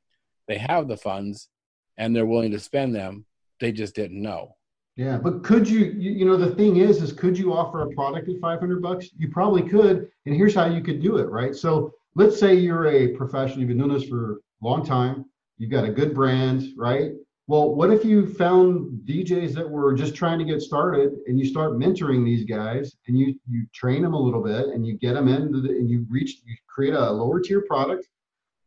they 0.49 0.59
have 0.59 0.89
the 0.89 0.97
funds 0.97 1.49
and 1.97 2.15
they're 2.15 2.27
willing 2.27 2.51
to 2.51 2.59
spend 2.59 2.95
them. 2.95 3.25
They 3.61 3.71
just 3.71 3.95
didn't 3.95 4.21
know. 4.21 4.57
Yeah, 4.97 5.17
but 5.17 5.45
could 5.45 5.69
you, 5.69 5.95
you, 5.97 6.11
you 6.11 6.25
know, 6.25 6.37
the 6.37 6.57
thing 6.57 6.79
is, 6.79 7.01
is 7.01 7.13
could 7.13 7.39
you 7.39 7.53
offer 7.53 7.83
a 7.83 7.91
product 7.91 8.29
at 8.29 8.41
500 8.41 8.83
bucks? 8.83 9.11
You 9.17 9.29
probably 9.29 9.63
could. 9.63 10.09
And 10.27 10.35
here's 10.35 10.57
how 10.57 10.67
you 10.67 10.83
could 10.83 11.01
do 11.01 11.19
it, 11.19 11.29
right? 11.31 11.55
So 11.55 11.95
let's 12.17 12.39
say 12.39 12.57
you're 12.57 12.89
a 12.89 13.09
professional, 13.15 13.61
you've 13.61 13.69
been 13.69 13.79
doing 13.79 13.93
this 13.93 14.09
for 14.09 14.41
long 14.63 14.85
time, 14.85 15.25
you've 15.57 15.71
got 15.71 15.85
a 15.85 15.93
good 15.93 16.15
brand, 16.15 16.65
right? 16.77 17.13
Well, 17.47 17.75
what 17.75 17.91
if 17.91 18.05
you 18.05 18.27
found 18.35 19.07
DJs 19.07 19.55
that 19.55 19.69
were 19.69 19.95
just 19.95 20.15
trying 20.15 20.39
to 20.39 20.45
get 20.45 20.61
started 20.61 21.13
and 21.27 21.39
you 21.39 21.47
start 21.47 21.79
mentoring 21.79 22.25
these 22.25 22.45
guys 22.45 22.95
and 23.07 23.19
you 23.19 23.35
you 23.49 23.67
train 23.73 24.03
them 24.03 24.13
a 24.13 24.21
little 24.21 24.43
bit 24.43 24.67
and 24.67 24.87
you 24.87 24.99
get 24.99 25.15
them 25.15 25.29
in 25.29 25.51
the, 25.51 25.71
and 25.71 25.89
you 25.89 26.07
reach 26.11 26.43
you 26.45 26.55
create 26.67 26.93
a 26.93 27.11
lower 27.11 27.41
tier 27.41 27.63
product 27.63 28.07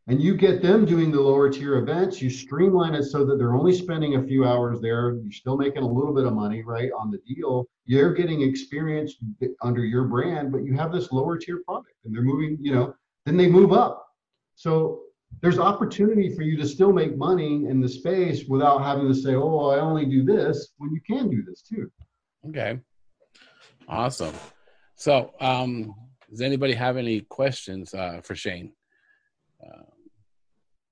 and 0.07 0.19
you 0.19 0.35
get 0.35 0.61
them 0.61 0.83
doing 0.83 1.11
the 1.11 1.21
lower 1.21 1.49
tier 1.49 1.75
events, 1.75 2.21
you 2.21 2.29
streamline 2.29 2.95
it 2.95 3.03
so 3.03 3.23
that 3.23 3.37
they're 3.37 3.53
only 3.53 3.73
spending 3.73 4.15
a 4.15 4.23
few 4.23 4.45
hours 4.45 4.81
there, 4.81 5.13
you're 5.13 5.31
still 5.31 5.57
making 5.57 5.83
a 5.83 5.87
little 5.87 6.13
bit 6.13 6.25
of 6.25 6.33
money, 6.33 6.63
right, 6.63 6.89
on 6.97 7.11
the 7.11 7.19
deal. 7.19 7.67
You're 7.85 8.13
getting 8.13 8.41
experience 8.41 9.15
under 9.61 9.85
your 9.85 10.05
brand, 10.05 10.51
but 10.51 10.63
you 10.63 10.75
have 10.75 10.91
this 10.91 11.11
lower 11.11 11.37
tier 11.37 11.61
product 11.67 11.93
and 12.03 12.13
they're 12.13 12.23
moving, 12.23 12.57
you 12.59 12.73
know, 12.73 12.95
then 13.25 13.37
they 13.37 13.47
move 13.47 13.73
up. 13.73 14.07
So 14.55 15.03
there's 15.41 15.57
opportunity 15.59 16.33
for 16.35 16.43
you 16.43 16.57
to 16.57 16.67
still 16.67 16.93
make 16.93 17.17
money 17.17 17.65
in 17.65 17.79
the 17.81 17.89
space 17.89 18.45
without 18.47 18.79
having 18.79 19.07
to 19.07 19.13
say, 19.13 19.35
"Oh, 19.35 19.69
I 19.69 19.79
only 19.79 20.05
do 20.05 20.23
this," 20.23 20.73
when 20.77 20.91
you 20.91 21.01
can 21.01 21.29
do 21.29 21.43
this 21.43 21.61
too. 21.61 21.91
Okay, 22.49 22.79
awesome. 23.87 24.35
So, 24.95 25.33
um, 25.39 25.95
does 26.29 26.41
anybody 26.41 26.73
have 26.73 26.97
any 26.97 27.21
questions 27.21 27.93
uh, 27.93 28.21
for 28.23 28.35
Shane? 28.35 28.73
Uh, 29.63 29.83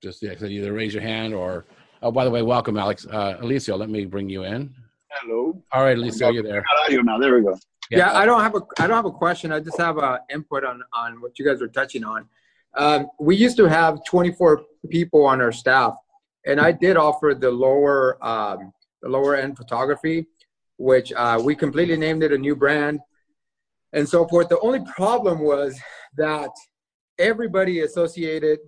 just 0.02 0.22
yeah, 0.22 0.32
either 0.42 0.72
raise 0.72 0.94
your 0.94 1.02
hand 1.02 1.34
or. 1.34 1.66
Oh, 2.02 2.10
by 2.10 2.24
the 2.24 2.30
way, 2.30 2.40
welcome, 2.40 2.78
Alex. 2.78 3.06
Uh, 3.06 3.36
Alicio, 3.42 3.78
let 3.78 3.90
me 3.90 4.06
bring 4.06 4.30
you 4.30 4.44
in. 4.44 4.74
Hello. 5.10 5.62
All 5.70 5.82
right, 5.82 5.96
Alicio, 5.96 6.32
you're 6.32 6.42
there. 6.42 6.64
you 6.88 7.02
now. 7.02 7.18
There 7.18 7.34
we 7.34 7.42
go. 7.42 7.58
Yeah. 7.90 7.98
yeah, 7.98 8.18
I 8.18 8.24
don't 8.24 8.40
have 8.40 8.54
a 8.54 8.62
I 8.78 8.86
don't 8.86 8.96
have 8.96 9.04
a 9.04 9.10
question. 9.10 9.52
I 9.52 9.60
just 9.60 9.76
have 9.78 9.98
a 9.98 10.20
input 10.30 10.64
on 10.64 10.82
on 10.92 11.20
what 11.20 11.38
you 11.38 11.44
guys 11.44 11.60
are 11.60 11.68
touching 11.68 12.04
on. 12.04 12.28
Um, 12.76 13.08
we 13.18 13.36
used 13.36 13.56
to 13.56 13.68
have 13.68 14.04
24 14.04 14.62
people 14.90 15.24
on 15.26 15.40
our 15.40 15.52
staff, 15.52 15.94
and 16.46 16.60
I 16.60 16.72
did 16.72 16.96
offer 16.96 17.34
the 17.38 17.50
lower 17.50 18.22
um, 18.24 18.72
the 19.02 19.08
lower 19.08 19.34
end 19.34 19.56
photography, 19.56 20.26
which 20.76 21.12
uh, 21.12 21.40
we 21.42 21.54
completely 21.54 21.96
named 21.96 22.22
it 22.22 22.32
a 22.32 22.38
new 22.38 22.54
brand, 22.54 23.00
and 23.92 24.08
so 24.08 24.26
forth. 24.28 24.48
The 24.48 24.60
only 24.60 24.80
problem 24.94 25.40
was 25.40 25.78
that 26.16 26.50
everybody 27.18 27.80
associated 27.80 28.58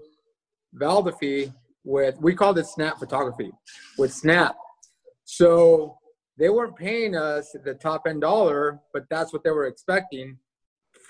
Valdefi 0.75 1.53
with 1.85 2.21
we 2.21 2.35
called 2.35 2.59
it 2.59 2.67
Snap 2.67 2.99
Photography 2.99 3.53
with 3.99 4.13
Snap. 4.13 4.57
So 5.25 5.99
they 6.39 6.49
weren't 6.49 6.77
paying 6.77 7.17
us 7.17 7.55
the 7.65 7.75
top 7.75 8.03
end 8.07 8.23
dollar, 8.23 8.81
but 8.93 9.05
that's 9.11 9.33
what 9.33 9.45
they 9.45 9.51
were 9.51 9.67
expecting 9.67 10.39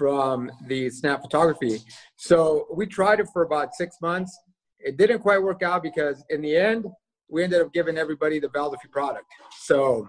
from 0.03 0.51
the 0.67 0.91
snap 0.91 1.23
photography. 1.23 1.79
So 2.17 2.67
we 2.75 2.87
tried 2.87 3.21
it 3.21 3.29
for 3.33 3.43
about 3.43 3.73
six 3.73 3.99
months. 4.03 4.37
It 4.81 4.97
didn't 4.97 5.21
quite 5.21 5.41
work 5.41 5.63
out 5.63 5.81
because 5.81 6.25
in 6.29 6.43
the 6.43 6.57
end, 6.57 6.87
we 7.29 7.45
ended 7.45 7.61
up 7.61 7.73
giving 7.73 7.97
everybody 7.97 8.41
the 8.41 8.49
Valdefi 8.49 8.91
product. 8.91 9.27
So 9.61 10.09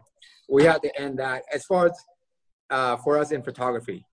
we 0.50 0.64
had 0.64 0.82
to 0.82 1.00
end 1.00 1.20
that 1.20 1.44
as 1.54 1.64
far 1.66 1.86
as 1.86 1.92
uh, 2.72 2.98
for 2.98 3.20
us 3.20 3.32
in 3.32 3.44
photography. 3.44 4.04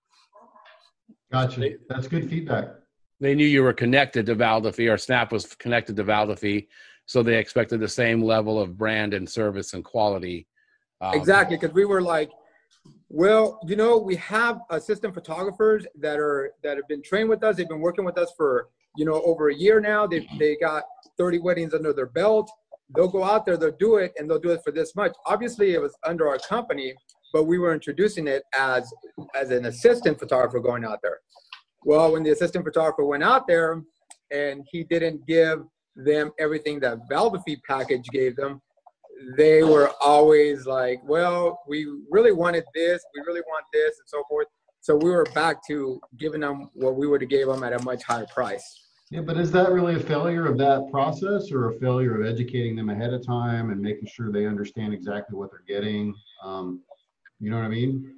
Gotcha. 1.31 1.67
That's 1.89 2.07
good 2.07 2.29
feedback. 2.29 2.75
They 3.19 3.33
knew 3.33 3.47
you 3.47 3.63
were 3.63 3.73
connected 3.73 4.27
to 4.27 4.35
Valdefi 4.35 4.87
or 4.87 4.99
Snap 4.99 5.31
was 5.31 5.47
connected 5.55 5.95
to 5.95 6.03
Valdefi. 6.03 6.67
so 7.07 7.23
they 7.23 7.37
expected 7.39 7.79
the 7.79 7.87
same 7.87 8.21
level 8.21 8.61
of 8.61 8.77
brand 8.77 9.15
and 9.15 9.27
service 9.27 9.73
and 9.73 9.83
quality. 9.83 10.45
Um, 11.01 11.15
exactly, 11.15 11.57
because 11.57 11.73
we 11.73 11.85
were 11.85 12.03
like, 12.03 12.29
well, 13.13 13.59
you 13.67 13.75
know, 13.75 13.97
we 13.97 14.15
have 14.15 14.61
assistant 14.69 15.13
photographers 15.13 15.85
that 15.99 16.17
are 16.17 16.53
that 16.63 16.77
have 16.77 16.87
been 16.87 17.03
trained 17.03 17.27
with 17.27 17.43
us. 17.43 17.57
They've 17.57 17.67
been 17.67 17.81
working 17.81 18.05
with 18.05 18.17
us 18.17 18.31
for 18.37 18.69
you 18.95 19.03
know 19.03 19.21
over 19.23 19.49
a 19.49 19.53
year 19.53 19.81
now. 19.81 20.07
They 20.07 20.25
they 20.39 20.55
got 20.55 20.83
30 21.17 21.39
weddings 21.39 21.73
under 21.73 21.91
their 21.91 22.05
belt. 22.05 22.49
They'll 22.95 23.09
go 23.09 23.23
out 23.23 23.45
there, 23.45 23.57
they'll 23.57 23.75
do 23.77 23.97
it, 23.97 24.13
and 24.17 24.29
they'll 24.29 24.39
do 24.39 24.51
it 24.51 24.61
for 24.63 24.71
this 24.71 24.95
much. 24.95 25.13
Obviously, 25.25 25.73
it 25.73 25.81
was 25.81 25.93
under 26.05 26.29
our 26.29 26.37
company, 26.37 26.93
but 27.33 27.43
we 27.43 27.57
were 27.57 27.73
introducing 27.73 28.27
it 28.27 28.43
as 28.57 28.89
as 29.35 29.51
an 29.51 29.65
assistant 29.65 30.17
photographer 30.17 30.61
going 30.61 30.85
out 30.85 30.99
there. 31.03 31.19
Well, 31.83 32.13
when 32.13 32.23
the 32.23 32.29
assistant 32.31 32.63
photographer 32.63 33.03
went 33.03 33.23
out 33.23 33.45
there 33.45 33.81
and 34.31 34.65
he 34.71 34.85
didn't 34.85 35.27
give 35.27 35.63
them 35.97 36.31
everything 36.39 36.79
that 36.79 36.99
Valdefy 37.09 37.57
package 37.67 38.05
gave 38.13 38.37
them, 38.37 38.61
they 39.37 39.63
were 39.63 39.91
always 40.01 40.65
like, 40.65 40.99
well, 41.03 41.61
we 41.67 41.87
really 42.09 42.31
wanted 42.31 42.63
this, 42.73 43.03
we 43.15 43.21
really 43.25 43.41
want 43.41 43.65
this, 43.73 43.99
and 43.99 44.07
so 44.07 44.23
forth. 44.29 44.47
So 44.81 44.95
we 44.95 45.09
were 45.09 45.25
back 45.35 45.65
to 45.67 45.99
giving 46.17 46.41
them 46.41 46.69
what 46.73 46.95
we 46.95 47.07
would 47.07 47.21
have 47.21 47.29
gave 47.29 47.47
them 47.47 47.63
at 47.63 47.73
a 47.73 47.83
much 47.83 48.03
higher 48.03 48.25
price. 48.33 48.81
Yeah, 49.11 49.21
but 49.21 49.37
is 49.37 49.51
that 49.51 49.71
really 49.71 49.95
a 49.95 49.99
failure 49.99 50.45
of 50.45 50.57
that 50.57 50.87
process 50.89 51.51
or 51.51 51.69
a 51.69 51.79
failure 51.79 52.19
of 52.19 52.25
educating 52.25 52.77
them 52.77 52.89
ahead 52.89 53.13
of 53.13 53.25
time 53.25 53.69
and 53.69 53.81
making 53.81 54.07
sure 54.07 54.31
they 54.31 54.45
understand 54.45 54.93
exactly 54.93 55.37
what 55.37 55.51
they're 55.51 55.65
getting? 55.67 56.15
Um, 56.43 56.81
you 57.39 57.51
know 57.51 57.57
what 57.57 57.65
I 57.65 57.69
mean? 57.69 58.15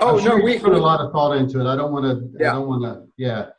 Oh 0.00 0.18
sure 0.18 0.38
no, 0.38 0.44
we 0.44 0.58
put 0.58 0.72
a 0.72 0.78
lot 0.78 1.00
of 1.00 1.12
thought 1.12 1.36
into 1.36 1.60
it. 1.60 1.66
I 1.66 1.76
don't 1.76 1.92
want 1.92 2.04
to. 2.04 2.42
Yeah. 2.42 2.50
I 2.50 2.54
don't 2.54 2.68
want 2.68 2.82
to. 2.84 3.06
Yeah. 3.16 3.50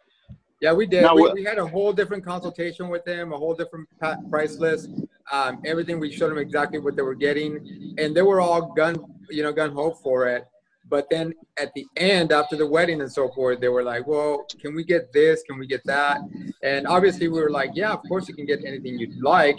Yeah, 0.62 0.74
we 0.74 0.86
did. 0.86 1.04
we, 1.16 1.32
we, 1.32 1.44
had 1.44 1.58
a 1.58 1.66
whole 1.66 1.94
different 1.94 2.26
consultation 2.26 2.90
with 2.90 3.06
them, 3.06 3.32
a 3.32 3.38
whole 3.38 3.54
different 3.54 3.88
price 4.30 4.58
list 4.58 4.90
um, 5.32 5.62
everything. 5.66 6.00
We 6.00 6.12
showed 6.12 6.30
them 6.30 6.38
exactly 6.38 6.80
what 6.80 6.96
they 6.96 7.02
were 7.02 7.16
getting, 7.16 7.96
and 7.98 8.16
they 8.16 8.22
were 8.22 8.42
all 8.42 8.74
gun, 8.74 8.96
you 9.30 9.44
know, 9.44 9.52
gun 9.52 9.72
hope 9.72 10.02
for 10.02 10.28
it. 10.28 10.46
But 10.88 11.08
then 11.12 11.34
at 11.60 11.72
the 11.76 11.86
end, 11.98 12.32
after 12.32 12.56
the 12.56 12.66
wedding 12.66 13.02
and 13.02 13.12
so 13.12 13.30
forth, 13.30 13.60
they 13.60 13.68
were 13.68 13.84
like, 13.84 14.08
"Well, 14.08 14.46
can 14.60 14.76
we 14.76 14.84
get 14.84 15.14
this? 15.14 15.44
Can 15.44 15.60
we 15.60 15.68
get 15.68 15.82
that?" 15.86 16.20
And 16.64 16.88
obviously, 16.88 17.28
we 17.28 17.40
were 17.40 17.52
like, 17.52 17.72
"Yeah, 17.76 17.92
of 17.92 18.02
course 18.08 18.28
you 18.28 18.34
can 18.34 18.46
get 18.46 18.66
anything 18.66 18.98
you'd 18.98 19.22
like, 19.22 19.58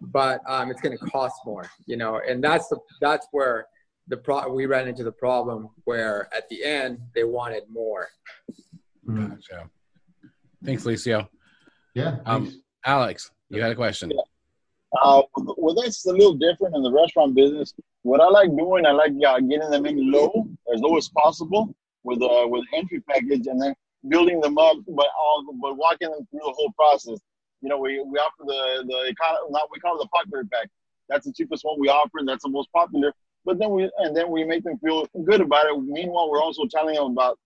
but 0.00 0.40
um, 0.48 0.70
it's 0.70 0.80
going 0.80 0.96
to 0.96 1.04
cost 1.06 1.36
more," 1.46 1.70
you 1.86 1.96
know. 1.96 2.20
And 2.26 2.42
that's 2.42 2.68
the 2.68 2.78
that's 3.00 3.26
where 3.30 3.66
the 4.08 4.16
pro 4.16 4.52
we 4.52 4.66
ran 4.66 4.88
into 4.88 5.04
the 5.04 5.12
problem 5.12 5.70
where 5.84 6.28
at 6.36 6.48
the 6.48 6.64
end 6.64 6.98
they 7.14 7.24
wanted 7.24 7.62
more. 7.70 8.08
Gotcha. 9.06 9.70
Thanks, 10.64 10.84
Licio. 10.84 11.28
Yeah. 11.94 12.16
Um, 12.26 12.62
Alex, 12.84 13.30
you 13.50 13.60
had 13.60 13.72
a 13.72 13.74
question. 13.74 14.10
Yeah. 14.10 14.22
Uh, 15.02 15.22
well, 15.36 15.74
that's 15.74 16.06
a 16.06 16.12
little 16.12 16.34
different 16.34 16.74
in 16.76 16.82
the 16.82 16.92
restaurant 16.92 17.34
business. 17.34 17.74
What 18.02 18.20
I 18.20 18.28
like 18.28 18.48
doing, 18.56 18.86
I 18.86 18.92
like 18.92 19.12
uh, 19.26 19.40
getting 19.40 19.70
them 19.70 19.86
in 19.86 20.10
low, 20.10 20.46
as 20.72 20.80
low 20.80 20.96
as 20.96 21.08
possible, 21.08 21.74
with 22.04 22.22
uh, 22.22 22.46
with 22.46 22.64
entry 22.72 23.00
package, 23.00 23.46
and 23.46 23.60
then 23.60 23.74
building 24.08 24.40
them 24.40 24.58
up, 24.58 24.76
but 24.88 25.06
all 25.18 25.44
but 25.60 25.76
walking 25.76 26.10
them 26.10 26.26
through 26.30 26.40
the 26.44 26.52
whole 26.52 26.72
process. 26.78 27.18
You 27.60 27.70
know, 27.70 27.78
we, 27.78 28.02
we 28.02 28.18
offer 28.18 28.44
the 28.46 28.84
the 28.86 29.08
economy, 29.08 29.46
not 29.50 29.68
we 29.72 29.80
call 29.80 29.96
it 29.96 30.04
the 30.04 30.08
popular 30.08 30.44
pack. 30.44 30.68
That's 31.08 31.26
the 31.26 31.32
cheapest 31.32 31.64
one 31.64 31.78
we 31.78 31.88
offer, 31.88 32.18
and 32.18 32.28
that's 32.28 32.44
the 32.44 32.50
most 32.50 32.70
popular. 32.72 33.12
But 33.44 33.58
then 33.58 33.70
we 33.70 33.90
and 33.98 34.16
then 34.16 34.30
we 34.30 34.44
make 34.44 34.64
them 34.64 34.78
feel 34.78 35.06
good 35.24 35.40
about 35.40 35.66
it. 35.66 35.78
Meanwhile, 35.82 36.30
we're 36.30 36.42
also 36.42 36.64
telling 36.70 36.94
them 36.94 37.12
about 37.12 37.38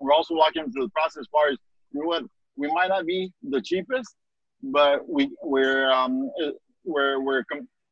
we're 0.00 0.12
also 0.12 0.34
walking 0.34 0.62
them 0.62 0.72
through 0.72 0.84
the 0.84 0.90
process. 0.90 1.20
As 1.20 1.26
far 1.30 1.48
as 1.48 1.58
you 1.92 2.00
know, 2.00 2.06
what 2.06 2.22
we 2.58 2.68
might 2.68 2.88
not 2.88 3.06
be 3.06 3.32
the 3.48 3.62
cheapest, 3.62 4.14
but 4.62 5.08
we 5.08 5.30
we're 5.42 5.90
um 5.90 6.30
we're 6.84 7.20
we're 7.20 7.44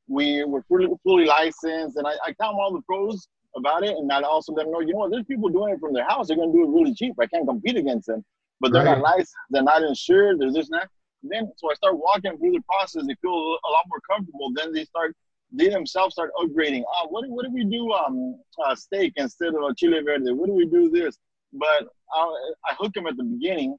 we 0.08 0.44
we're 0.44 0.62
fully 0.62 0.88
fully 1.02 1.24
licensed, 1.24 1.96
and 1.96 2.06
I, 2.06 2.12
I 2.24 2.32
tell 2.38 2.50
them 2.50 2.60
all 2.60 2.72
the 2.72 2.82
pros 2.82 3.28
about 3.56 3.84
it, 3.84 3.96
and 3.96 4.12
I 4.12 4.20
also 4.22 4.52
let 4.52 4.64
them 4.64 4.72
know, 4.72 4.80
you 4.80 4.92
know 4.92 4.98
what, 4.98 5.10
there's 5.10 5.24
people 5.24 5.48
doing 5.48 5.72
it 5.72 5.80
from 5.80 5.94
their 5.94 6.06
house. 6.06 6.28
They're 6.28 6.36
gonna 6.36 6.52
do 6.52 6.64
it 6.64 6.68
really 6.68 6.94
cheap. 6.94 7.14
I 7.18 7.26
can't 7.26 7.46
compete 7.46 7.76
against 7.76 8.08
them, 8.08 8.24
but 8.60 8.72
they're 8.72 8.84
right. 8.84 8.98
not 8.98 9.02
licensed, 9.02 9.34
they're 9.50 9.62
not 9.62 9.82
insured, 9.82 10.40
there's 10.40 10.54
this 10.54 10.68
and 10.70 10.80
that. 10.80 10.88
And 11.22 11.32
then 11.32 11.52
so 11.56 11.70
I 11.70 11.74
start 11.74 11.96
walking 11.96 12.36
through 12.38 12.52
the 12.52 12.62
process. 12.68 13.04
They 13.06 13.16
feel 13.22 13.32
a 13.32 13.70
lot 13.70 13.84
more 13.88 14.00
comfortable. 14.10 14.52
Then 14.54 14.72
they 14.72 14.84
start 14.84 15.14
they 15.52 15.68
themselves 15.68 16.14
start 16.14 16.30
upgrading. 16.38 16.82
Oh, 16.94 17.08
what 17.08 17.28
what 17.28 17.46
do 17.46 17.52
we 17.52 17.64
do? 17.64 17.92
Um, 17.92 18.38
uh, 18.64 18.74
steak 18.74 19.12
instead 19.16 19.54
of 19.54 19.62
a 19.62 19.74
chile 19.74 20.00
verde. 20.04 20.32
What 20.32 20.46
do 20.46 20.52
we 20.52 20.66
do 20.66 20.90
this? 20.90 21.16
But 21.52 21.88
I, 22.14 22.48
I 22.70 22.74
hook 22.74 22.92
them 22.94 23.06
at 23.06 23.16
the 23.16 23.24
beginning, 23.24 23.76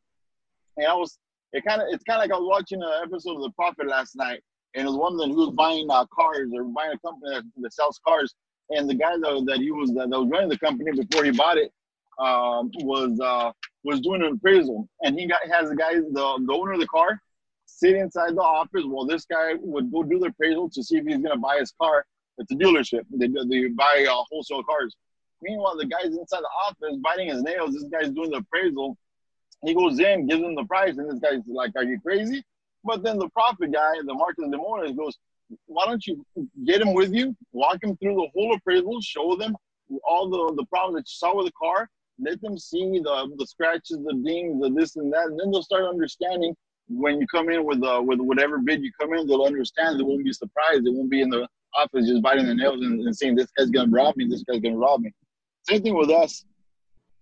and 0.78 0.88
I 0.88 0.94
was 0.94 1.18
it 1.54 1.64
kind 1.66 1.82
of 1.82 1.88
it's 1.92 2.04
kind 2.04 2.22
of 2.22 2.24
like 2.30 2.36
I 2.36 2.40
was 2.40 2.48
watching 2.48 2.82
an 2.82 2.90
episode 3.04 3.36
of 3.36 3.42
The 3.42 3.52
Profit 3.52 3.88
last 3.88 4.16
night, 4.16 4.42
and 4.76 4.86
it 4.86 4.90
was 4.90 4.98
one 4.98 5.14
of 5.14 5.20
them 5.20 5.32
who 5.32 5.48
was 5.48 5.56
buying 5.56 5.88
uh, 5.90 6.06
cars 6.14 6.50
or 6.54 6.64
buying 6.64 6.94
a 6.94 7.00
company 7.00 7.36
that, 7.36 7.44
that 7.62 7.74
sells 7.74 8.00
cars. 8.06 8.34
And 8.70 8.90
the 8.90 8.96
guy 8.96 9.12
that, 9.12 9.44
that 9.48 9.60
he 9.60 9.72
was 9.72 9.94
that, 9.94 10.10
that 10.10 10.20
was 10.20 10.30
running 10.30 10.50
the 10.50 10.60
company 10.60 10.92
before 10.92 11.24
he 11.24 11.32
bought 11.32 11.58
it 11.58 11.72
um, 12.20 12.70
was 12.84 13.20
uh, 13.20 13.52
was 13.84 14.02
doing 14.02 14.22
an 14.24 14.34
appraisal, 14.34 14.88
and 15.04 15.18
he 15.18 15.28
got 15.28 15.40
has 15.52 15.70
the 15.70 15.76
guy 15.76 15.96
the, 15.96 16.44
the 16.46 16.54
owner 16.54 16.74
of 16.74 16.80
the 16.80 16.88
car 16.88 17.22
sit 17.66 17.96
inside 17.96 18.36
the 18.36 18.42
office 18.42 18.84
while 18.86 19.06
this 19.06 19.26
guy 19.26 19.54
would 19.60 19.92
go 19.92 20.02
do 20.02 20.20
the 20.20 20.28
appraisal 20.28 20.70
to 20.70 20.84
see 20.84 20.98
if 20.98 21.06
he's 21.06 21.18
gonna 21.18 21.38
buy 21.38 21.58
his 21.60 21.74
car 21.80 22.06
at 22.40 22.48
the 22.50 22.56
dealership. 22.56 23.04
They 23.12 23.28
they 23.28 23.68
buy 23.68 24.06
uh, 24.10 24.24
wholesale 24.30 24.64
cars. 24.64 24.96
Meanwhile, 25.42 25.78
the 25.78 25.86
guy's 25.86 26.16
inside 26.18 26.42
the 26.42 26.50
office 26.68 26.98
biting 27.04 27.30
his 27.30 27.44
nails. 27.44 27.74
This 27.74 27.84
guy's 27.84 28.10
doing 28.10 28.32
the 28.32 28.38
appraisal. 28.38 28.98
He 29.66 29.74
goes 29.74 30.00
in, 30.00 30.28
gives 30.28 30.42
him 30.42 30.56
the 30.56 30.66
price, 30.66 30.98
and 30.98 31.10
this 31.10 31.20
guy's 31.20 31.42
like, 31.48 31.72
"Are 31.76 31.84
you 31.84 32.00
crazy?" 32.00 32.44
But 32.84 33.04
then 33.04 33.18
the 33.18 33.30
Profit 33.30 33.72
guy, 33.72 33.94
the 34.06 34.14
Marcus 34.14 34.46
Lemonis, 34.46 34.96
goes, 34.96 35.18
why 35.66 35.86
don't 35.86 36.06
you 36.06 36.26
get 36.66 36.82
him 36.82 36.94
with 36.94 37.14
you, 37.14 37.36
walk 37.52 37.84
him 37.84 37.96
through 37.98 38.16
the 38.16 38.28
whole 38.34 38.54
appraisal, 38.54 39.02
show 39.02 39.36
them 39.36 39.56
all 40.04 40.30
the, 40.30 40.56
the 40.56 40.66
problems 40.68 40.96
that 40.96 41.02
you 41.02 41.18
saw 41.18 41.36
with 41.36 41.48
the 41.48 41.52
car, 41.54 41.90
let 42.20 42.42
them 42.42 42.58
see 42.58 43.00
the, 43.00 43.32
the 43.38 43.46
scratches, 43.46 43.98
the 44.04 44.22
dings, 44.26 44.62
the 44.62 44.70
this 44.70 44.96
and 44.96 45.12
that, 45.14 45.26
and 45.28 45.40
then 45.40 45.52
they'll 45.52 45.64
start 45.64 45.84
understanding 45.86 46.56
when 46.90 47.20
you 47.20 47.28
come 47.28 47.50
in 47.50 47.66
with 47.66 47.84
uh, 47.84 48.02
with 48.04 48.20
whatever 48.20 48.60
bid 48.60 48.82
you 48.82 48.92
come 49.00 49.14
in, 49.14 49.28
they'll 49.28 49.44
understand. 49.44 50.00
They 50.00 50.04
won't 50.04 50.24
be 50.24 50.32
surprised. 50.32 50.86
They 50.86 50.90
won't 50.90 51.10
be 51.10 51.22
in 51.22 51.30
the 51.30 51.48
office 51.76 52.08
just 52.08 52.22
biting 52.22 52.46
their 52.46 52.56
nails 52.56 52.82
and, 52.82 53.02
and 53.02 53.16
saying, 53.16 53.36
this 53.36 53.52
guy's 53.58 53.70
to 53.72 53.86
rob 53.90 54.16
me, 54.16 54.26
this 54.28 54.44
guy's 54.44 54.62
to 54.62 54.72
rob 54.72 55.02
me. 55.02 55.12
Same 55.64 55.82
thing 55.82 55.98
with 55.98 56.10
us. 56.10 56.46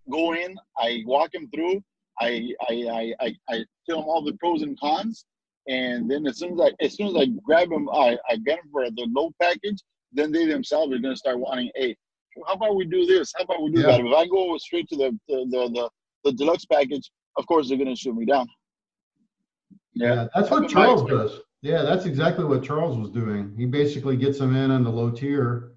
Go 0.10 0.34
in, 0.34 0.56
I 0.78 1.02
walk 1.08 1.34
him 1.34 1.50
through, 1.54 1.84
I, 2.20 2.54
I, 2.70 2.74
I, 2.74 3.14
I, 3.26 3.36
I 3.50 3.66
tell 3.88 4.00
them 4.00 4.10
all 4.10 4.24
the 4.24 4.34
pros 4.34 4.62
and 4.62 4.80
cons, 4.80 5.26
and 5.68 6.10
then 6.10 6.26
as 6.28 6.38
soon 6.38 6.54
as 6.54 6.60
I 6.60 6.84
as 6.86 6.96
soon 6.96 7.08
as 7.08 7.16
I 7.16 7.26
grab 7.44 7.70
them, 7.70 7.90
I, 7.90 8.18
I 8.30 8.38
get 8.38 8.58
them 8.58 8.70
for 8.72 8.90
the 8.90 9.08
low 9.12 9.32
package. 9.42 9.82
Then 10.14 10.32
they 10.32 10.46
themselves 10.46 10.94
are 10.94 11.00
going 11.00 11.14
to 11.14 11.20
start 11.20 11.40
wanting, 11.40 11.72
hey, 11.76 11.96
how 12.48 12.54
about 12.54 12.76
we 12.76 12.86
do 12.86 13.06
this? 13.06 13.34
How 13.36 13.44
about 13.44 13.64
we 13.64 13.72
do 13.72 13.82
yeah. 13.82 13.88
that? 13.88 14.00
If 14.00 14.14
I 14.14 14.28
go 14.28 14.58
straight 14.58 14.88
to 14.90 14.96
the 14.96 15.20
the, 15.28 15.46
the 15.50 15.70
the, 15.74 15.90
the 16.24 16.32
deluxe 16.34 16.66
package, 16.66 17.12
of 17.38 17.46
course 17.48 17.68
they're 17.68 17.78
going 17.78 17.94
to 17.94 17.96
shoot 17.96 18.16
me 18.16 18.26
down. 18.26 18.48
Yeah, 19.94 20.14
yeah 20.14 20.28
that's 20.36 20.50
what 20.50 20.70
Charles 20.70 21.04
does. 21.10 21.40
Yeah, 21.62 21.82
that's 21.82 22.06
exactly 22.06 22.46
what 22.46 22.64
Charles 22.64 22.98
was 22.98 23.10
doing. 23.10 23.54
He 23.58 23.66
basically 23.66 24.18
gets 24.18 24.38
them 24.38 24.56
in 24.56 24.70
on 24.70 24.84
the 24.84 24.92
low 24.92 25.10
tier, 25.10 25.72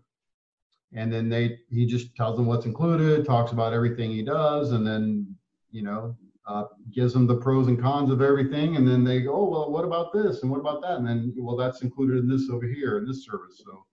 and 0.93 1.11
then 1.13 1.29
they 1.29 1.61
he 1.71 1.87
just 1.87 2.15
tells 2.15 2.37
them 2.37 2.47
what's 2.47 2.67
included, 2.67 3.25
talks 3.25 3.53
about 3.53 3.73
everything 3.73 4.11
he 4.11 4.23
does, 4.23 4.73
and 4.73 4.87
then 4.87 5.35
you 5.71 5.83
know 5.83 6.17
uh, 6.49 6.65
gives 6.93 7.13
them 7.13 7.27
the 7.27 7.37
pros 7.37 7.67
and 7.69 7.81
cons 7.81 8.11
of 8.11 8.23
everything, 8.23 8.77
and 8.77 8.89
then 8.89 9.05
they 9.05 9.21
go, 9.21 9.35
oh, 9.35 9.49
well, 9.51 9.71
what 9.71 9.85
about 9.85 10.13
this 10.13 10.43
and 10.43 10.51
what 10.51 10.61
about 10.61 10.81
that, 10.83 10.97
and 10.99 11.07
then 11.07 11.35
well, 11.39 11.57
that's 11.57 11.83
included 11.83 12.17
in 12.19 12.29
this 12.29 12.49
over 12.51 12.67
here 12.67 12.99
in 12.99 13.07
this 13.07 13.25
service. 13.27 13.61
So, 13.65 13.85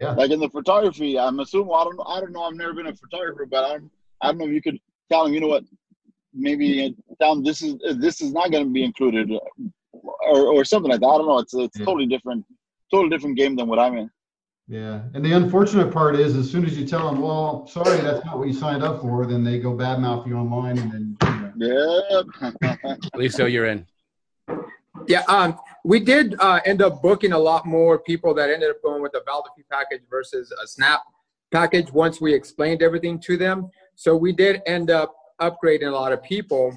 yeah. 0.00 0.12
Like 0.12 0.30
in 0.30 0.40
the 0.40 0.48
photography, 0.48 1.18
I'm 1.18 1.40
assuming 1.40 1.74
I 1.74 1.84
don't 1.84 2.00
I 2.06 2.20
don't 2.20 2.32
know. 2.32 2.44
I've 2.44 2.54
never 2.54 2.72
been 2.72 2.86
a 2.86 2.94
photographer, 2.94 3.44
but 3.44 3.64
I'm 3.70 3.90
I 4.22 4.28
don't 4.28 4.38
know 4.38 4.46
if 4.46 4.52
you 4.52 4.62
could 4.62 4.78
tell 5.10 5.24
them, 5.24 5.34
you 5.34 5.40
know 5.40 5.48
what, 5.48 5.64
maybe 6.32 6.96
tell 7.20 7.34
them 7.34 7.44
this 7.44 7.60
is 7.62 7.74
this 7.96 8.20
is 8.20 8.32
not 8.32 8.50
going 8.52 8.64
to 8.64 8.70
be 8.70 8.84
included. 8.84 9.30
or, 10.32 10.46
or 10.54 10.64
something 10.64 10.90
like 10.90 11.00
that. 11.00 11.06
I 11.06 11.18
don't 11.18 11.26
know. 11.26 11.38
It's 11.38 11.54
it's 11.54 11.78
Yeah. 11.78 11.84
totally 11.84 12.06
different, 12.06 12.44
totally 12.90 13.10
different 13.10 13.36
game 13.36 13.56
than 13.56 13.66
what 13.68 13.78
I'm 13.78 13.96
in. 13.96 14.10
Yeah, 14.68 15.02
and 15.14 15.24
the 15.24 15.32
unfortunate 15.32 15.90
part 15.92 16.14
is, 16.14 16.36
as 16.36 16.48
soon 16.48 16.64
as 16.64 16.78
you 16.78 16.86
tell 16.86 17.10
them, 17.10 17.20
"Well, 17.20 17.66
sorry, 17.66 18.00
that's 18.00 18.24
not 18.24 18.38
what 18.38 18.46
you 18.46 18.54
signed 18.54 18.84
up 18.84 19.00
for," 19.00 19.26
then 19.26 19.42
they 19.42 19.58
go 19.58 19.72
badmouth 19.76 20.26
you 20.28 20.36
online, 20.36 20.78
and 20.78 20.92
then 20.92 21.16
Yeah. 21.60 22.22
Alicio, 23.14 23.52
you're 23.52 23.66
in. 23.66 23.86
Yeah, 25.06 25.22
um, 25.28 25.58
we 25.84 26.00
did 26.00 26.34
uh, 26.40 26.60
end 26.64 26.80
up 26.80 27.02
booking 27.02 27.32
a 27.32 27.38
lot 27.38 27.66
more 27.66 27.98
people 27.98 28.32
that 28.34 28.48
ended 28.48 28.70
up 28.70 28.82
going 28.82 29.02
with 29.02 29.12
the 29.12 29.22
Valdefee 29.28 29.64
package 29.70 30.00
versus 30.08 30.50
a 30.62 30.66
Snap 30.66 31.02
package 31.50 31.92
once 31.92 32.18
we 32.18 32.32
explained 32.32 32.82
everything 32.82 33.20
to 33.20 33.36
them. 33.36 33.70
So 33.94 34.16
we 34.16 34.32
did 34.32 34.62
end 34.66 34.90
up 34.90 35.14
upgrading 35.38 35.88
a 35.88 35.90
lot 35.90 36.12
of 36.12 36.22
people 36.22 36.74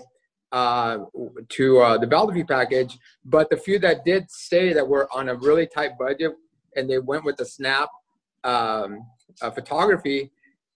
uh, 0.52 1.06
to 1.50 1.80
uh, 1.80 1.98
the 1.98 2.06
Valdefee 2.06 2.46
package, 2.46 3.00
but 3.24 3.50
the 3.50 3.58
few 3.58 3.80
that 3.80 4.04
did 4.04 4.30
stay 4.30 4.74
that 4.74 4.86
were 4.86 5.08
on 5.14 5.30
a 5.30 5.36
really 5.36 5.66
tight 5.66 5.98
budget 5.98 6.34
and 6.76 6.90
they 6.90 7.00
went 7.00 7.24
with 7.24 7.38
the 7.38 7.46
Snap 7.46 7.90
um, 8.44 9.08
uh, 9.42 9.50
photography, 9.50 10.30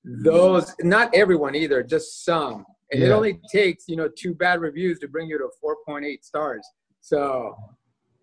those 0.06 0.74
not 0.80 1.14
everyone 1.14 1.56
either, 1.56 1.84
just 1.84 2.24
some. 2.24 2.66
And 2.92 3.04
it 3.04 3.12
only 3.12 3.40
takes 3.52 3.86
you 3.88 3.96
know 3.96 4.10
two 4.18 4.34
bad 4.34 4.62
reviews 4.62 5.00
to 5.00 5.08
bring 5.08 5.28
you 5.28 5.38
to 5.38 5.50
4.8 5.64 6.24
stars. 6.24 6.66
So 7.02 7.56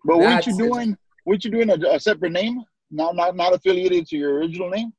But 0.03 0.17
weren't 0.17 0.45
you 0.47 0.57
doing? 0.57 0.97
Weren't 1.25 1.43
you 1.43 1.51
doing 1.51 1.69
a, 1.69 1.95
a 1.95 1.99
separate 1.99 2.31
name? 2.31 2.63
Not 2.91 3.15
not 3.15 3.35
not 3.35 3.53
affiliated 3.53 4.07
to 4.07 4.17
your 4.17 4.35
original 4.35 4.69
name. 4.69 4.93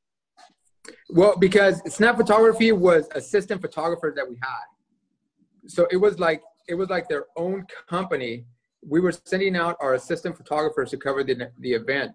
Well, 1.10 1.36
because 1.36 1.82
Snap 1.92 2.16
Photography 2.16 2.70
was 2.72 3.08
assistant 3.14 3.60
photographers 3.60 4.14
that 4.16 4.28
we 4.28 4.36
had, 4.42 5.68
so 5.68 5.86
it 5.90 5.96
was 5.96 6.18
like 6.18 6.42
it 6.68 6.74
was 6.74 6.88
like 6.88 7.08
their 7.08 7.26
own 7.36 7.66
company. 7.88 8.44
We 8.88 9.00
were 9.00 9.12
sending 9.12 9.56
out 9.56 9.76
our 9.80 9.94
assistant 9.94 10.36
photographers 10.36 10.90
to 10.90 10.96
cover 10.96 11.24
the 11.24 11.50
the 11.60 11.72
event, 11.72 12.12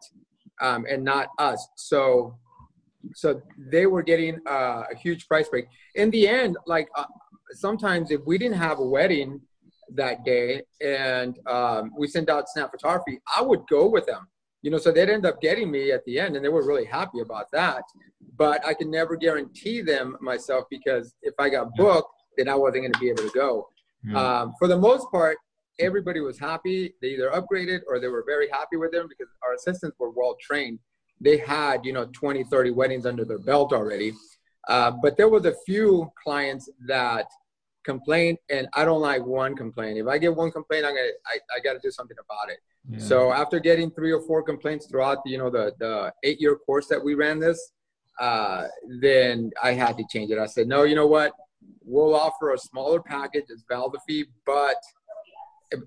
um, 0.62 0.86
and 0.90 1.04
not 1.04 1.30
us. 1.38 1.68
So, 1.76 2.38
so 3.14 3.42
they 3.72 3.86
were 3.86 4.04
getting 4.04 4.40
uh, 4.48 4.84
a 4.92 4.96
huge 4.96 5.28
price 5.28 5.50
break. 5.50 5.66
In 5.96 6.10
the 6.12 6.28
end, 6.28 6.58
like 6.66 6.88
uh, 6.96 7.06
sometimes 7.52 8.12
if 8.12 8.22
we 8.26 8.38
didn't 8.38 8.58
have 8.58 8.80
a 8.80 8.86
wedding 8.86 9.42
that 9.94 10.24
day 10.24 10.62
and 10.82 11.38
um, 11.48 11.92
we 11.98 12.08
sent 12.08 12.30
out 12.30 12.50
Snap 12.50 12.72
Photography, 12.72 13.20
I 13.36 13.42
would 13.42 13.62
go 13.70 13.88
with 13.90 14.06
them. 14.06 14.28
You 14.62 14.70
know, 14.70 14.78
so 14.78 14.92
they'd 14.92 15.10
end 15.10 15.26
up 15.26 15.42
getting 15.42 15.72
me 15.72 15.92
at 15.92 16.06
the 16.06 16.20
end, 16.20 16.36
and 16.36 16.46
they 16.46 16.50
were 16.50 16.66
really 16.66 16.86
happy 16.86 17.20
about 17.20 17.48
that 17.52 17.84
but 18.38 18.66
I 18.66 18.74
can 18.74 18.90
never 18.90 19.16
guarantee 19.16 19.82
them 19.82 20.18
myself 20.20 20.66
because 20.72 21.14
if 21.22 21.36
I 21.38 21.48
got 21.50 21.76
booked, 21.76 22.10
then 22.38 22.50
I 22.50 22.56
wasn't 22.56 22.84
going 22.84 22.94
to 22.94 23.00
be 23.00 23.10
able 23.10 23.24
to 23.24 23.32
go. 23.36 23.68
Um, 24.16 24.54
for 24.58 24.68
the 24.68 24.78
most 24.78 25.12
part, 25.12 25.38
everybody 25.80 26.22
was 26.22 26.40
happy. 26.40 26.96
They 27.04 27.10
either 27.10 27.30
upgraded 27.30 27.82
or 27.88 28.00
they 28.00 28.08
were 28.08 28.24
very 28.26 28.50
happy 28.50 28.78
with 28.78 28.92
them 28.92 29.08
because 29.08 29.32
our 29.46 29.54
assistants 29.54 29.98
were 30.00 30.10
well 30.10 30.36
trained. 30.42 30.80
They 31.22 31.38
had, 31.38 31.86
you 31.86 31.94
know, 31.94 32.10
20, 32.12 32.44
30 32.46 32.72
weddings 32.72 33.06
under 33.06 33.24
their 33.24 33.40
belt 33.40 33.74
already. 33.74 34.14
Uh, 34.68 34.92
but 35.02 35.18
there 35.18 35.30
was 35.30 35.46
a 35.46 35.54
few 35.66 36.12
clients 36.22 36.70
that 36.88 37.26
complained, 37.84 38.38
and 38.50 38.68
I 38.74 38.86
don't 38.86 39.02
like 39.02 39.26
one 39.26 39.56
complaint. 39.56 39.98
If 39.98 40.08
I 40.08 40.18
get 40.18 40.36
one 40.36 40.52
complaint, 40.52 40.86
I'm 40.86 40.96
gonna, 40.96 41.08
I, 41.26 41.40
I 41.56 41.60
got 41.64 41.74
to 41.74 41.80
do 41.80 41.92
something 41.92 42.18
about 42.24 42.52
it. 42.52 42.60
yeah. 42.90 43.00
So 43.00 43.32
after 43.32 43.60
getting 43.60 43.92
three 43.92 44.12
or 44.12 44.22
four 44.22 44.44
complaints 44.44 44.88
throughout, 44.88 45.24
the 45.24 45.32
you 45.32 45.38
know, 45.38 45.50
the 45.50 45.74
the 45.80 46.14
eight 46.24 46.40
year 46.40 46.56
course 46.56 46.88
that 46.88 47.04
we 47.04 47.16
ran 47.16 47.40
this, 47.40 47.72
uh, 48.20 48.68
then 49.00 49.52
I 49.62 49.74
had 49.74 49.98
to 49.98 50.04
change 50.10 50.32
it. 50.32 50.38
I 50.38 50.46
said, 50.46 50.68
no, 50.68 50.84
you 50.84 50.96
know 50.96 51.08
what? 51.08 51.34
We'll 51.84 52.16
offer 52.16 52.54
a 52.54 52.58
smaller 52.58 53.02
package 53.02 53.46
as 53.52 53.64
Valdefee, 53.70 54.26
but 54.46 54.78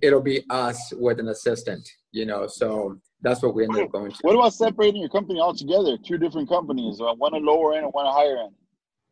it'll 0.02 0.22
be 0.22 0.44
us 0.50 0.92
with 0.96 1.20
an 1.20 1.28
assistant. 1.28 1.88
You 2.10 2.26
know, 2.26 2.46
so 2.46 2.98
that's 3.24 3.42
what 3.42 3.54
we 3.54 3.64
ended 3.64 3.84
up 3.84 3.90
going 3.92 4.12
to. 4.12 4.18
What 4.20 4.34
about 4.36 4.52
separating 4.54 5.00
your 5.00 5.08
company 5.10 5.40
altogether? 5.40 5.96
Two 6.06 6.18
different 6.18 6.48
companies, 6.48 7.00
uh, 7.00 7.14
one 7.14 7.34
a 7.34 7.38
lower 7.38 7.72
end 7.74 7.84
and 7.84 7.92
one 7.92 8.06
a 8.06 8.12
higher 8.12 8.36
end. 8.36 8.54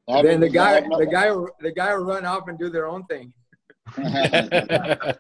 Have 0.09 0.25
Then 0.25 0.41
the 0.41 0.49
guy, 0.49 0.81
the 0.81 1.07
guy, 1.11 1.29
the 1.61 1.73
guy 1.73 1.97
will 1.97 2.05
run 2.05 2.25
off 2.27 2.49
and 2.49 2.59
do 2.59 2.69
their 2.71 2.87
own 2.87 3.05
thing. 3.07 3.33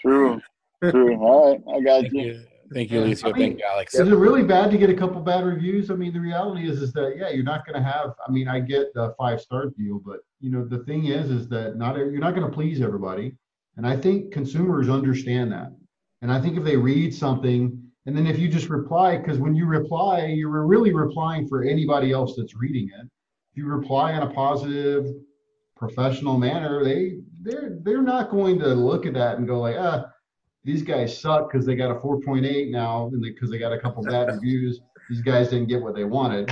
True. 0.00 0.40
True. 0.82 1.16
All 1.18 1.50
right, 1.52 1.60
I 1.76 1.80
got 1.80 2.02
Thank 2.02 2.12
you. 2.14 2.20
you. 2.22 2.44
Thank 2.72 2.90
you, 2.90 3.00
Yeah, 3.00 3.06
Alicio. 3.06 3.24
I 3.24 3.26
mean- 3.32 3.34
Thank 3.34 3.58
you, 3.58 3.64
Alex. 3.70 3.94
Is 3.94 4.08
it 4.08 4.14
really 4.14 4.42
bad 4.44 4.70
to 4.70 4.78
get 4.78 4.90
a 4.90 4.94
couple 4.94 5.20
bad 5.22 5.44
reviews? 5.44 5.90
I 5.90 5.94
mean, 5.94 6.12
the 6.12 6.20
reality 6.20 6.68
is, 6.68 6.80
is 6.82 6.92
that 6.92 7.16
yeah, 7.16 7.30
you're 7.30 7.42
not 7.44 7.66
going 7.66 7.82
to 7.82 7.82
have. 7.82 8.14
I 8.26 8.30
mean, 8.30 8.46
I 8.46 8.60
get 8.60 8.92
the 8.94 9.14
five 9.18 9.40
star 9.40 9.66
deal, 9.70 10.00
but 10.04 10.20
you 10.40 10.50
know, 10.50 10.64
the 10.64 10.84
thing 10.84 11.06
is, 11.06 11.30
is 11.30 11.48
that 11.48 11.76
not 11.76 11.96
you're 11.96 12.18
not 12.18 12.34
going 12.34 12.48
to 12.48 12.52
please 12.54 12.80
everybody, 12.80 13.34
and 13.76 13.86
I 13.86 13.96
think 13.96 14.32
consumers 14.32 14.88
understand 14.88 15.50
that. 15.52 15.72
And 16.22 16.30
I 16.32 16.40
think 16.40 16.56
if 16.56 16.64
they 16.64 16.76
read 16.76 17.14
something, 17.14 17.82
and 18.08 18.16
then 18.16 18.26
if 18.26 18.38
you 18.38 18.48
just 18.48 18.70
reply, 18.70 19.18
because 19.18 19.38
when 19.38 19.54
you 19.54 19.66
reply, 19.66 20.24
you're 20.24 20.64
really 20.64 20.94
replying 20.94 21.46
for 21.46 21.62
anybody 21.62 22.10
else 22.10 22.36
that's 22.38 22.56
reading 22.56 22.88
it. 22.88 23.04
If 23.04 23.56
you 23.56 23.66
reply 23.66 24.12
in 24.14 24.22
a 24.22 24.30
positive, 24.30 25.04
professional 25.76 26.38
manner, 26.38 26.82
they 26.82 27.18
they're 27.42 27.76
they're 27.82 28.00
not 28.00 28.30
going 28.30 28.60
to 28.60 28.68
look 28.68 29.04
at 29.04 29.12
that 29.12 29.36
and 29.36 29.46
go 29.46 29.60
like, 29.60 29.76
ah, 29.78 30.06
these 30.64 30.82
guys 30.82 31.20
suck 31.20 31.52
because 31.52 31.66
they 31.66 31.74
got 31.74 31.90
a 31.90 31.96
4.8 31.96 32.70
now 32.70 33.08
and 33.08 33.20
because 33.20 33.50
they 33.50 33.58
got 33.58 33.74
a 33.74 33.78
couple 33.78 34.02
bad 34.04 34.28
reviews. 34.32 34.80
These 35.10 35.20
guys 35.20 35.50
didn't 35.50 35.68
get 35.68 35.82
what 35.82 35.94
they 35.94 36.04
wanted. 36.04 36.50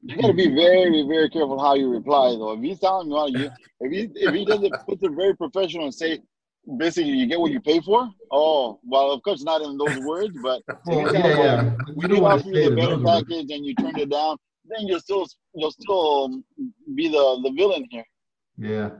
You 0.00 0.14
got 0.14 0.28
to 0.28 0.32
be 0.32 0.46
very, 0.46 1.02
very 1.08 1.28
careful 1.28 1.58
how 1.58 1.74
you 1.74 1.90
reply, 1.90 2.36
though. 2.38 2.52
If 2.52 2.60
he's 2.60 2.78
telling 2.78 3.10
you, 3.10 3.40
you 3.40 3.50
if 3.80 3.90
he 3.90 4.20
if 4.20 4.32
he 4.32 4.44
doesn't 4.44 4.72
put 4.86 5.02
it 5.02 5.10
very 5.10 5.36
professional 5.36 5.86
and 5.86 5.94
say, 5.94 6.20
basically, 6.78 7.12
you 7.12 7.26
get 7.26 7.40
what 7.40 7.52
you 7.52 7.60
pay 7.60 7.80
for. 7.80 8.10
Oh, 8.30 8.80
well, 8.84 9.12
of 9.12 9.22
course, 9.22 9.42
not 9.42 9.62
in 9.62 9.76
those 9.76 9.98
words, 9.98 10.36
but 10.42 10.62
Well, 10.86 11.06
if 11.06 11.12
yeah, 11.12 11.22
he's 11.22 11.36
telling 11.36 11.54
you, 11.54 11.62
yeah. 11.62 11.70
We 11.94 11.94
we 11.94 12.08
don't 12.08 12.16
don't 12.16 12.22
want 12.22 12.40
offer 12.40 12.44
to 12.44 12.54
say 12.54 12.64
you 12.64 12.70
the 12.70 12.76
better 12.76 12.96
those 12.96 13.04
words. 13.04 13.24
package 13.28 13.50
and 13.50 13.66
you 13.66 13.74
turned 13.76 13.98
it 13.98 14.10
down, 14.10 14.36
then 14.66 14.86
you'll 14.86 15.00
still 15.00 15.26
you'll 15.54 15.70
still 15.72 16.24
um, 16.24 16.44
be 16.94 17.08
the 17.08 17.40
the 17.42 17.50
villain 17.56 17.86
here. 17.90 18.04
Yeah. 18.58 18.90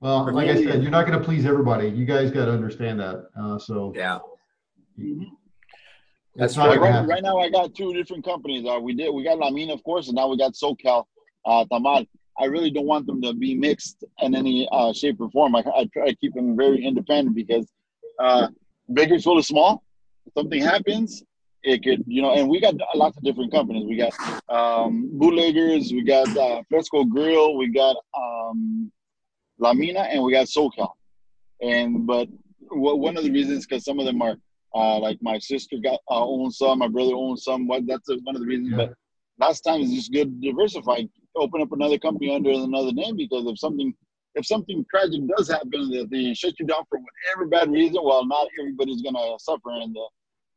Well, 0.00 0.30
like 0.32 0.48
I 0.50 0.62
said, 0.62 0.82
you're 0.82 0.90
not 0.90 1.06
going 1.06 1.18
to 1.18 1.24
please 1.24 1.46
everybody. 1.46 1.88
You 1.88 2.04
guys 2.04 2.30
got 2.30 2.46
to 2.46 2.52
understand 2.52 3.00
that. 3.00 3.26
Uh, 3.40 3.58
so 3.58 3.92
Yeah, 3.96 4.18
it's 4.98 5.30
That's 6.36 6.56
not 6.56 6.68
Like 6.68 6.80
right, 6.80 7.06
right 7.06 7.22
now, 7.22 7.38
I 7.38 7.48
got 7.48 7.74
two 7.74 7.94
different 7.94 8.24
companies. 8.24 8.66
Uh, 8.68 8.78
we 8.78 8.94
did 8.94 9.12
we 9.12 9.24
got 9.24 9.38
Lamina, 9.38 9.72
of 9.72 9.82
course, 9.84 10.08
and 10.08 10.16
now 10.16 10.28
we 10.28 10.36
got 10.36 10.52
SoCal 10.52 11.04
uh, 11.46 11.64
Tamal. 11.72 12.06
I 12.38 12.44
really 12.46 12.70
don't 12.70 12.86
want 12.86 13.06
them 13.06 13.22
to 13.22 13.32
be 13.34 13.54
mixed 13.54 14.04
in 14.20 14.34
any 14.34 14.68
uh, 14.70 14.92
shape 14.92 15.20
or 15.20 15.30
form. 15.30 15.56
I, 15.56 15.64
I 15.74 15.88
try 15.92 16.08
to 16.08 16.16
keep 16.16 16.34
them 16.34 16.56
very 16.56 16.84
independent 16.84 17.34
because 17.34 17.66
uh, 18.18 18.48
Bakersfield 18.92 19.38
is 19.38 19.46
small. 19.46 19.82
If 20.26 20.32
something 20.34 20.60
happens, 20.60 21.22
it 21.62 21.82
could, 21.82 22.04
you 22.06 22.22
know, 22.22 22.32
and 22.32 22.48
we 22.48 22.60
got 22.60 22.74
lots 22.94 23.16
of 23.16 23.24
different 23.24 23.52
companies. 23.52 23.86
We 23.86 23.96
got 23.96 24.12
um, 24.48 25.10
bootleggers, 25.12 25.92
we 25.92 26.02
got 26.02 26.34
uh, 26.36 26.62
Fresco 26.68 27.04
Grill, 27.04 27.56
we 27.56 27.68
got 27.68 27.96
um, 28.16 28.90
Lamina, 29.58 30.00
and 30.00 30.22
we 30.22 30.32
got 30.32 30.46
SoCal. 30.46 30.90
And 31.60 32.06
but 32.06 32.28
w- 32.70 32.96
one 32.96 33.16
of 33.16 33.24
the 33.24 33.30
reasons 33.30 33.66
because 33.66 33.84
some 33.84 33.98
of 33.98 34.06
them 34.06 34.20
are 34.22 34.36
uh, 34.74 34.98
like 34.98 35.18
my 35.22 35.38
sister 35.38 35.76
got 35.82 36.00
uh, 36.10 36.24
owns 36.24 36.58
some, 36.58 36.78
my 36.80 36.88
brother 36.88 37.14
owns 37.14 37.44
some. 37.44 37.66
What 37.66 37.86
that's 37.86 38.08
a, 38.10 38.16
one 38.24 38.36
of 38.36 38.42
the 38.42 38.46
reasons. 38.46 38.70
Yeah. 38.72 38.76
But 38.76 38.94
last 39.38 39.62
time 39.62 39.80
is 39.80 39.92
just 39.92 40.12
good 40.12 40.40
to 40.40 40.50
diversify. 40.50 41.02
Open 41.36 41.60
up 41.62 41.72
another 41.72 41.98
company 41.98 42.34
under 42.34 42.50
another 42.50 42.92
name 42.92 43.16
because 43.16 43.46
if 43.46 43.58
something 43.58 43.94
if 44.36 44.46
something 44.46 44.84
tragic 44.90 45.22
does 45.36 45.48
happen, 45.50 45.90
that 45.90 46.08
they 46.10 46.34
shut 46.34 46.58
you 46.60 46.66
down 46.66 46.84
for 46.88 46.98
whatever 46.98 47.48
bad 47.48 47.72
reason, 47.72 48.02
well, 48.04 48.24
not 48.26 48.48
everybody's 48.60 49.02
gonna 49.02 49.38
suffer. 49.38 49.70
And, 49.70 49.94
the, 49.94 50.06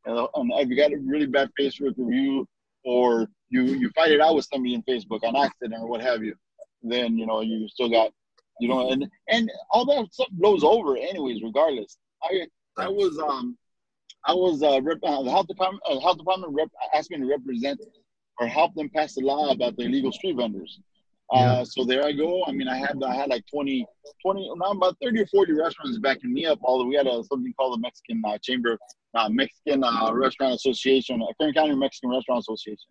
and, 0.04 0.18
the, 0.18 0.28
and 0.34 0.52
if 0.56 0.68
you 0.68 0.76
got 0.76 0.92
a 0.92 0.98
really 0.98 1.26
bad 1.26 1.50
Facebook 1.58 1.94
review, 1.96 2.46
or 2.84 3.26
you 3.48 3.62
you 3.62 3.90
fight 3.94 4.12
it 4.12 4.20
out 4.20 4.34
with 4.34 4.46
somebody 4.52 4.74
in 4.74 4.82
Facebook 4.82 5.22
on 5.22 5.36
accident 5.36 5.80
or 5.80 5.88
what 5.88 6.00
have 6.00 6.22
you, 6.22 6.34
then 6.82 7.16
you 7.16 7.26
know 7.26 7.40
you 7.40 7.68
still 7.68 7.88
got 7.88 8.10
you 8.60 8.68
know 8.68 8.90
and 8.90 9.06
and 9.28 9.50
all 9.70 9.84
that 9.86 10.12
stuff 10.12 10.28
blows 10.32 10.64
over 10.64 10.96
anyways. 10.96 11.42
Regardless, 11.42 11.98
I 12.22 12.46
I 12.76 12.88
was 12.88 13.18
um 13.18 13.56
I 14.26 14.34
was 14.34 14.62
uh, 14.62 14.80
rep, 14.82 14.98
uh 15.02 15.22
the 15.22 15.30
health 15.30 15.48
department 15.48 15.82
uh, 15.88 15.98
health 16.00 16.18
department 16.18 16.52
rep 16.54 16.68
asked 16.94 17.10
me 17.10 17.18
to 17.18 17.26
represent 17.26 17.80
or 18.38 18.46
help 18.46 18.74
them 18.74 18.88
pass 18.94 19.14
the 19.14 19.22
law 19.22 19.50
about 19.50 19.76
the 19.76 19.84
illegal 19.84 20.12
street 20.12 20.36
vendors. 20.36 20.80
Uh, 21.32 21.64
so 21.64 21.84
there 21.84 22.04
I 22.04 22.12
go. 22.12 22.42
I 22.46 22.52
mean, 22.52 22.66
I 22.66 22.76
had 22.76 23.00
I 23.06 23.14
had 23.14 23.28
like 23.28 23.44
20, 23.52 23.86
20, 24.22 24.52
no, 24.56 24.70
about 24.72 24.96
thirty 25.00 25.20
or 25.20 25.26
forty 25.26 25.52
restaurants 25.52 25.96
backing 25.98 26.32
me 26.32 26.44
up. 26.44 26.58
Although 26.62 26.86
we 26.86 26.96
had 26.96 27.06
a, 27.06 27.22
something 27.22 27.54
called 27.56 27.78
the 27.78 27.80
Mexican 27.80 28.20
uh, 28.26 28.36
Chamber, 28.38 28.76
uh, 29.14 29.28
Mexican 29.28 29.84
uh, 29.84 30.12
Restaurant 30.12 30.54
Association, 30.54 31.22
uh, 31.22 31.26
Kern 31.40 31.54
County 31.54 31.76
Mexican 31.76 32.10
Restaurant 32.10 32.40
Association. 32.40 32.90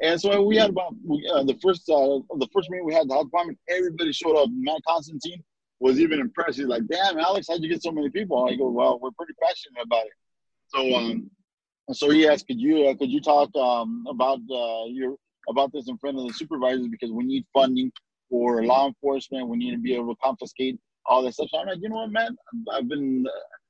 And 0.00 0.20
so 0.20 0.42
we 0.42 0.56
had 0.56 0.70
about 0.70 0.94
we, 1.04 1.24
uh, 1.32 1.44
the 1.44 1.56
first 1.62 1.88
uh, 1.88 2.18
the 2.38 2.48
first 2.52 2.68
meeting 2.70 2.84
we 2.84 2.94
had 2.94 3.08
the 3.08 3.14
health 3.14 3.26
department. 3.26 3.58
Everybody 3.68 4.12
showed 4.12 4.36
up. 4.36 4.48
Matt 4.52 4.80
Constantine 4.86 5.42
was 5.78 6.00
even 6.00 6.18
impressed. 6.18 6.58
He's 6.58 6.66
like, 6.66 6.86
"Damn, 6.88 7.18
Alex, 7.18 7.46
how'd 7.48 7.62
you 7.62 7.68
get 7.68 7.82
so 7.82 7.92
many 7.92 8.10
people?" 8.10 8.44
I 8.48 8.56
go, 8.56 8.70
"Well, 8.70 8.98
we're 9.00 9.10
pretty 9.12 9.34
passionate 9.40 9.84
about 9.84 10.06
it." 10.06 10.12
So 10.68 10.94
um, 10.94 11.30
so 11.92 12.10
he 12.10 12.28
asked, 12.28 12.46
"Could 12.46 12.60
you 12.60 12.88
uh, 12.88 12.94
could 12.94 13.10
you 13.10 13.20
talk 13.20 13.54
um 13.56 14.04
about 14.08 14.38
uh, 14.50 14.84
your 14.86 15.16
about 15.48 15.72
this 15.72 15.88
in 15.88 15.96
front 15.98 16.18
of 16.18 16.26
the 16.26 16.32
supervisors 16.34 16.88
because 16.88 17.10
we 17.10 17.24
need 17.24 17.44
funding 17.52 17.90
for 18.28 18.62
law 18.64 18.86
enforcement. 18.86 19.48
We 19.48 19.56
need 19.56 19.72
to 19.72 19.78
be 19.78 19.94
able 19.94 20.14
to 20.14 20.20
confiscate 20.22 20.78
all 21.06 21.22
this 21.22 21.34
stuff." 21.34 21.48
So 21.50 21.58
I'm 21.58 21.66
like, 21.66 21.78
you 21.80 21.88
know 21.88 21.96
what, 21.96 22.12
man? 22.12 22.36
I've 22.72 22.88
been 22.88 23.26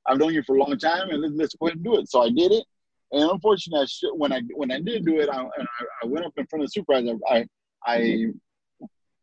I've 0.07 0.17
known 0.17 0.33
you 0.33 0.43
for 0.43 0.55
a 0.55 0.59
long 0.59 0.77
time, 0.77 1.09
and 1.09 1.21
let's, 1.21 1.33
let's 1.35 1.55
go 1.55 1.67
ahead 1.67 1.77
and 1.77 1.85
do 1.85 1.97
it. 1.99 2.09
So 2.09 2.21
I 2.21 2.29
did 2.29 2.51
it. 2.51 2.63
And 3.11 3.29
unfortunately, 3.31 3.83
I 3.83 3.85
should, 3.85 4.11
when 4.15 4.31
I 4.31 4.41
when 4.55 4.71
I 4.71 4.79
did 4.79 5.05
do 5.05 5.19
it, 5.19 5.29
I, 5.29 5.41
I, 5.41 5.65
I 6.03 6.05
went 6.05 6.25
up 6.25 6.33
in 6.37 6.45
front 6.47 6.63
of 6.63 6.67
the 6.67 6.71
supervisor. 6.71 7.15
I 7.29 7.45
I 7.85 8.25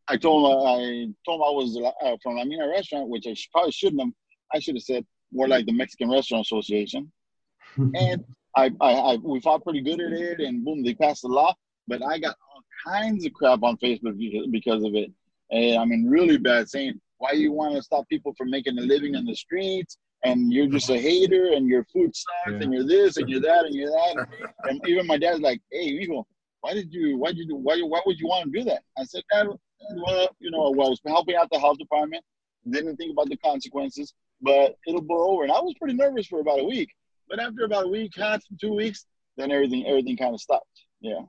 I 0.08 0.16
told 0.16 0.44
him 0.44 0.66
I 0.66 1.12
told 1.24 1.40
him 1.40 1.44
I 1.44 1.50
was 1.50 1.78
uh, 2.02 2.16
from 2.22 2.38
Amina 2.38 2.68
Restaurant, 2.68 3.08
which 3.08 3.26
I 3.26 3.34
sh- 3.34 3.48
probably 3.52 3.72
shouldn't 3.72 4.00
have. 4.00 4.10
I 4.54 4.58
should 4.60 4.76
have 4.76 4.82
said 4.82 5.04
more 5.32 5.48
like 5.48 5.66
the 5.66 5.72
Mexican 5.72 6.10
Restaurant 6.10 6.46
Association. 6.46 7.12
and 7.76 8.24
I, 8.56 8.70
I, 8.80 8.92
I 8.92 9.16
we 9.16 9.40
fought 9.40 9.62
pretty 9.62 9.82
good 9.82 10.00
at 10.00 10.12
it, 10.12 10.40
and 10.40 10.64
boom, 10.64 10.82
they 10.82 10.94
passed 10.94 11.22
the 11.22 11.28
law. 11.28 11.54
But 11.88 12.02
I 12.02 12.18
got 12.18 12.36
all 12.52 12.62
kinds 12.92 13.24
of 13.26 13.32
crap 13.34 13.62
on 13.62 13.76
Facebook 13.76 14.18
because, 14.50 14.82
of 14.82 14.94
it. 14.94 15.12
And 15.50 15.78
I 15.78 15.84
mean, 15.84 16.08
really 16.08 16.38
bad, 16.38 16.68
saying 16.68 17.00
why 17.18 17.32
you 17.32 17.52
want 17.52 17.76
to 17.76 17.82
stop 17.82 18.08
people 18.08 18.34
from 18.36 18.50
making 18.50 18.78
a 18.78 18.82
living 18.82 19.14
in 19.14 19.24
the 19.24 19.36
streets, 19.36 19.98
and 20.24 20.52
you're 20.52 20.66
just 20.66 20.90
a 20.90 20.98
hater, 21.08 21.52
and 21.52 21.68
your 21.68 21.84
food 21.92 22.10
sucks, 22.16 22.32
Yeah. 22.48 22.58
and 22.62 22.72
you're 22.72 22.86
this, 22.86 23.18
and 23.18 23.28
you're 23.28 23.40
that, 23.42 23.66
and 23.66 23.74
you're 23.74 23.90
that. 23.90 24.26
and 24.64 24.80
even 24.88 25.06
my 25.06 25.18
dad's 25.18 25.40
like, 25.40 25.60
"Hey, 25.70 25.92
Mijo, 25.92 26.24
why 26.62 26.72
did 26.74 26.92
you? 26.92 27.18
Why 27.18 27.32
did 27.32 27.48
you? 27.48 27.56
Why? 27.56 27.78
Why 27.80 28.00
would 28.06 28.18
you 28.18 28.26
want 28.26 28.50
to 28.52 28.58
do 28.58 28.64
that?" 28.64 28.82
I 28.98 29.04
said, 29.04 29.22
Dad, 29.32 29.48
"Well, 29.94 30.28
you 30.40 30.50
know, 30.50 30.70
well, 30.70 30.86
I 30.88 30.90
was 30.90 31.00
helping 31.06 31.36
out 31.36 31.48
the 31.52 31.60
health 31.60 31.78
department. 31.78 32.24
Didn't 32.68 32.96
think 32.96 33.12
about 33.12 33.28
the 33.28 33.36
consequences, 33.36 34.12
but 34.40 34.76
it'll 34.88 35.02
blow 35.02 35.30
over." 35.32 35.42
And 35.44 35.52
I 35.52 35.60
was 35.60 35.74
pretty 35.78 35.94
nervous 35.94 36.26
for 36.26 36.40
about 36.40 36.58
a 36.60 36.64
week. 36.64 36.90
But 37.28 37.40
after 37.40 37.64
about 37.64 37.86
a 37.86 37.88
week, 37.88 38.12
half 38.16 38.42
two 38.60 38.74
weeks, 38.74 39.06
then 39.36 39.50
everything 39.50 39.86
everything 39.86 40.16
kind 40.16 40.34
of 40.34 40.40
stopped. 40.40 40.66
Yeah. 41.00 41.20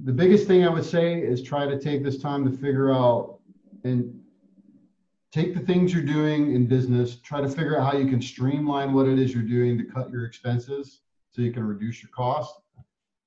the 0.04 0.12
biggest 0.12 0.48
thing 0.48 0.64
I 0.64 0.68
would 0.68 0.84
say 0.84 1.20
is 1.20 1.42
try 1.42 1.66
to 1.66 1.78
take 1.78 2.02
this 2.02 2.18
time 2.18 2.50
to 2.50 2.56
figure 2.56 2.92
out 2.92 3.38
and 3.84 4.12
take 5.32 5.54
the 5.54 5.60
things 5.60 5.92
you're 5.92 6.02
doing 6.02 6.54
in 6.54 6.66
business, 6.66 7.20
try 7.20 7.40
to 7.40 7.48
figure 7.48 7.78
out 7.78 7.92
how 7.92 7.98
you 7.98 8.08
can 8.08 8.20
streamline 8.20 8.92
what 8.92 9.06
it 9.06 9.18
is 9.18 9.32
you're 9.32 9.42
doing 9.42 9.78
to 9.78 9.84
cut 9.84 10.10
your 10.10 10.24
expenses 10.24 11.02
so 11.30 11.42
you 11.42 11.52
can 11.52 11.62
reduce 11.62 12.02
your 12.02 12.10
cost. 12.10 12.54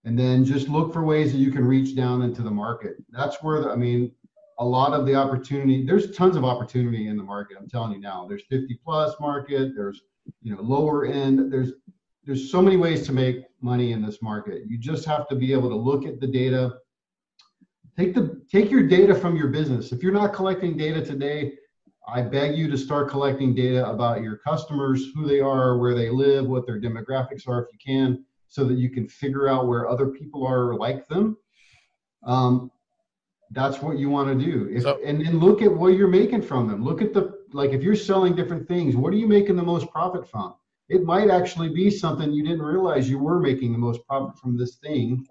And 0.03 0.17
then 0.17 0.43
just 0.43 0.67
look 0.67 0.91
for 0.91 1.03
ways 1.03 1.31
that 1.31 1.37
you 1.37 1.51
can 1.51 1.65
reach 1.65 1.95
down 1.95 2.23
into 2.23 2.41
the 2.41 2.51
market. 2.51 2.95
That's 3.11 3.37
where, 3.43 3.61
the, 3.61 3.69
I 3.69 3.75
mean, 3.75 4.11
a 4.59 4.65
lot 4.65 4.93
of 4.93 5.05
the 5.05 5.15
opportunity, 5.15 5.85
there's 5.85 6.15
tons 6.15 6.35
of 6.35 6.43
opportunity 6.43 7.07
in 7.07 7.17
the 7.17 7.23
market. 7.23 7.57
I'm 7.59 7.69
telling 7.69 7.93
you 7.93 7.99
now, 7.99 8.25
there's 8.27 8.43
50 8.49 8.79
plus 8.83 9.13
market, 9.19 9.73
there's, 9.75 10.01
you 10.41 10.55
know, 10.55 10.61
lower 10.61 11.05
end, 11.05 11.51
there's, 11.51 11.73
there's 12.25 12.51
so 12.51 12.61
many 12.61 12.77
ways 12.77 13.05
to 13.07 13.13
make 13.13 13.45
money 13.61 13.91
in 13.91 14.01
this 14.01 14.21
market. 14.21 14.63
You 14.67 14.77
just 14.77 15.05
have 15.05 15.27
to 15.29 15.35
be 15.35 15.53
able 15.53 15.69
to 15.69 15.75
look 15.75 16.05
at 16.05 16.19
the 16.19 16.27
data. 16.27 16.75
Take 17.97 18.13
the 18.13 18.41
take 18.51 18.69
your 18.69 18.83
data 18.83 19.13
from 19.15 19.35
your 19.35 19.47
business. 19.47 19.91
If 19.91 20.03
you're 20.03 20.13
not 20.13 20.33
collecting 20.33 20.77
data 20.77 21.03
today, 21.03 21.53
I 22.07 22.21
beg 22.21 22.55
you 22.55 22.69
to 22.69 22.77
start 22.77 23.09
collecting 23.09 23.53
data 23.53 23.87
about 23.87 24.21
your 24.21 24.37
customers, 24.37 25.07
who 25.13 25.27
they 25.27 25.39
are, 25.39 25.77
where 25.77 25.93
they 25.93 26.09
live, 26.09 26.45
what 26.45 26.65
their 26.65 26.79
demographics 26.79 27.47
are, 27.47 27.63
if 27.63 27.67
you 27.73 27.79
can, 27.83 28.25
so 28.51 28.65
that 28.65 28.77
you 28.77 28.89
can 28.89 29.07
figure 29.07 29.47
out 29.47 29.65
where 29.65 29.87
other 29.87 30.07
people 30.07 30.45
are 30.45 30.75
like 30.75 31.07
them. 31.07 31.37
Um, 32.23 32.69
that's 33.51 33.81
what 33.81 33.97
you 33.97 34.09
want 34.09 34.27
to 34.27 34.45
do. 34.45 34.67
If, 34.69 34.83
So- 34.83 34.99
and 35.05 35.25
then 35.25 35.39
look 35.39 35.61
at 35.61 35.73
what 35.73 35.93
you're 35.95 36.09
making 36.09 36.41
from 36.41 36.67
them. 36.67 36.83
Look 36.83 37.01
at 37.01 37.13
the 37.13 37.39
like 37.53 37.71
if 37.71 37.81
you're 37.81 37.95
selling 37.95 38.35
different 38.35 38.67
things, 38.67 38.95
what 38.95 39.13
are 39.13 39.17
you 39.17 39.27
making 39.27 39.55
the 39.55 39.63
most 39.63 39.89
profit 39.89 40.27
from? 40.27 40.53
It 40.89 41.03
might 41.05 41.29
actually 41.29 41.69
be 41.69 41.89
something 41.89 42.31
you 42.33 42.43
didn't 42.43 42.61
realize 42.61 43.09
you 43.09 43.19
were 43.19 43.39
making 43.39 43.71
the 43.71 43.77
most 43.77 44.05
profit 44.05 44.37
from 44.37 44.57
this 44.57 44.75
thing, 44.75 45.25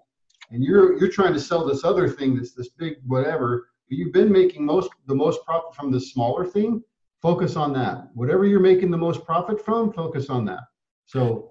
and 0.49 0.63
you're 0.63 0.97
you're 0.97 1.11
trying 1.11 1.33
to 1.33 1.39
sell 1.39 1.63
this 1.65 1.83
other 1.83 2.09
thing 2.09 2.35
that's 2.35 2.53
this 2.53 2.69
big 2.69 2.95
whatever. 3.05 3.67
But 3.87 3.97
you've 3.99 4.13
been 4.13 4.31
making 4.31 4.65
most 4.65 4.89
the 5.05 5.15
most 5.15 5.45
profit 5.45 5.75
from 5.75 5.91
the 5.91 5.99
smaller 5.99 6.45
thing. 6.45 6.83
Focus 7.21 7.55
on 7.55 7.71
that. 7.73 8.07
Whatever 8.15 8.45
you're 8.45 8.59
making 8.71 8.89
the 8.89 8.97
most 8.97 9.23
profit 9.25 9.63
from, 9.63 9.93
focus 9.93 10.27
on 10.31 10.43
that. 10.45 10.63
So 11.05 11.50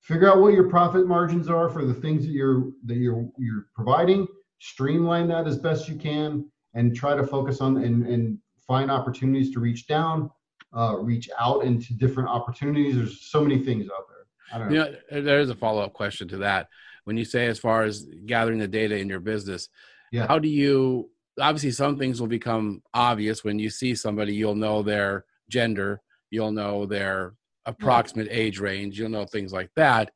figure 0.00 0.30
out 0.30 0.40
what 0.40 0.54
your 0.54 0.68
profit 0.68 1.06
margins 1.06 1.48
are 1.48 1.68
for 1.68 1.84
the 1.84 1.94
things 1.94 2.24
that 2.24 2.32
you're 2.32 2.70
that 2.86 2.96
you're 2.96 3.28
you're 3.38 3.66
providing 3.74 4.26
streamline 4.58 5.28
that 5.28 5.46
as 5.46 5.58
best 5.58 5.88
you 5.88 5.96
can 5.96 6.44
and 6.74 6.94
try 6.94 7.16
to 7.16 7.26
focus 7.26 7.60
on 7.60 7.76
and, 7.78 8.06
and 8.06 8.38
find 8.66 8.90
opportunities 8.90 9.52
to 9.52 9.60
reach 9.60 9.86
down 9.86 10.30
uh, 10.76 10.96
reach 10.98 11.28
out 11.38 11.64
into 11.64 11.94
different 11.94 12.28
opportunities 12.28 12.94
there's 12.96 13.20
so 13.30 13.42
many 13.42 13.58
things 13.58 13.86
out 13.86 14.04
there 14.08 14.26
i 14.54 14.58
don't 14.58 14.72
know 14.72 14.84
You 14.86 14.92
know, 15.16 15.22
there 15.22 15.40
is 15.40 15.50
a 15.50 15.54
follow 15.54 15.82
up 15.82 15.92
question 15.92 16.28
to 16.28 16.38
that. 16.38 16.68
When 17.04 17.16
you 17.16 17.24
say 17.24 17.46
as 17.46 17.58
far 17.58 17.82
as 17.84 18.06
gathering 18.26 18.58
the 18.58 18.68
data 18.68 18.96
in 18.98 19.08
your 19.08 19.20
business, 19.20 19.68
Yeah. 20.12 20.26
how 20.28 20.38
do 20.38 20.48
you? 20.48 21.10
Obviously, 21.40 21.70
some 21.70 21.96
things 21.96 22.20
will 22.20 22.28
become 22.28 22.82
obvious 22.92 23.42
when 23.42 23.58
you 23.58 23.70
see 23.70 23.94
somebody. 23.94 24.34
You'll 24.34 24.54
know 24.54 24.82
their 24.82 25.24
gender, 25.48 26.02
you'll 26.30 26.52
know 26.52 26.84
their 26.84 27.34
approximate 27.70 28.28
age 28.30 28.58
range, 28.60 28.98
you'll 28.98 29.08
know 29.10 29.24
things 29.24 29.52
like 29.52 29.70
that. 29.76 30.10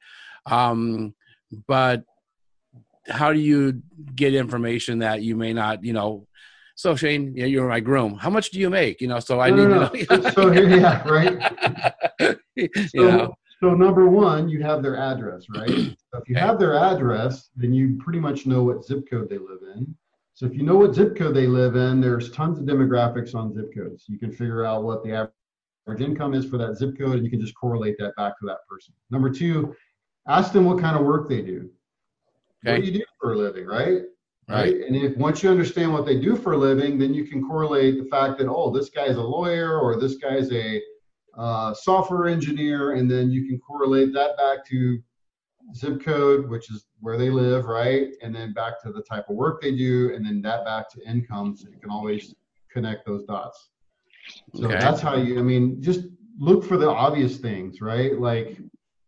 Um, 0.47 1.15
but 1.67 2.05
how 3.09 3.33
do 3.33 3.39
you 3.41 3.83
get 4.15 4.35
information 4.35 4.99
that 5.01 5.23
you 5.23 5.37
may 5.37 5.53
not? 5.53 5.85
You 5.85 5.93
know, 5.93 6.27
so 6.75 6.97
Shane, 6.97 7.35
you 7.37 7.43
know, 7.43 7.49
you're 7.49 7.69
my 7.69 7.81
groom. 7.81 8.15
How 8.15 8.31
much 8.31 8.51
do 8.51 8.59
you 8.59 8.71
make? 8.71 9.01
You 9.01 9.09
know, 9.09 9.21
so 9.21 9.41
I 9.41 9.51
No, 9.51 9.57
need 9.57 9.69
no, 9.69 9.89
to 9.89 10.23
know. 10.23 10.31
So 10.31 10.51
here- 10.57 10.69
yeah, 10.69 11.07
right. 11.09 12.39
you 12.57 12.69
so, 12.89 13.03
know, 13.11 13.35
so 13.61 13.75
number 13.75 14.09
one 14.09 14.49
you 14.49 14.63
have 14.63 14.83
their 14.83 14.97
address 14.97 15.47
right 15.49 15.69
so 16.13 16.19
if 16.21 16.29
you 16.29 16.35
have 16.35 16.59
their 16.59 16.75
address 16.75 17.51
then 17.57 17.73
you 17.73 17.97
pretty 17.99 18.21
much 18.21 18.47
know 18.47 18.63
what 18.63 18.85
zip 18.85 19.09
code 19.09 19.29
they 19.31 19.39
live 19.39 19.61
in 19.77 19.95
so 20.35 20.45
if 20.45 20.55
you 20.55 20.63
know 20.63 20.77
what 20.77 20.95
zip 20.95 21.17
code 21.17 21.35
they 21.35 21.47
live 21.47 21.75
in 21.77 22.01
there's 22.01 22.31
tons 22.31 22.59
of 22.59 22.65
demographics 22.67 23.35
on 23.35 23.55
zip 23.55 23.73
codes 23.75 24.05
you 24.09 24.19
can 24.19 24.31
figure 24.31 24.65
out 24.67 24.83
what 24.85 25.03
the 25.05 25.13
average 25.13 25.33
income 25.93 26.35
is 26.35 26.47
for 26.47 26.59
that 26.59 26.77
zip 26.77 26.97
code 26.99 27.17
and 27.17 27.25
you 27.25 27.31
can 27.31 27.41
just 27.41 27.55
correlate 27.55 27.97
that 27.99 28.17
back 28.17 28.39
to 28.41 28.47
that 28.47 28.59
person. 28.69 28.95
Number 29.11 29.31
two 29.31 29.75
ask 30.27 30.53
them 30.53 30.65
what 30.65 30.81
kind 30.81 30.97
of 30.97 31.05
work 31.05 31.29
they 31.29 31.43
do. 31.43 31.71
What 32.63 32.77
do 32.77 32.83
you 32.83 32.93
do 32.93 33.05
for 33.21 33.35
a 33.35 33.37
living 33.37 33.67
right. 33.67 34.03
Right. 34.49 34.75
and 34.75 34.95
if 34.95 35.17
once 35.17 35.43
you 35.43 35.51
understand 35.51 35.93
what 35.93 36.05
they 36.05 36.21
do 36.21 36.37
for 36.37 36.53
a 36.53 36.57
living 36.57 36.99
then 36.99 37.15
you 37.15 37.25
can 37.25 37.43
correlate 37.43 38.03
the 38.03 38.09
fact 38.11 38.39
that 38.39 38.47
oh 38.47 38.71
this 38.71 38.91
guy's 38.91 39.17
a 39.17 39.23
lawyer 39.23 39.79
or 39.81 39.99
this 39.99 40.17
guy's 40.17 40.53
a 40.53 40.83
uh, 41.35 41.73
software 41.73 42.27
engineer 42.29 42.93
and 42.93 43.11
then 43.11 43.31
you 43.31 43.49
can 43.49 43.59
correlate 43.59 44.13
that 44.13 44.37
back 44.37 44.67
to 44.67 44.99
zip 45.75 46.03
code 46.05 46.49
which 46.51 46.71
is 46.71 46.87
where 47.01 47.17
they 47.17 47.31
live 47.31 47.67
right? 47.67 48.09
And 48.23 48.35
then 48.35 48.53
back 48.53 48.83
to 48.83 48.93
the 48.93 49.03
type 49.03 49.31
of 49.31 49.37
work 49.37 49.63
they 49.63 49.75
do 49.75 50.15
and 50.15 50.25
then 50.25 50.43
that 50.43 50.65
back 50.65 50.91
to 50.91 51.09
income 51.09 51.57
so 51.57 51.69
you 51.69 51.79
can 51.79 51.91
always 51.91 52.35
connect 52.71 53.07
those 53.07 53.25
dots 53.25 53.71
so 54.55 54.67
Okay. 54.67 54.79
that's 54.79 55.01
how 55.01 55.17
you 55.17 55.39
i 55.39 55.43
mean 55.43 55.83
just 55.83 56.03
look 56.39 56.65
for 56.65 56.77
the 56.77 56.89
obvious 56.89 57.37
things 57.39 57.81
right? 57.81 58.19
Like 58.19 58.59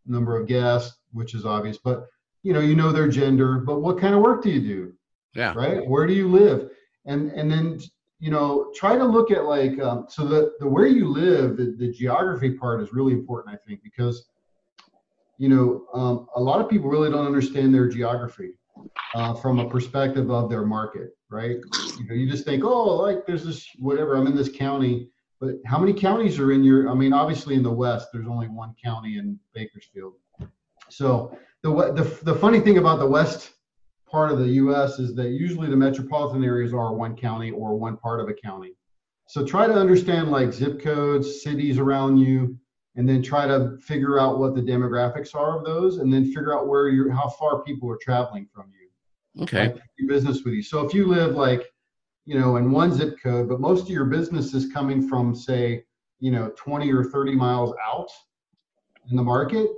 number 0.06 0.38
of 0.38 0.46
guests 0.46 0.98
which 1.12 1.34
is 1.34 1.44
obvious 1.44 1.78
but 1.78 2.06
you 2.42 2.52
know 2.52 2.60
you 2.60 2.76
know 2.76 2.92
their 2.92 3.08
gender 3.08 3.58
but 3.58 3.80
what 3.80 3.98
kind 3.98 4.14
of 4.14 4.20
work 4.22 4.42
do 4.42 4.50
you 4.50 4.60
do? 4.60 4.92
Yeah. 5.34 5.52
right? 5.54 5.84
Where 5.86 6.06
do 6.06 6.14
you 6.14 6.28
live? 6.28 6.70
And 7.06 7.30
and 7.32 7.50
then 7.50 7.80
you 8.20 8.30
know 8.30 8.70
try 8.74 8.96
to 8.96 9.04
look 9.04 9.30
at 9.30 9.44
like 9.44 9.78
um, 9.80 10.06
so 10.08 10.24
the 10.24 10.52
the 10.60 10.68
where 10.68 10.86
you 10.86 11.08
live 11.08 11.56
the, 11.56 11.74
the 11.78 11.90
geography 11.92 12.52
part 12.52 12.80
is 12.80 12.92
really 12.92 13.12
important 13.12 13.54
i 13.54 13.58
think 13.66 13.82
because 13.82 14.28
you 15.38 15.48
know 15.48 15.86
um, 15.92 16.26
a 16.36 16.40
lot 16.40 16.60
of 16.60 16.68
people 16.68 16.88
really 16.88 17.10
don't 17.10 17.26
understand 17.26 17.74
their 17.74 17.88
geography 17.88 18.52
uh, 19.14 19.34
from 19.34 19.58
a 19.58 19.68
perspective 19.68 20.30
of 20.30 20.48
their 20.48 20.64
market 20.64 21.15
right 21.30 21.56
you 21.98 22.06
know 22.06 22.14
you 22.14 22.28
just 22.28 22.44
think 22.44 22.64
oh 22.64 22.96
like 22.96 23.26
there's 23.26 23.44
this 23.44 23.68
whatever 23.78 24.16
i'm 24.16 24.26
in 24.26 24.36
this 24.36 24.48
county 24.48 25.08
but 25.40 25.54
how 25.66 25.78
many 25.78 25.92
counties 25.92 26.38
are 26.38 26.52
in 26.52 26.62
your 26.62 26.88
i 26.88 26.94
mean 26.94 27.12
obviously 27.12 27.54
in 27.54 27.62
the 27.62 27.70
west 27.70 28.08
there's 28.12 28.28
only 28.28 28.46
one 28.48 28.74
county 28.82 29.18
in 29.18 29.38
bakersfield 29.54 30.14
so 30.88 31.36
the 31.62 31.70
the, 31.92 32.18
the 32.22 32.34
funny 32.34 32.60
thing 32.60 32.78
about 32.78 32.98
the 32.98 33.06
west 33.06 33.52
part 34.06 34.30
of 34.30 34.38
the 34.38 34.48
US 34.48 34.98
is 34.98 35.14
that 35.16 35.30
usually 35.30 35.68
the 35.68 35.76
metropolitan 35.76 36.44
areas 36.44 36.72
are 36.72 36.94
one 36.94 37.16
county 37.16 37.50
or 37.50 37.76
one 37.76 37.96
part 37.96 38.20
of 38.20 38.28
a 38.28 38.34
county. 38.34 38.72
So 39.26 39.44
try 39.44 39.66
to 39.66 39.74
understand 39.74 40.30
like 40.30 40.52
zip 40.52 40.80
codes, 40.80 41.42
cities 41.42 41.78
around 41.78 42.18
you, 42.18 42.56
and 42.94 43.08
then 43.08 43.22
try 43.22 43.46
to 43.46 43.76
figure 43.82 44.18
out 44.18 44.38
what 44.38 44.54
the 44.54 44.62
demographics 44.62 45.34
are 45.34 45.58
of 45.58 45.64
those, 45.64 45.98
and 45.98 46.12
then 46.12 46.24
figure 46.24 46.56
out 46.56 46.68
where 46.68 46.88
you're, 46.88 47.10
how 47.10 47.28
far 47.28 47.62
people 47.62 47.90
are 47.90 47.98
traveling 48.00 48.48
from 48.54 48.70
you. 48.72 48.85
Okay. 49.40 49.68
like, 49.68 49.76
do 49.98 50.06
business 50.06 50.42
with 50.44 50.54
you. 50.54 50.62
So 50.62 50.86
if 50.86 50.94
you 50.94 51.06
live 51.06 51.34
like, 51.34 51.62
you 52.24 52.38
know, 52.38 52.56
in 52.56 52.70
one 52.70 52.92
zip 52.92 53.16
code, 53.22 53.48
but 53.48 53.60
most 53.60 53.82
of 53.82 53.90
your 53.90 54.06
business 54.06 54.54
is 54.54 54.72
coming 54.72 55.08
from, 55.08 55.34
say, 55.34 55.84
you 56.18 56.30
know, 56.30 56.50
20 56.56 56.92
or 56.92 57.04
30 57.04 57.34
miles 57.34 57.74
out 57.84 58.08
in 59.10 59.16
the 59.16 59.22
market, 59.22 59.68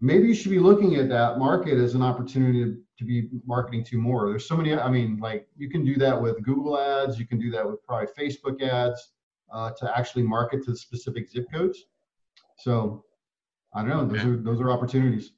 maybe 0.00 0.28
you 0.28 0.34
should 0.34 0.50
be 0.50 0.58
looking 0.58 0.96
at 0.96 1.08
that 1.08 1.38
market 1.38 1.78
as 1.78 1.94
an 1.94 2.02
opportunity 2.02 2.64
to, 2.64 2.78
to 2.98 3.04
be 3.04 3.28
marketing 3.44 3.84
to 3.84 3.98
more. 3.98 4.28
There's 4.30 4.48
so 4.48 4.56
many, 4.56 4.74
I 4.74 4.90
mean, 4.90 5.18
like 5.18 5.48
you 5.56 5.68
can 5.68 5.84
do 5.84 5.96
that 5.96 6.20
with 6.20 6.42
Google 6.42 6.78
ads, 6.78 7.18
you 7.18 7.26
can 7.26 7.38
do 7.38 7.50
that 7.50 7.68
with 7.68 7.84
probably 7.84 8.08
Facebook 8.18 8.62
ads 8.62 9.12
uh, 9.52 9.72
to 9.78 9.98
actually 9.98 10.22
market 10.22 10.64
to 10.64 10.76
specific 10.76 11.28
zip 11.28 11.46
codes. 11.52 11.84
So 12.58 13.04
I 13.74 13.80
don't 13.82 13.90
know, 13.90 14.06
those 14.06 14.20
Okay. 14.20 14.30
are 14.30 14.36
those 14.38 14.60
are 14.60 14.70
opportunities. 14.70 15.32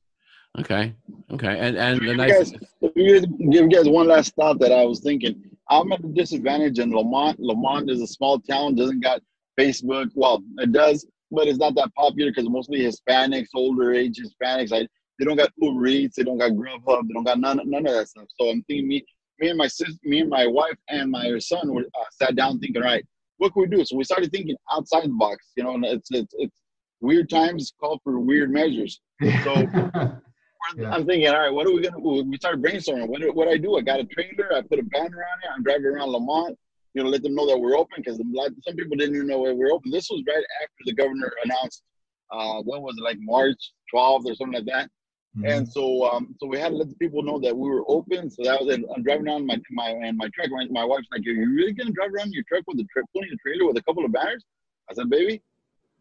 Okay. 0.58 0.94
Okay. 1.32 1.58
And 1.58 1.76
and 1.76 2.00
the 2.00 2.04
You 2.06 2.16
nice. 2.16 2.32
guys, 2.32 2.50
give 2.82 2.92
you 2.96 3.20
guys- 3.20 3.26
give 3.50 3.62
you 3.64 3.68
guys 3.68 3.88
one 3.88 4.08
last 4.08 4.34
thought 4.34 4.58
that 4.60 4.72
I 4.72 4.84
was 4.84 5.00
thinking. 5.00 5.42
I'm 5.70 5.92
at 5.92 6.00
a 6.02 6.08
disadvantage 6.08 6.78
in 6.78 6.90
Lamont. 6.90 7.38
Lamont 7.38 7.90
is 7.90 8.00
a 8.00 8.06
small 8.06 8.40
town, 8.40 8.74
doesn't 8.74 9.00
got 9.00 9.20
Facebook. 9.60 10.10
Well, 10.14 10.42
it 10.58 10.72
does, 10.72 11.06
but 11.30 11.46
it's 11.46 11.58
not 11.58 11.74
that 11.74 11.94
popular 11.94 12.30
because 12.30 12.48
mostly 12.48 12.80
Hispanics, 12.80 13.48
older 13.54 13.92
age 13.92 14.18
Hispanics. 14.18 14.72
I 14.72 14.88
they 15.18 15.24
don't 15.24 15.36
got 15.36 15.50
Uber 15.60 15.86
Eats, 15.88 16.16
they 16.16 16.22
don't 16.22 16.38
got 16.38 16.52
Grubhub, 16.52 17.06
they 17.08 17.12
don't 17.12 17.24
got 17.24 17.38
none 17.40 17.60
none 17.64 17.86
of 17.86 17.92
that 17.92 18.08
stuff. 18.08 18.26
So 18.40 18.48
I'm 18.50 18.62
thinking 18.64 18.88
me 18.88 19.04
me 19.40 19.50
and 19.50 19.58
my 19.58 19.68
sis, 19.68 19.96
me 20.02 20.20
and 20.20 20.30
my 20.30 20.46
wife 20.46 20.76
and 20.88 21.10
my 21.10 21.38
son 21.38 21.72
were 21.72 21.82
uh, 21.82 22.04
sat 22.12 22.34
down 22.34 22.58
thinking, 22.58 22.82
right, 22.82 23.04
what 23.36 23.52
can 23.52 23.62
we 23.62 23.68
do? 23.68 23.84
So 23.84 23.96
we 23.96 24.02
started 24.04 24.32
thinking 24.32 24.56
outside 24.72 25.04
the 25.04 25.08
box. 25.10 25.46
You 25.56 25.64
know, 25.64 25.74
and 25.74 25.84
it's 25.84 26.08
it's 26.10 26.34
it's 26.38 26.56
weird 27.00 27.28
times 27.30 27.72
call 27.78 28.00
for 28.02 28.18
weird 28.18 28.50
measures. 28.50 29.00
So- 29.44 30.10
Yeah. 30.76 30.90
I'm 30.90 31.06
thinking, 31.06 31.28
all 31.28 31.38
right, 31.38 31.52
what 31.52 31.66
are 31.66 31.72
we 31.72 31.82
gonna 31.82 32.02
do? 32.02 32.24
We 32.28 32.36
started 32.36 32.62
brainstorming. 32.62 33.08
What 33.08 33.20
do 33.20 33.32
what 33.32 33.48
I 33.48 33.56
do? 33.56 33.76
I 33.76 33.80
got 33.80 34.00
a 34.00 34.04
trailer. 34.04 34.54
I 34.54 34.62
put 34.62 34.78
a 34.78 34.82
banner 34.84 35.18
on 35.18 35.38
it. 35.42 35.48
I'm 35.54 35.62
driving 35.62 35.86
around 35.86 36.10
Lamont. 36.10 36.58
You 36.94 37.02
know, 37.02 37.10
let 37.10 37.22
them 37.22 37.34
know 37.34 37.46
that 37.46 37.58
we're 37.58 37.76
open 37.76 38.02
because 38.02 38.16
some 38.18 38.76
people 38.76 38.96
didn't 38.96 39.14
even 39.14 39.28
know 39.28 39.38
we 39.40 39.52
were 39.54 39.70
open. 39.72 39.90
This 39.90 40.08
was 40.10 40.22
right 40.26 40.44
after 40.62 40.82
the 40.84 40.94
governor 40.94 41.32
announced. 41.44 41.82
Uh, 42.30 42.60
when 42.62 42.82
was 42.82 42.96
it? 42.98 43.02
Like 43.02 43.18
March 43.20 43.72
12th 43.94 44.26
or 44.26 44.34
something 44.34 44.54
like 44.54 44.66
that. 44.66 44.90
Mhm. 45.36 45.50
And 45.58 45.68
so, 45.68 46.10
um, 46.10 46.34
so 46.40 46.46
we 46.46 46.58
had 46.58 46.70
to 46.70 46.76
let 46.76 46.88
the 46.88 46.94
people 46.96 47.22
know 47.22 47.38
that 47.40 47.56
we 47.56 47.68
were 47.68 47.84
open. 47.88 48.28
So 48.30 48.42
that 48.44 48.60
was 48.60 48.74
it. 48.74 48.84
I'm 48.94 49.02
driving 49.02 49.28
around 49.28 49.46
my 49.46 49.60
my 49.70 49.90
and 49.90 50.16
my 50.16 50.28
truck. 50.34 50.50
My, 50.50 50.66
my 50.70 50.84
wife's 50.84 51.06
like, 51.12 51.20
"Are 51.26 51.30
you 51.30 51.54
really 51.54 51.72
gonna 51.72 51.92
drive 51.92 52.12
around 52.12 52.32
your 52.32 52.44
truck 52.48 52.64
with 52.66 52.80
a 52.80 52.86
tra- 52.92 53.04
pulling 53.12 53.30
a 53.32 53.36
trailer 53.36 53.66
with 53.66 53.76
a 53.76 53.82
couple 53.82 54.04
of 54.04 54.12
banners?" 54.12 54.44
I 54.90 54.94
said, 54.94 55.08
"Baby, 55.10 55.42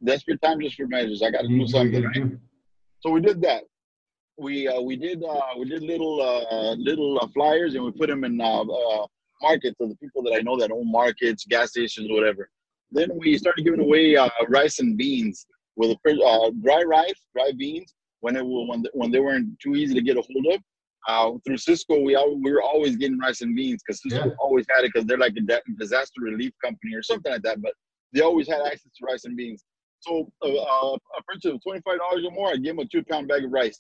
desperate 0.04 0.42
time 0.42 0.60
just 0.62 0.76
for 0.76 0.88
measures. 0.88 1.22
I 1.22 1.32
got 1.32 1.42
to 1.42 1.48
do 1.48 1.68
something." 1.68 2.04
Right? 2.04 2.32
So 3.02 3.12
we 3.12 3.22
did 3.22 3.42
that. 3.42 3.64
We 4.40 4.68
uh, 4.68 4.80
we 4.82 4.96
did 4.96 5.24
uh, 5.24 5.42
we 5.58 5.66
did 5.68 5.82
little 5.82 6.22
uh, 6.22 6.74
little 6.76 7.20
uh, 7.20 7.28
flyers 7.30 7.74
and 7.74 7.84
we 7.84 7.92
put 7.92 8.08
them 8.08 8.24
in 8.24 8.40
uh, 8.40 8.62
uh, 8.62 9.08
markets 9.42 9.76
of 9.80 9.90
the 9.90 9.96
people 9.96 10.22
that 10.24 10.34
I 10.34 10.42
know 10.42 10.58
that 10.60 10.72
own 10.72 10.92
markets, 10.92 11.44
gas 11.46 11.72
stations, 11.72 12.08
whatever. 12.12 12.50
Then 12.92 13.10
we 13.18 13.36
started 13.38 13.66
giving 13.66 13.80
away 13.80 14.16
uh, 14.16 14.30
rice 14.48 14.78
and 14.80 14.96
beans 14.96 15.48
with 15.76 15.98
a 16.06 16.24
uh, 16.24 16.52
dry 16.64 16.84
rice, 16.84 17.20
dry 17.36 17.52
beans 17.58 17.94
when 18.20 18.36
it 18.36 18.44
when 18.46 18.84
when 18.94 19.12
they 19.12 19.20
weren't 19.20 19.60
too 19.60 19.76
easy 19.76 19.96
to 19.96 20.02
get 20.02 20.18
a 20.18 20.22
hold 20.22 20.54
of. 20.54 20.62
Uh, 21.08 21.38
through 21.46 21.56
Sysco, 21.58 22.04
we 22.06 22.16
al- 22.16 22.38
we 22.40 22.52
were 22.52 22.62
always 22.62 22.96
getting 22.96 23.18
rice 23.18 23.42
and 23.42 23.56
beans 23.56 23.82
because 23.84 24.00
Sysco 24.02 24.26
Yeah. 24.28 24.32
always 24.40 24.66
had 24.70 24.84
it 24.84 24.92
because 24.94 25.08
they're 25.08 25.18
like 25.18 25.36
a 25.38 25.62
disaster 25.80 26.22
relief 26.22 26.54
company 26.64 26.94
or 26.94 27.02
something 27.02 27.32
like 27.32 27.42
that. 27.42 27.60
But 27.62 27.74
they 28.14 28.22
always 28.22 28.48
had 28.48 28.62
access 28.62 28.92
to 29.00 29.06
rice 29.06 29.26
and 29.26 29.36
beans. 29.36 29.64
So 30.02 30.30
uh, 30.44 30.48
uh, 30.48 30.96
a 31.18 31.24
purchase 31.28 31.52
of 31.54 31.64
twenty 31.64 31.82
five 31.82 31.98
dollars 31.98 32.24
or 32.24 32.32
more, 32.32 32.50
I 32.50 32.58
give 32.58 32.76
them 32.76 32.86
a 32.86 32.86
two 32.86 33.04
pound 33.04 33.28
bag 33.30 33.44
of 33.44 33.52
rice 33.52 33.80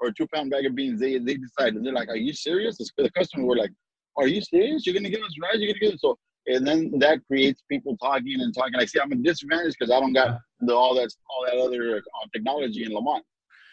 or 0.00 0.08
a 0.08 0.14
two 0.14 0.26
pound 0.28 0.50
bag 0.50 0.66
of 0.66 0.74
beans. 0.74 1.00
They 1.00 1.18
they 1.18 1.36
decided 1.36 1.84
they're 1.84 1.92
like, 1.92 2.08
"Are 2.08 2.16
you 2.16 2.32
serious?" 2.32 2.78
The 2.78 2.88
the 3.02 3.10
customer 3.10 3.44
were 3.44 3.56
like, 3.56 3.72
"Are 4.16 4.26
you 4.26 4.40
serious? 4.40 4.86
You're 4.86 4.94
gonna 4.94 5.10
give 5.10 5.22
us 5.22 5.34
rice? 5.42 5.56
You're 5.58 5.72
gonna 5.72 5.80
give 5.80 5.94
us 5.94 6.00
so." 6.00 6.18
And 6.48 6.66
then 6.66 6.92
that 7.00 7.26
creates 7.26 7.62
people 7.68 7.96
talking 7.96 8.40
and 8.40 8.54
talking. 8.54 8.74
Like, 8.74 8.88
see, 8.88 9.00
I'm 9.00 9.10
a 9.10 9.16
disadvantage 9.16 9.74
because 9.78 9.92
I 9.92 9.98
don't 9.98 10.12
got 10.12 10.38
the 10.60 10.74
all 10.74 10.94
that 10.94 11.10
all 11.30 11.44
that 11.46 11.56
other 11.56 11.96
uh, 11.98 12.26
technology 12.32 12.84
in 12.84 12.92
Lamont. 12.92 13.24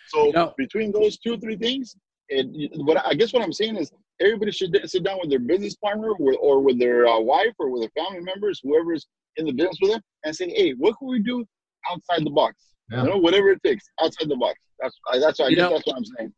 So 0.08 0.32
know- 0.32 0.54
between 0.58 0.92
those 0.92 1.18
two 1.18 1.38
three 1.38 1.56
things, 1.56 1.96
it 2.30 2.48
what 2.84 3.06
I 3.06 3.14
guess 3.14 3.34
what 3.34 3.44
I'm 3.44 3.54
saying 3.54 3.78
is 3.78 3.92
everybody 4.20 4.52
should 4.52 4.78
sit 4.90 5.04
down 5.04 5.20
with 5.22 5.30
their 5.30 5.40
business 5.40 5.76
partner 5.76 6.12
or, 6.12 6.34
or 6.36 6.62
with 6.62 6.80
their 6.80 7.08
uh, 7.08 7.20
wife 7.20 7.54
or 7.60 7.70
with 7.70 7.82
their 7.82 8.04
family 8.04 8.22
members, 8.22 8.60
whoever's 8.64 9.08
in 9.38 9.46
the 9.46 9.52
business 9.52 9.78
with 9.82 9.92
them, 9.92 10.02
and 10.26 10.36
say, 10.36 10.50
"Hey, 10.50 10.72
what 10.72 10.98
can 10.98 11.08
we 11.08 11.20
do 11.20 11.46
outside 11.90 12.26
the 12.26 12.32
box? 12.32 12.56
Yeah. 12.92 13.04
You 13.04 13.10
know, 13.10 13.18
whatever 13.18 13.50
it 13.52 13.62
takes 13.64 13.86
outside 14.02 14.30
the 14.30 14.36
box." 14.36 14.60
That's 14.80 14.96
I, 15.12 15.20
that's 15.20 15.40
I 15.40 15.50
know- 15.50 15.70
that's 15.72 15.86
what 15.88 15.98
I'm 15.98 16.06
saying. 16.06 16.34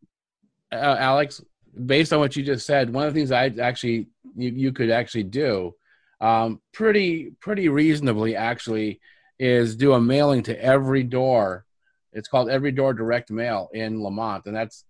uh, 0.71 0.95
Alex, 0.99 1.41
based 1.85 2.13
on 2.13 2.19
what 2.19 2.35
you 2.35 2.43
just 2.43 2.65
said, 2.65 2.93
one 2.93 3.07
of 3.07 3.13
the 3.13 3.19
things 3.19 3.31
I 3.31 3.47
actually 3.61 4.07
you, 4.35 4.49
you 4.51 4.71
could 4.71 4.89
actually 4.89 5.23
do, 5.23 5.73
um, 6.21 6.61
pretty 6.73 7.31
pretty 7.39 7.69
reasonably 7.69 8.35
actually, 8.35 8.99
is 9.39 9.75
do 9.75 9.93
a 9.93 10.01
mailing 10.01 10.43
to 10.43 10.63
every 10.63 11.03
door. 11.03 11.65
It's 12.13 12.29
called 12.29 12.49
Every 12.49 12.71
Door 12.71 12.93
Direct 12.93 13.29
Mail 13.29 13.69
in 13.73 14.01
Lamont, 14.01 14.45
and 14.45 14.55
that's 14.55 14.85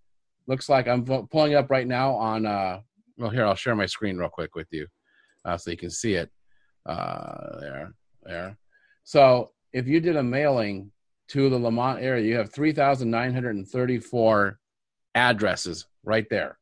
looks 0.46 0.68
like 0.68 0.86
I'm 0.86 1.04
pulling 1.04 1.54
up 1.54 1.70
right 1.70 1.86
now 1.86 2.14
on. 2.14 2.46
Uh, 2.46 2.80
well, 3.18 3.30
here 3.30 3.44
I'll 3.46 3.56
share 3.56 3.74
my 3.74 3.86
screen 3.86 4.16
real 4.16 4.28
quick 4.28 4.54
with 4.54 4.68
you, 4.70 4.86
uh, 5.44 5.56
so 5.56 5.70
you 5.72 5.76
can 5.76 5.90
see 5.90 6.14
it. 6.14 6.30
Uh, 6.84 7.58
there, 7.58 7.94
there. 8.22 8.58
So 9.02 9.50
if 9.72 9.88
you 9.88 9.98
did 10.00 10.14
a 10.16 10.22
mailing 10.22 10.92
to 11.28 11.48
the 11.50 11.58
Lamont 11.58 12.00
area, 12.02 12.24
you 12.24 12.36
have 12.36 12.52
three 12.52 12.72
thousand 12.72 13.10
nine 13.10 13.32
hundred 13.34 13.56
and 13.56 13.66
thirty-four 13.68 14.58
addresses 15.14 15.86
right 16.04 16.26
there. 16.30 16.58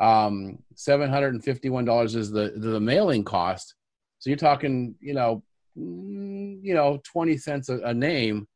Um, 0.00 0.58
seven 0.74 1.10
hundred 1.10 1.34
and 1.34 1.44
fifty-one 1.44 1.84
dollars 1.84 2.14
is 2.14 2.30
the 2.30 2.52
the 2.56 2.80
mailing 2.80 3.24
cost. 3.24 3.74
So 4.18 4.30
you're 4.30 4.36
talking, 4.36 4.94
you 5.00 5.14
know, 5.14 5.42
mm, 5.78 6.58
you 6.62 6.74
know, 6.74 7.00
twenty 7.04 7.36
cents 7.36 7.68
a, 7.68 7.78
a 7.78 7.94
name 7.94 8.46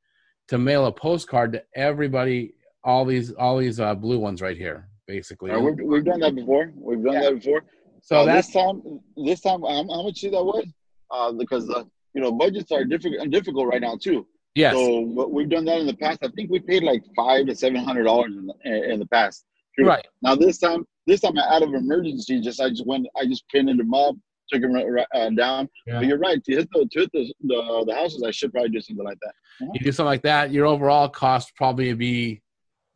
to 0.48 0.58
mail 0.58 0.86
a 0.86 0.92
postcard 0.92 1.52
to 1.52 1.62
everybody. 1.74 2.54
All 2.84 3.04
these 3.04 3.32
all 3.32 3.58
these 3.58 3.80
uh, 3.80 3.94
blue 3.94 4.18
ones 4.18 4.40
right 4.42 4.56
here, 4.56 4.88
basically. 5.06 5.50
Uh, 5.50 5.60
we've, 5.60 5.76
we've 5.82 6.04
done 6.04 6.20
that 6.20 6.34
before. 6.34 6.72
We've 6.76 7.02
done 7.02 7.14
Yeah. 7.14 7.20
that 7.30 7.34
before. 7.36 7.64
so 8.02 8.18
Uh, 8.18 8.34
this 8.36 8.50
time. 8.50 8.82
This 9.16 9.40
time, 9.40 9.62
how 9.62 10.02
much 10.02 10.20
did 10.20 10.32
that 10.32 10.44
was? 10.44 10.66
Uh, 11.10 11.32
because 11.32 11.68
uh, 11.70 11.84
you 12.14 12.20
know 12.20 12.32
budgets 12.32 12.70
are 12.72 12.84
difficult 12.84 13.30
difficult 13.30 13.66
right 13.68 13.80
now 13.80 13.96
too. 13.96 14.26
Yes. 14.54 14.74
So 14.74 15.00
what 15.00 15.32
we've 15.32 15.48
done 15.48 15.64
that 15.66 15.78
in 15.78 15.86
the 15.86 15.96
past. 15.96 16.20
I 16.22 16.28
think 16.28 16.50
we 16.50 16.60
paid 16.60 16.82
like 16.82 17.02
five 17.16 17.46
to 17.46 17.54
seven 17.54 17.82
hundred 17.82 18.04
dollars 18.04 18.34
in 18.36 18.46
the 18.46 18.92
in 18.92 18.98
the 18.98 19.06
past. 19.06 19.44
True. 19.76 19.86
Right. 19.86 20.06
Now 20.22 20.34
this 20.34 20.58
time, 20.58 20.84
this 21.06 21.20
time 21.20 21.38
out 21.38 21.62
of 21.62 21.74
emergency, 21.74 22.40
just 22.40 22.60
I 22.60 22.70
just 22.70 22.86
went, 22.86 23.06
I 23.16 23.26
just 23.26 23.44
pinned 23.48 23.68
them 23.68 23.94
up, 23.94 24.16
took 24.50 24.62
them 24.62 24.74
uh, 24.76 25.30
down. 25.30 25.68
Yeah. 25.86 25.98
But 25.98 26.06
you're 26.06 26.18
right. 26.18 26.42
To 26.42 26.52
hit 26.52 26.68
the 26.72 26.88
to 26.90 27.00
hit 27.00 27.10
the, 27.12 27.32
the 27.42 27.84
the 27.86 27.94
houses, 27.94 28.22
I 28.26 28.30
should 28.30 28.52
probably 28.52 28.70
do 28.70 28.80
something 28.80 29.04
like 29.04 29.18
that. 29.22 29.34
you 29.74 29.80
do 29.80 29.92
something 29.92 30.06
like 30.06 30.22
that, 30.22 30.50
your 30.50 30.66
overall 30.66 31.08
cost 31.08 31.54
probably 31.54 31.92
be 31.94 32.42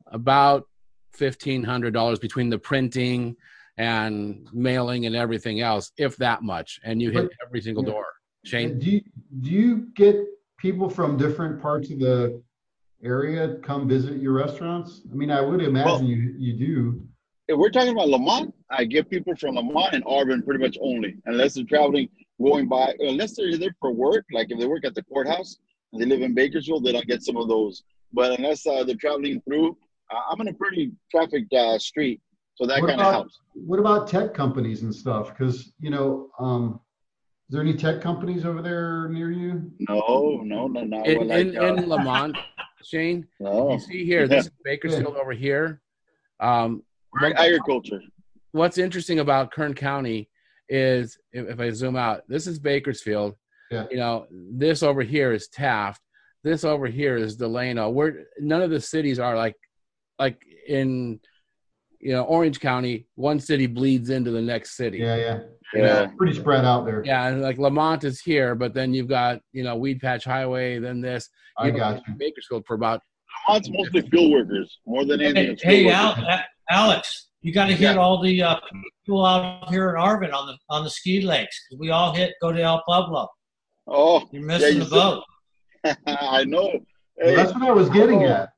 about 0.09 0.67
fifteen 1.13 1.63
hundred 1.63 1.95
dollars 1.95 2.19
between 2.19 2.51
the 2.51 2.59
printing 2.59 3.37
and 3.79 4.49
mailing 4.53 5.07
and 5.07 5.17
everything 5.17 5.61
else, 5.61 5.93
if 5.97 6.17
that 6.19 6.43
much, 6.43 6.81
and 6.85 7.01
you 7.01 7.11
hit 7.11 7.31
every 7.45 7.61
single 7.61 7.85
yeah. 7.85 7.91
door. 7.91 8.07
Shane, 8.45 8.79
Do 8.79 8.91
you, 8.91 9.01
do 9.41 9.51
you 9.51 9.77
get 9.95 10.17
people 10.63 10.89
from 10.89 11.17
different 11.17 11.61
parts 11.61 11.91
of 11.91 11.99
the 11.99 12.41
area 13.03 13.57
come 13.65 13.89
visit 13.89 14.23
your 14.23 14.33
restaurants? 14.33 15.03
I 15.11 15.15
mean, 15.15 15.31
I 15.31 15.41
would 15.41 15.61
imagine 15.61 16.07
you 16.07 16.35
you 16.39 16.53
do. 16.57 17.03
If 17.49 17.59
we're 17.59 17.71
talking 17.71 17.91
about 17.91 18.09
Lamont, 18.09 18.55
I 18.71 18.85
get 18.85 19.11
people 19.11 19.35
from 19.35 19.57
Lamont 19.57 19.93
and 19.95 20.05
Arvin 20.05 20.45
pretty 20.45 20.63
much 20.65 20.79
only, 20.81 21.17
unless 21.27 21.55
they're 21.55 21.65
traveling, 21.65 22.09
going 22.41 22.69
by, 22.69 22.95
unless 23.01 23.37
they're 23.37 23.59
there 23.59 23.75
for 23.81 23.93
work, 23.93 24.25
like 24.33 24.47
if 24.51 24.59
they 24.59 24.67
work 24.67 24.85
at 24.85 24.95
the 24.95 25.03
courthouse 25.03 25.59
and 25.93 26.01
they 26.01 26.07
live 26.07 26.23
in 26.23 26.33
Bakersfield, 26.35 26.85
then 26.85 26.95
I'll 26.95 27.03
get 27.03 27.23
some 27.23 27.37
of 27.37 27.49
those. 27.49 27.83
But 28.13 28.39
unless 28.39 28.65
uh, 28.67 28.85
they're 28.85 28.95
traveling 28.95 29.43
through, 29.43 29.77
uh, 30.11 30.21
I'm 30.31 30.41
in 30.41 30.49
a 30.49 30.55
pretty 30.55 30.93
trafficked 31.11 31.53
uh, 31.53 31.79
street, 31.79 32.21
so 32.55 32.67
that 32.67 32.81
kind 32.81 33.01
of 33.01 33.13
helps. 33.13 33.41
What 33.55 33.81
about 33.81 34.07
tech 34.07 34.33
companies 34.33 34.83
and 34.83 34.95
stuff? 34.95 35.31
Because 35.31 35.73
you 35.81 35.91
know, 35.91 36.31
um, 36.39 36.81
is 37.49 37.55
there 37.55 37.61
any 37.61 37.75
tech 37.75 38.01
companies 38.01 38.45
over 38.45 38.63
there 38.63 39.09
near 39.09 39.31
you? 39.31 39.71
No, 39.89 40.41
no, 40.43 40.67
no, 40.67 40.85
no. 40.85 41.03
in, 41.03 41.19
well, 41.19 41.27
like, 41.27 41.47
in, 41.47 41.57
in 41.57 41.89
Lamont, 41.89 42.37
Shane, 42.83 43.27
no. 43.41 43.73
you 43.73 43.79
see 43.79 44.05
here, 44.05 44.27
this 44.27 44.47
is 44.47 44.53
Bakersfield 44.65 45.17
over 45.17 45.33
here. 45.33 45.81
Um, 46.41 46.83
We're 47.13 47.33
agriculture. 47.35 48.01
what's 48.53 48.79
interesting 48.79 49.21
about 49.21 49.53
Kern 49.53 49.75
County 49.75 50.29
is 50.69 51.19
if, 51.33 51.49
if 51.49 51.61
I 51.61 51.71
zoom 51.71 51.97
out, 51.97 52.23
this 52.29 52.47
is 52.47 52.59
Bakersfield. 52.59 53.37
Yeah. 53.71 53.87
You 53.91 53.97
know, 53.99 54.27
this 54.31 54.83
over 54.83 55.03
here 55.03 55.33
is 55.33 55.49
Taft. 55.49 56.01
This 56.45 56.65
over 56.65 56.87
here 56.87 57.17
is 57.17 57.37
Delano. 57.37 57.91
We're 57.91 58.25
none 58.39 58.63
of 58.63 58.71
the 58.71 58.81
cities 58.81 59.19
are 59.19 59.37
like 59.37 59.57
like 60.19 60.43
in 60.67 61.21
you 62.03 62.13
know, 62.13 62.25
Orange 62.25 62.59
County, 62.59 63.07
one 63.15 63.39
city 63.39 63.67
bleeds 63.67 64.11
into 64.11 64.33
the 64.33 64.43
next 64.43 64.77
city. 64.77 64.99
Yeah, 64.99 65.17
yeah. 65.17 65.39
Yeah. 65.75 66.07
Pretty 66.19 66.35
spread 66.35 66.65
out 66.65 66.85
there. 66.85 67.03
Yeah, 67.05 67.31
like 67.31 67.59
Lamont 67.59 68.05
is 68.05 68.21
here, 68.21 68.55
but 68.55 68.75
then 68.75 68.93
you've 68.93 69.09
got 69.09 69.41
you 69.53 69.63
know 69.65 69.77
Weedpatch 69.79 70.25
Highway, 70.25 70.79
then 70.79 71.01
this. 71.01 71.29
I 71.59 71.71
know, 71.71 71.79
got 71.79 72.03
you. 72.09 72.15
Bakersfield 72.15 72.65
for 72.67 72.75
about 72.75 73.01
It's 73.51 73.69
mostly 73.71 74.03
field 74.09 74.33
workers 74.33 74.79
more 74.87 75.05
than 75.05 75.21
anything. 75.21 75.57
Hey, 75.63 75.85
hey. 75.85 75.91
Al, 75.91 76.17
Alex, 76.71 77.29
you 77.43 77.53
got 77.53 77.67
to 77.67 77.73
hit 77.73 77.95
Yeah. 77.95 77.97
all 77.97 78.21
the 78.23 78.43
uh, 78.43 78.57
people 79.05 79.25
out 79.25 79.69
here 79.71 79.91
in 79.91 79.97
Arvin 79.97 80.33
on 80.33 80.47
the 80.47 80.57
on 80.71 80.85
the 80.85 80.91
ski 80.91 81.21
lakes 81.23 81.59
'cause 81.69 81.79
we 81.79 81.91
all 81.91 82.15
hit 82.15 82.35
go 82.41 82.53
to 82.53 82.61
El 82.63 82.83
Pueblo. 82.87 83.29
Oh, 83.87 84.29
You're 84.31 84.45
missing 84.45 84.75
you 84.75 84.85
the 84.85 84.87
said- 84.87 84.95
boat. 84.95 85.25
I 86.07 86.45
know. 86.45 86.63
Well, 86.65 86.81
Hey, 87.19 87.35
that's 87.37 87.53
what 87.53 87.63
I 87.63 87.73
was 87.73 87.89
getting 87.91 88.25
Oh. 88.25 88.29
at. 88.29 88.49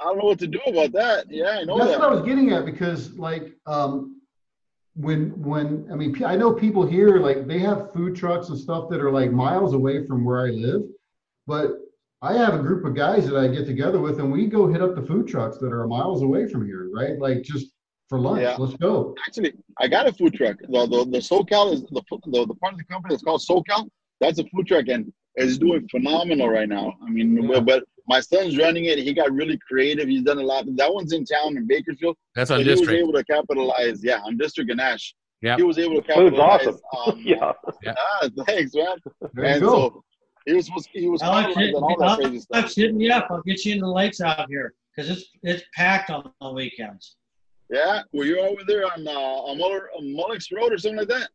I 0.00 0.04
don't 0.04 0.18
know 0.18 0.24
what 0.24 0.38
to 0.40 0.46
do 0.46 0.60
about 0.66 0.92
that. 0.92 1.26
Yeah, 1.30 1.58
I 1.60 1.64
know 1.64 1.78
That's 1.78 1.92
that. 1.92 2.00
what 2.00 2.08
I 2.10 2.14
was 2.14 2.24
getting 2.24 2.52
at 2.52 2.64
because 2.66 3.12
like 3.18 3.52
um 3.66 4.20
when 4.94 5.30
when 5.40 5.88
I 5.90 5.96
mean 5.96 6.22
I 6.24 6.36
know 6.36 6.52
people 6.52 6.86
here 6.86 7.18
like 7.18 7.46
they 7.46 7.58
have 7.58 7.92
food 7.92 8.14
trucks 8.14 8.48
and 8.48 8.58
stuff 8.58 8.88
that 8.90 9.00
are 9.00 9.10
like 9.10 9.32
miles 9.32 9.74
away 9.74 10.06
from 10.06 10.24
where 10.24 10.46
I 10.46 10.50
live, 10.50 10.82
but 11.46 11.72
I 12.22 12.34
have 12.34 12.54
a 12.54 12.58
group 12.58 12.84
of 12.84 12.94
guys 12.94 13.26
that 13.26 13.36
I 13.36 13.48
get 13.48 13.66
together 13.66 14.00
with 14.00 14.18
and 14.20 14.32
we 14.32 14.46
go 14.46 14.66
hit 14.66 14.80
up 14.80 14.94
the 14.94 15.02
food 15.02 15.26
trucks 15.26 15.58
that 15.58 15.72
are 15.72 15.86
miles 15.86 16.22
away 16.22 16.48
from 16.48 16.64
here, 16.64 16.88
right? 16.94 17.18
Like 17.18 17.42
just 17.42 17.66
for 18.08 18.20
lunch. 18.20 18.42
Yeah. 18.42 18.56
Let's 18.56 18.76
go. 18.76 19.14
Actually, 19.26 19.52
I 19.80 19.88
got 19.88 20.06
a 20.06 20.12
food 20.12 20.34
truck. 20.34 20.56
The 20.60 20.86
the, 20.86 21.04
the 21.10 21.18
SoCal 21.18 21.72
is 21.74 21.82
the, 21.82 22.02
the 22.26 22.46
the 22.46 22.54
part 22.54 22.74
of 22.74 22.78
the 22.78 22.84
company 22.84 23.14
that's 23.14 23.24
called 23.24 23.42
SoCal. 23.42 23.88
That's 24.20 24.38
a 24.38 24.44
food 24.44 24.68
truck 24.68 24.86
and 24.88 25.12
it's 25.34 25.58
doing 25.58 25.88
phenomenal 25.88 26.48
right 26.48 26.68
now. 26.68 26.94
I 27.04 27.10
mean, 27.10 27.42
Yeah. 27.42 27.48
but, 27.60 27.66
but 27.66 27.84
my 28.06 28.20
son's 28.20 28.58
running 28.58 28.84
it. 28.86 28.98
He 28.98 29.12
got 29.14 29.32
really 29.32 29.58
creative. 29.66 30.08
He's 30.08 30.22
done 30.22 30.38
a 30.38 30.42
lot. 30.42 30.64
That 30.76 30.92
one's 30.92 31.12
in 31.12 31.24
town 31.24 31.56
in 31.56 31.66
Bakersfield. 31.66 32.16
that's 32.34 32.50
on 32.50 32.58
So 32.58 32.60
on 32.70 32.76
he 32.76 32.80
was 32.80 32.88
able 32.90 33.12
to 33.14 33.24
capitalize. 33.24 34.04
Yeah, 34.04 34.20
on 34.24 34.36
District 34.36 34.70
and 34.70 34.80
Ash. 34.80 35.14
Yep. 35.42 35.58
He 35.58 35.62
was 35.64 35.78
able 35.78 36.00
to 36.00 36.14
Food's 36.14 36.36
capitalize. 36.36 36.66
awesome. 36.66 36.80
On, 37.14 37.18
Yeah. 37.22 37.52
Ah, 37.96 38.28
thanks, 38.46 38.74
man. 38.74 38.96
There 39.34 39.44
you 39.44 39.50
and 39.52 39.60
go. 39.60 39.68
so 39.68 40.04
he 40.46 40.54
was 40.54 40.66
supposed 40.66 40.88
he 40.94 41.06
was 41.08 41.20
Alex, 41.22 41.48
capitalizing 41.54 41.88
hit, 41.88 41.98
all 42.00 42.08
that 42.08 42.18
crazy 42.18 42.38
stuff. 42.40 42.56
Alex, 42.60 42.76
hit 42.76 42.94
me 42.94 43.10
up. 43.10 43.26
I'll 43.30 43.42
get 43.42 43.62
you 43.66 43.74
in 43.74 43.80
the 43.80 43.88
lakes 43.88 44.20
out 44.22 44.46
here 44.48 44.72
because 44.96 45.10
it's 45.10 45.24
it's 45.42 45.62
packed 45.76 46.08
on 46.10 46.30
the 46.40 46.50
weekends. 46.52 47.16
Yeah, 47.70 48.02
were 48.12 48.24
you 48.24 48.40
over 48.40 48.62
there 48.66 48.84
on 48.86 49.06
uh, 49.06 49.10
on 49.10 49.58
Muller, 49.58 49.90
on 49.98 50.04
Mullix 50.04 50.46
Road 50.54 50.72
or 50.72 50.78
something 50.78 50.98
like 50.98 51.08
that? 51.08 51.28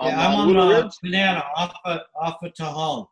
Yeah, 0.00 0.28
I'm 0.28 0.36
on 0.40 0.48
Willow 0.54 0.70
uh, 0.86 0.90
Banana 1.02 1.42
off 1.56 1.74
of, 1.84 2.00
off 2.20 2.36
of 2.42 2.52
Tejon. 2.52 3.06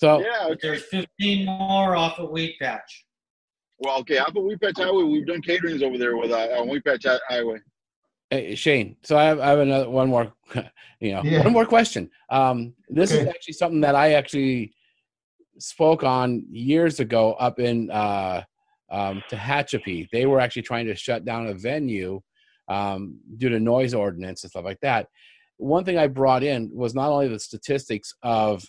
So 0.00 0.18
Yeah, 0.20 0.46
okay. 0.46 0.56
there's 0.62 0.84
15 0.84 1.44
more 1.44 1.94
off 1.94 2.18
of 2.18 2.30
Weedpatch. 2.30 2.80
Well, 3.80 3.98
okay. 4.00 4.16
Up 4.16 4.28
at 4.28 4.34
Weedpatch 4.34 4.78
Highway, 4.78 5.02
we've 5.04 5.26
done 5.26 5.42
caterings 5.42 5.82
over 5.82 5.98
there 5.98 6.16
with 6.16 6.30
uh, 6.30 6.48
on 6.58 6.68
Weedpatch 6.68 7.04
Highway. 7.28 7.58
Hey, 8.30 8.54
Shane, 8.54 8.96
so 9.02 9.18
I 9.18 9.24
have, 9.24 9.40
I 9.40 9.50
have 9.50 9.58
another 9.58 9.90
one 9.90 10.08
more, 10.08 10.32
you 11.00 11.12
know, 11.12 11.22
Yeah. 11.22 11.42
one 11.42 11.52
more 11.52 11.66
question. 11.66 12.10
Um, 12.30 12.72
this 12.88 13.10
is 13.10 13.26
actually 13.26 13.54
something 13.54 13.80
that 13.82 13.94
I 13.94 14.14
actually 14.14 14.72
spoke 15.58 16.02
on 16.02 16.46
years 16.50 17.00
ago 17.00 17.34
up 17.34 17.58
in 17.60 17.90
uh, 17.90 18.42
um, 18.90 19.22
Tehachapi. 19.30 20.08
They 20.12 20.24
were 20.24 20.40
actually 20.40 20.62
trying 20.62 20.86
to 20.86 20.94
shut 20.94 21.26
down 21.26 21.48
a 21.48 21.54
venue 21.54 22.22
um, 22.68 23.18
due 23.36 23.50
to 23.50 23.60
noise 23.60 23.92
ordinance 23.92 24.44
and 24.44 24.50
stuff 24.50 24.64
like 24.64 24.80
that. 24.80 25.08
One 25.58 25.84
thing 25.84 25.98
I 25.98 26.06
brought 26.06 26.42
in 26.42 26.70
was 26.72 26.94
not 26.94 27.10
only 27.10 27.28
the 27.28 27.38
statistics 27.38 28.14
of 28.22 28.64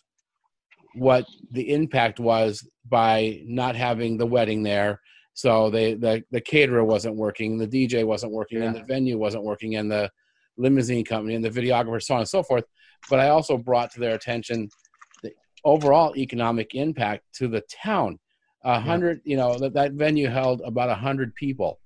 what 0.96 1.26
the 1.52 1.74
impact 1.74 2.20
was 2.20 2.68
by 2.88 3.42
not 3.46 3.76
having 3.76 4.18
the 4.18 4.26
wedding 4.26 4.64
there. 4.64 5.00
So 5.34 5.70
they 5.70 5.94
the 5.94 6.24
the 6.32 6.42
caterer 6.42 6.84
wasn't 6.84 7.16
working, 7.16 7.58
the 7.58 7.68
DJ 7.68 8.06
wasn't 8.06 8.34
working, 8.34 8.62
and 8.62 8.76
the 8.76 8.84
venue 8.84 9.18
wasn't 9.18 9.44
working, 9.44 9.76
and 9.76 9.90
the 9.90 10.10
limousine 10.58 11.06
company 11.06 11.36
and 11.36 11.44
the 11.44 11.50
videographer, 11.50 12.02
so 12.02 12.16
on 12.16 12.20
and 12.22 12.30
so 12.30 12.44
forth. 12.44 12.66
But 13.10 13.20
I 13.20 13.30
also 13.30 13.58
brought 13.58 13.92
to 13.92 14.00
their 14.00 14.16
attention 14.16 14.70
the 15.24 15.32
overall 15.64 16.16
economic 16.18 16.76
impact 16.76 17.24
to 17.36 17.48
the 17.48 17.62
town. 17.72 18.20
A 18.64 18.80
hundred, 18.80 19.22
you 19.24 19.38
know, 19.38 19.58
that 19.58 19.74
that 19.74 19.94
venue 19.94 20.28
held 20.28 20.62
about 20.62 20.90
a 20.90 20.96
hundred 20.96 21.34
people. 21.36 21.80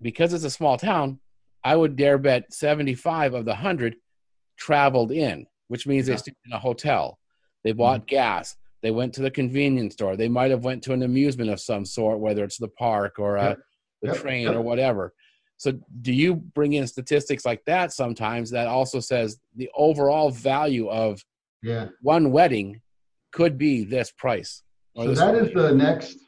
Because 0.00 0.32
it's 0.32 0.44
a 0.44 0.50
small 0.50 0.76
town, 0.76 1.18
I 1.64 1.74
would 1.74 1.96
dare 1.96 2.18
bet 2.18 2.52
seventy-five 2.52 3.34
of 3.34 3.44
the 3.46 3.54
hundred 3.54 3.96
traveled 4.58 5.10
in, 5.10 5.46
which 5.68 5.86
means 5.86 6.06
Yeah. 6.06 6.14
they 6.14 6.18
stayed 6.18 6.36
in 6.46 6.52
a 6.52 6.58
hotel. 6.58 7.18
They 7.64 7.72
bought 7.72 8.06
gas. 8.06 8.56
They 8.82 8.90
went 8.90 9.12
to 9.14 9.22
the 9.22 9.30
convenience 9.30 9.94
store. 9.94 10.16
They 10.16 10.28
might 10.28 10.50
have 10.50 10.64
went 10.64 10.82
to 10.84 10.92
an 10.92 11.02
amusement 11.02 11.50
of 11.50 11.60
some 11.60 11.84
sort, 11.84 12.20
whether 12.20 12.44
it's 12.44 12.58
the 12.58 12.68
park 12.68 13.18
or 13.18 13.38
uh, 13.38 13.48
Yep. 13.48 13.58
the 14.02 14.08
Yep. 14.08 14.16
train 14.18 14.42
Yep. 14.46 14.54
or 14.54 14.62
whatever. 14.62 15.12
So, 15.56 15.72
do 16.02 16.12
you 16.12 16.36
bring 16.36 16.74
in 16.74 16.86
statistics 16.86 17.44
like 17.44 17.64
that 17.64 17.92
sometimes 17.92 18.50
that 18.50 18.68
also 18.68 19.00
says 19.00 19.38
the 19.56 19.68
overall 19.74 20.30
value 20.30 20.88
of 20.88 21.20
Yeah. 21.62 21.88
one 22.00 22.30
wedding 22.30 22.80
could 23.32 23.58
be 23.58 23.82
this 23.84 24.12
price? 24.12 24.62
So 24.96 25.08
this- 25.08 25.18
that 25.18 25.34
is 25.34 25.52
the 25.52 25.74
next, 25.74 26.18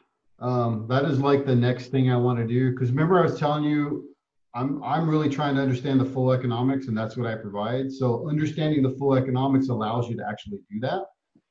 um, 0.41 0.87
that 0.89 1.05
is 1.05 1.21
like 1.21 1.47
the 1.47 1.55
next 1.55 1.89
thing 1.91 2.11
I 2.11 2.17
want 2.17 2.41
to 2.41 2.47
do. 2.47 2.73
Because 2.73 2.91
remember 2.91 3.21
I 3.21 3.23
was 3.23 3.39
telling 3.39 3.63
you, 3.63 4.09
I'm, 4.53 4.83
I'm 4.83 5.09
really 5.09 5.29
trying 5.29 5.55
to 5.55 5.61
understand 5.63 6.01
the 6.01 6.05
full 6.05 6.33
economics 6.33 6.89
and 6.89 6.99
that's 6.99 7.17
what 7.17 7.29
I 7.29 7.37
provide. 7.37 7.93
So 7.93 8.29
understanding 8.29 8.83
the 8.83 8.91
full 8.91 9.15
economics 9.15 9.69
allows 9.69 10.09
you 10.09 10.17
to 10.17 10.27
actually 10.29 10.59
do 10.69 10.81
that. 10.81 11.05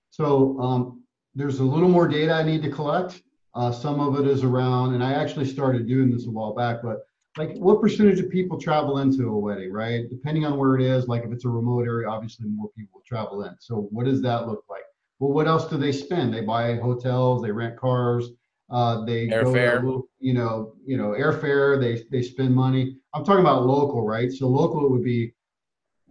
So, 0.09 0.59
um, 0.59 1.03
there's 1.35 1.59
a 1.59 1.63
little 1.63 1.89
more 1.89 2.07
data 2.07 2.33
I 2.33 2.43
need 2.43 2.61
to 2.63 2.71
collect. 2.71 3.21
Uh, 3.55 3.71
some 3.71 3.99
of 3.99 4.19
it 4.19 4.27
is 4.27 4.43
around, 4.43 4.93
and 4.93 5.03
I 5.03 5.13
actually 5.13 5.45
started 5.45 5.87
doing 5.87 6.11
this 6.11 6.27
a 6.27 6.29
while 6.31 6.53
back, 6.53 6.77
but 6.83 6.99
like 7.37 7.55
what 7.57 7.81
percentage 7.81 8.19
of 8.19 8.29
people 8.29 8.59
travel 8.59 8.99
into 8.99 9.29
a 9.29 9.37
wedding, 9.39 9.71
right? 9.71 10.09
Depending 10.09 10.45
on 10.45 10.57
where 10.57 10.75
it 10.75 10.81
is, 10.81 11.07
like 11.07 11.23
if 11.23 11.31
it's 11.31 11.45
a 11.45 11.49
remote 11.49 11.85
area, 11.85 12.07
obviously 12.09 12.47
more 12.47 12.69
people 12.77 13.01
travel 13.05 13.43
in. 13.43 13.55
So 13.59 13.87
what 13.91 14.05
does 14.05 14.21
that 14.23 14.47
look 14.47 14.63
like? 14.69 14.81
Well, 15.19 15.31
what 15.31 15.47
else 15.47 15.67
do 15.67 15.77
they 15.77 15.91
spend? 15.91 16.33
They 16.33 16.41
buy 16.41 16.75
hotels, 16.75 17.41
they 17.41 17.51
rent 17.51 17.77
cars, 17.77 18.29
uh, 18.69 19.05
they 19.05 19.27
go 19.27 19.35
Airfare. 19.45 19.83
little- 19.83 20.07
you 20.19 20.33
know, 20.33 20.73
you 20.85 20.97
know, 20.97 21.09
airfare. 21.09 21.79
They 21.79 22.03
they 22.11 22.21
spend 22.21 22.53
money. 22.53 22.97
I'm 23.13 23.23
talking 23.23 23.41
about 23.41 23.65
local, 23.65 24.05
right? 24.05 24.31
So 24.31 24.47
local 24.47 24.85
it 24.85 24.91
would 24.91 25.03
be, 25.03 25.33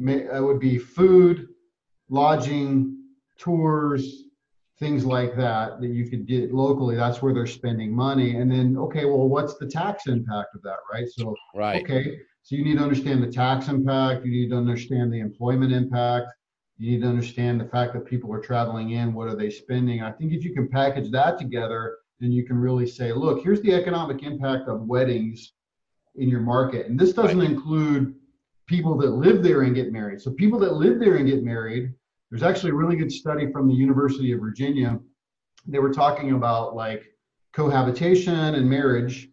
it 0.00 0.42
would 0.42 0.58
be 0.60 0.78
food, 0.78 1.48
lodging, 2.08 2.97
tours, 3.38 4.24
things 4.78 5.04
like 5.04 5.36
that 5.36 5.80
that 5.80 5.88
you 5.88 6.08
could 6.08 6.26
get 6.26 6.52
locally. 6.52 6.94
That's 6.94 7.20
where 7.20 7.34
they're 7.34 7.46
spending 7.46 7.94
money. 7.94 8.36
And 8.36 8.50
then, 8.50 8.76
okay, 8.76 9.04
well, 9.04 9.28
what's 9.28 9.56
the 9.58 9.66
tax 9.66 10.06
impact 10.06 10.54
of 10.54 10.62
that, 10.62 10.78
right? 10.92 11.08
So 11.08 11.34
right. 11.54 11.82
Okay, 11.82 12.18
so 12.42 12.56
you 12.56 12.64
need 12.64 12.78
to 12.78 12.82
understand 12.82 13.22
the 13.22 13.32
tax 13.32 13.68
impact, 13.68 14.24
you 14.24 14.30
need 14.30 14.50
to 14.50 14.56
understand 14.56 15.12
the 15.12 15.20
employment 15.20 15.72
impact, 15.72 16.28
you 16.78 16.92
need 16.92 17.02
to 17.02 17.08
understand 17.08 17.60
the 17.60 17.66
fact 17.66 17.92
that 17.94 18.06
people 18.06 18.32
are 18.32 18.40
traveling 18.40 18.90
in, 18.90 19.12
what 19.12 19.28
are 19.28 19.36
they 19.36 19.50
spending? 19.50 20.02
I 20.02 20.12
think 20.12 20.32
if 20.32 20.44
you 20.44 20.54
can 20.54 20.68
package 20.68 21.10
that 21.10 21.38
together, 21.38 21.98
then 22.20 22.30
you 22.32 22.44
can 22.44 22.56
really 22.56 22.86
say, 22.86 23.12
look, 23.12 23.42
here's 23.42 23.60
the 23.62 23.74
economic 23.74 24.22
impact 24.22 24.68
of 24.68 24.82
weddings 24.82 25.52
in 26.16 26.28
your 26.28 26.40
market. 26.40 26.86
And 26.86 26.98
this 26.98 27.12
doesn't 27.12 27.42
include 27.42 28.14
people 28.66 28.96
that 28.98 29.10
live 29.10 29.42
there 29.42 29.62
and 29.62 29.74
get 29.74 29.92
married. 29.92 30.20
So 30.20 30.30
people 30.30 30.58
that 30.60 30.74
live 30.74 31.00
there 31.00 31.16
and 31.16 31.26
get 31.26 31.42
married, 31.42 31.92
there's 32.30 32.42
actually 32.42 32.70
a 32.70 32.74
really 32.74 32.96
good 32.96 33.12
study 33.12 33.50
from 33.50 33.68
the 33.68 33.74
University 33.74 34.32
of 34.32 34.40
Virginia. 34.40 34.98
They 35.66 35.78
were 35.78 35.92
talking 35.92 36.32
about 36.32 36.74
like 36.74 37.04
cohabitation 37.52 38.54
and 38.54 38.68
marriage 38.68 39.28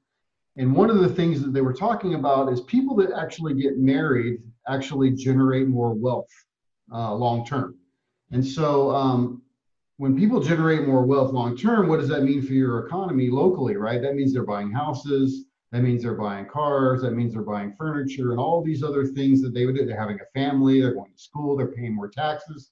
and 0.58 0.74
one 0.74 0.90
of 0.90 1.00
the 1.00 1.10
things 1.10 1.42
that 1.42 1.54
they 1.54 1.62
were 1.62 1.74
talking 1.74 2.14
about 2.14 2.52
is 2.52 2.62
people 2.62 2.96
that 2.98 3.12
actually 3.12 3.54
get 3.56 3.78
married 3.78 4.42
actually 4.68 5.12
generate 5.12 5.68
more 5.68 5.94
wealth 5.94 6.30
uh, 6.94 7.14
long 7.14 7.46
term. 7.46 7.78
And 8.32 8.46
so 8.46 8.92
um, 8.92 9.42
when 9.98 10.18
people 10.18 10.40
generate 10.40 10.88
more 10.88 11.06
wealth 11.06 11.34
long 11.34 11.58
term, 11.58 11.88
what 11.88 12.00
does 12.00 12.10
that 12.10 12.24
mean 12.24 12.42
for 12.42 12.54
your 12.54 12.86
economy 12.86 13.30
locally, 13.30 13.76
right? 13.76 14.02
That 14.02 14.16
means 14.16 14.34
they're 14.34 14.46
buying 14.46 14.72
houses. 14.72 15.46
That 15.72 15.82
means 15.82 16.04
they're 16.04 16.14
buying 16.14 16.46
cars. 16.46 17.02
That 17.02 17.12
means 17.12 17.34
they're 17.34 17.44
buying 17.44 17.76
furniture 17.78 18.32
and 18.32 18.40
all 18.40 18.64
these 18.64 18.82
other 18.82 19.06
things 19.06 19.42
that 19.42 19.54
they 19.54 19.66
would 19.66 19.76
do. 19.76 19.86
They're 19.86 20.00
having 20.00 20.20
a 20.22 20.40
family. 20.40 20.80
They're 20.80 20.94
going 20.94 21.12
to 21.12 21.22
school. 21.22 21.58
They're 21.58 21.68
paying 21.68 21.94
more 21.94 22.08
taxes. 22.08 22.72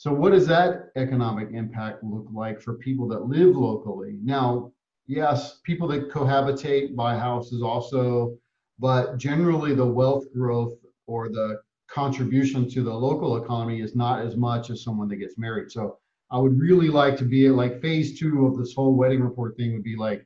So 0.00 0.14
what 0.14 0.32
does 0.32 0.46
that 0.46 0.92
economic 0.96 1.50
impact 1.52 2.02
look 2.02 2.26
like 2.32 2.58
for 2.58 2.72
people 2.72 3.06
that 3.08 3.26
live 3.26 3.54
locally? 3.54 4.16
Now, 4.22 4.72
yes, 5.06 5.60
people 5.62 5.86
that 5.88 6.10
cohabitate 6.10 6.96
buy 6.96 7.18
houses 7.18 7.60
also, 7.62 8.38
but 8.78 9.18
generally 9.18 9.74
the 9.74 9.84
wealth 9.84 10.24
growth 10.32 10.72
or 11.06 11.28
the 11.28 11.60
contribution 11.86 12.66
to 12.70 12.82
the 12.82 12.90
local 12.90 13.44
economy 13.44 13.82
is 13.82 13.94
not 13.94 14.24
as 14.24 14.38
much 14.38 14.70
as 14.70 14.82
someone 14.82 15.06
that 15.08 15.16
gets 15.16 15.36
married. 15.36 15.70
So 15.70 15.98
I 16.30 16.38
would 16.38 16.58
really 16.58 16.88
like 16.88 17.18
to 17.18 17.24
be 17.24 17.50
like 17.50 17.82
phase 17.82 18.18
two 18.18 18.46
of 18.46 18.56
this 18.56 18.72
whole 18.72 18.94
wedding 18.94 19.20
report 19.20 19.54
thing 19.58 19.74
would 19.74 19.84
be 19.84 19.96
like, 19.96 20.24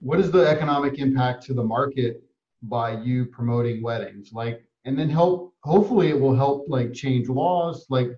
what 0.00 0.18
is 0.18 0.32
the 0.32 0.48
economic 0.48 0.98
impact 0.98 1.44
to 1.44 1.54
the 1.54 1.62
market 1.62 2.24
by 2.62 3.00
you 3.00 3.26
promoting 3.26 3.84
weddings? 3.84 4.32
Like, 4.32 4.64
and 4.84 4.98
then 4.98 5.08
help, 5.08 5.54
hopefully 5.62 6.08
it 6.08 6.20
will 6.20 6.34
help 6.34 6.64
like 6.66 6.92
change 6.92 7.28
laws. 7.28 7.86
Like 7.88 8.08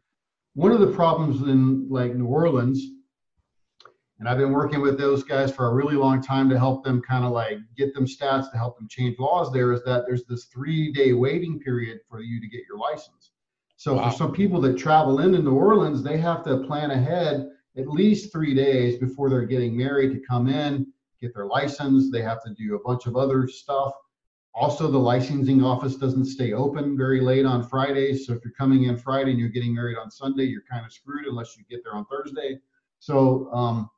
one 0.54 0.72
of 0.72 0.80
the 0.80 0.92
problems 0.92 1.42
in 1.48 1.88
like 1.88 2.14
New 2.14 2.26
Orleans, 2.26 2.80
And 4.18 4.28
I've 4.28 4.38
been 4.38 4.52
working 4.52 4.80
with 4.80 4.98
those 4.98 5.24
guys 5.24 5.50
for 5.52 5.66
a 5.66 5.74
really 5.74 5.96
long 5.96 6.22
time 6.22 6.48
to 6.50 6.56
help 6.56 6.84
them 6.84 7.02
kind 7.02 7.24
of 7.24 7.32
like 7.32 7.58
get 7.76 7.92
them 7.92 8.06
stats 8.06 8.52
to 8.52 8.56
help 8.56 8.78
them 8.78 8.86
change 8.88 9.18
laws. 9.18 9.52
There 9.52 9.72
is 9.72 9.82
that 9.82 10.04
there's 10.06 10.24
this 10.26 10.44
three 10.44 10.92
day 10.92 11.12
waiting 11.12 11.58
period 11.58 11.98
for 12.08 12.20
you 12.20 12.40
to 12.40 12.46
get 12.46 12.62
your 12.68 12.78
license. 12.78 13.32
So 13.76 13.94
Wow. 13.94 14.10
for 14.10 14.16
some 14.16 14.32
people 14.32 14.60
that 14.60 14.78
travel 14.78 15.18
into 15.18 15.40
New 15.40 15.54
Orleans, 15.54 16.04
they 16.04 16.18
have 16.18 16.44
to 16.44 16.58
plan 16.58 16.92
ahead 16.92 17.48
at 17.76 17.88
least 17.88 18.30
three 18.30 18.54
days 18.54 18.96
before 18.98 19.28
they're 19.28 19.46
getting 19.46 19.76
married 19.76 20.12
to 20.12 20.20
come 20.20 20.46
in, 20.48 20.86
get 21.20 21.34
their 21.34 21.46
license. 21.46 22.12
They 22.12 22.22
have 22.22 22.42
to 22.44 22.54
do 22.54 22.76
a 22.76 22.80
bunch 22.80 23.06
of 23.06 23.16
other 23.16 23.48
stuff. 23.48 23.92
Also, 24.54 24.90
the 24.90 24.98
licensing 24.98 25.64
office 25.64 25.96
doesn't 25.96 26.26
stay 26.26 26.52
open 26.52 26.96
very 26.96 27.20
late 27.20 27.46
on 27.46 27.66
Fridays. 27.66 28.26
So 28.26 28.34
if 28.34 28.44
you're 28.44 28.52
coming 28.52 28.84
in 28.84 28.98
Friday 28.98 29.30
and 29.30 29.40
you're 29.40 29.48
getting 29.48 29.74
married 29.74 29.96
on 29.96 30.10
Sunday, 30.10 30.44
you're 30.44 30.64
kind 30.70 30.84
of 30.84 30.92
screwed 30.92 31.26
unless 31.26 31.56
you 31.56 31.64
get 31.70 31.82
there 31.82 31.94
on 31.94 32.04
Thursday. 32.06 32.58
So, 32.98 33.50
um, 33.52 33.88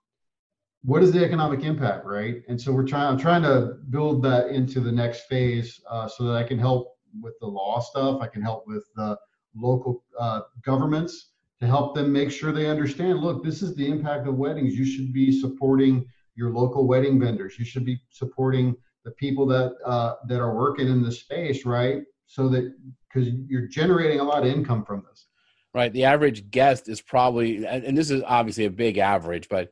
what 0.84 1.02
is 1.02 1.10
the 1.10 1.24
economic 1.24 1.64
impact, 1.64 2.04
right? 2.04 2.42
And 2.48 2.60
so 2.60 2.70
we're 2.70 2.86
trying. 2.86 3.06
I'm 3.06 3.18
trying 3.18 3.42
to 3.42 3.78
build 3.88 4.22
that 4.24 4.48
into 4.48 4.80
the 4.80 4.92
next 4.92 5.22
phase 5.28 5.80
uh, 5.88 6.06
so 6.06 6.24
that 6.24 6.36
I 6.36 6.44
can 6.44 6.58
help 6.58 6.98
with 7.20 7.34
the 7.40 7.46
law 7.46 7.80
stuff. 7.80 8.20
I 8.20 8.26
can 8.26 8.42
help 8.42 8.66
with 8.66 8.84
the 8.94 9.16
local 9.56 10.04
uh, 10.18 10.42
governments 10.62 11.30
to 11.60 11.66
help 11.66 11.94
them 11.94 12.12
make 12.12 12.30
sure 12.30 12.52
they 12.52 12.68
understand. 12.68 13.20
Look, 13.20 13.42
this 13.42 13.62
is 13.62 13.74
the 13.74 13.88
impact 13.88 14.26
of 14.26 14.36
weddings. 14.36 14.74
You 14.74 14.84
should 14.84 15.12
be 15.12 15.32
supporting 15.32 16.06
your 16.34 16.50
local 16.50 16.86
wedding 16.86 17.18
vendors. 17.18 17.58
You 17.58 17.64
should 17.64 17.84
be 17.84 18.00
supporting 18.10 18.76
the 19.04 19.10
people 19.12 19.46
that 19.46 19.74
uh, 19.84 20.14
that 20.28 20.40
are 20.40 20.54
working 20.54 20.88
in 20.88 21.02
the 21.02 21.12
space, 21.12 21.64
right? 21.64 22.02
So 22.26 22.48
that 22.48 22.72
because 23.12 23.28
you're 23.48 23.68
generating 23.68 24.20
a 24.20 24.24
lot 24.24 24.42
of 24.42 24.48
income 24.48 24.84
from 24.84 25.04
this. 25.08 25.26
right 25.74 25.92
the 25.92 26.04
average 26.04 26.50
guest 26.50 26.88
is 26.88 27.00
probably 27.00 27.64
and 27.66 27.84
and 27.84 27.96
this 27.96 28.10
is 28.10 28.22
obviously 28.26 28.64
a 28.64 28.70
big 28.70 28.98
average 28.98 29.48
but 29.48 29.70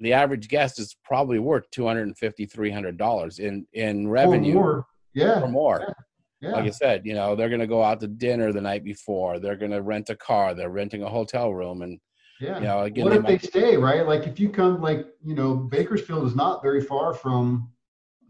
the 0.00 0.12
average 0.12 0.48
guest 0.48 0.78
is 0.78 0.94
probably 1.04 1.38
worth 1.38 1.68
250 1.70 2.46
300 2.46 2.96
dollars 2.96 3.38
in 3.38 3.66
in 3.72 4.06
revenue 4.08 4.56
or 4.56 4.62
more. 4.62 4.86
Yeah, 5.14 5.40
or 5.42 5.48
more 5.48 5.94
yeah. 6.40 6.52
like 6.52 6.66
i 6.66 6.70
said 6.70 7.02
you 7.04 7.14
know 7.14 7.34
they're 7.34 7.48
going 7.48 7.60
to 7.60 7.66
go 7.66 7.82
out 7.82 7.98
to 8.00 8.06
dinner 8.06 8.52
the 8.52 8.60
night 8.60 8.84
before 8.84 9.38
they're 9.40 9.56
going 9.56 9.72
to 9.72 9.82
rent 9.82 10.10
a 10.10 10.16
car 10.16 10.54
they're 10.54 10.70
renting 10.70 11.02
a 11.02 11.08
hotel 11.08 11.52
room 11.52 11.82
and 11.82 11.98
Yeah. 12.40 12.58
you 12.58 12.64
know 12.64 12.80
again 12.82 13.04
what 13.06 13.26
they 13.26 13.34
if 13.34 13.42
they 13.42 13.48
stay, 13.48 13.76
right? 13.76 14.06
Like 14.06 14.26
if 14.26 14.38
you 14.38 14.50
come, 14.50 14.82
like, 14.82 15.06
you 15.24 15.34
know, 15.34 15.54
Bakersfield 15.56 16.26
is 16.26 16.34
not 16.36 16.62
very 16.62 16.82
far 16.82 17.14
from 17.14 17.70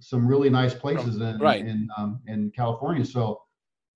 some 0.01 0.27
really 0.27 0.51
nice 0.51 0.75
places 0.75 1.17
in, 1.21 1.39
Right. 1.39 1.61
in, 1.67 1.89
um, 1.97 2.21
in 2.27 2.51
California. 2.51 3.05
So 3.05 3.41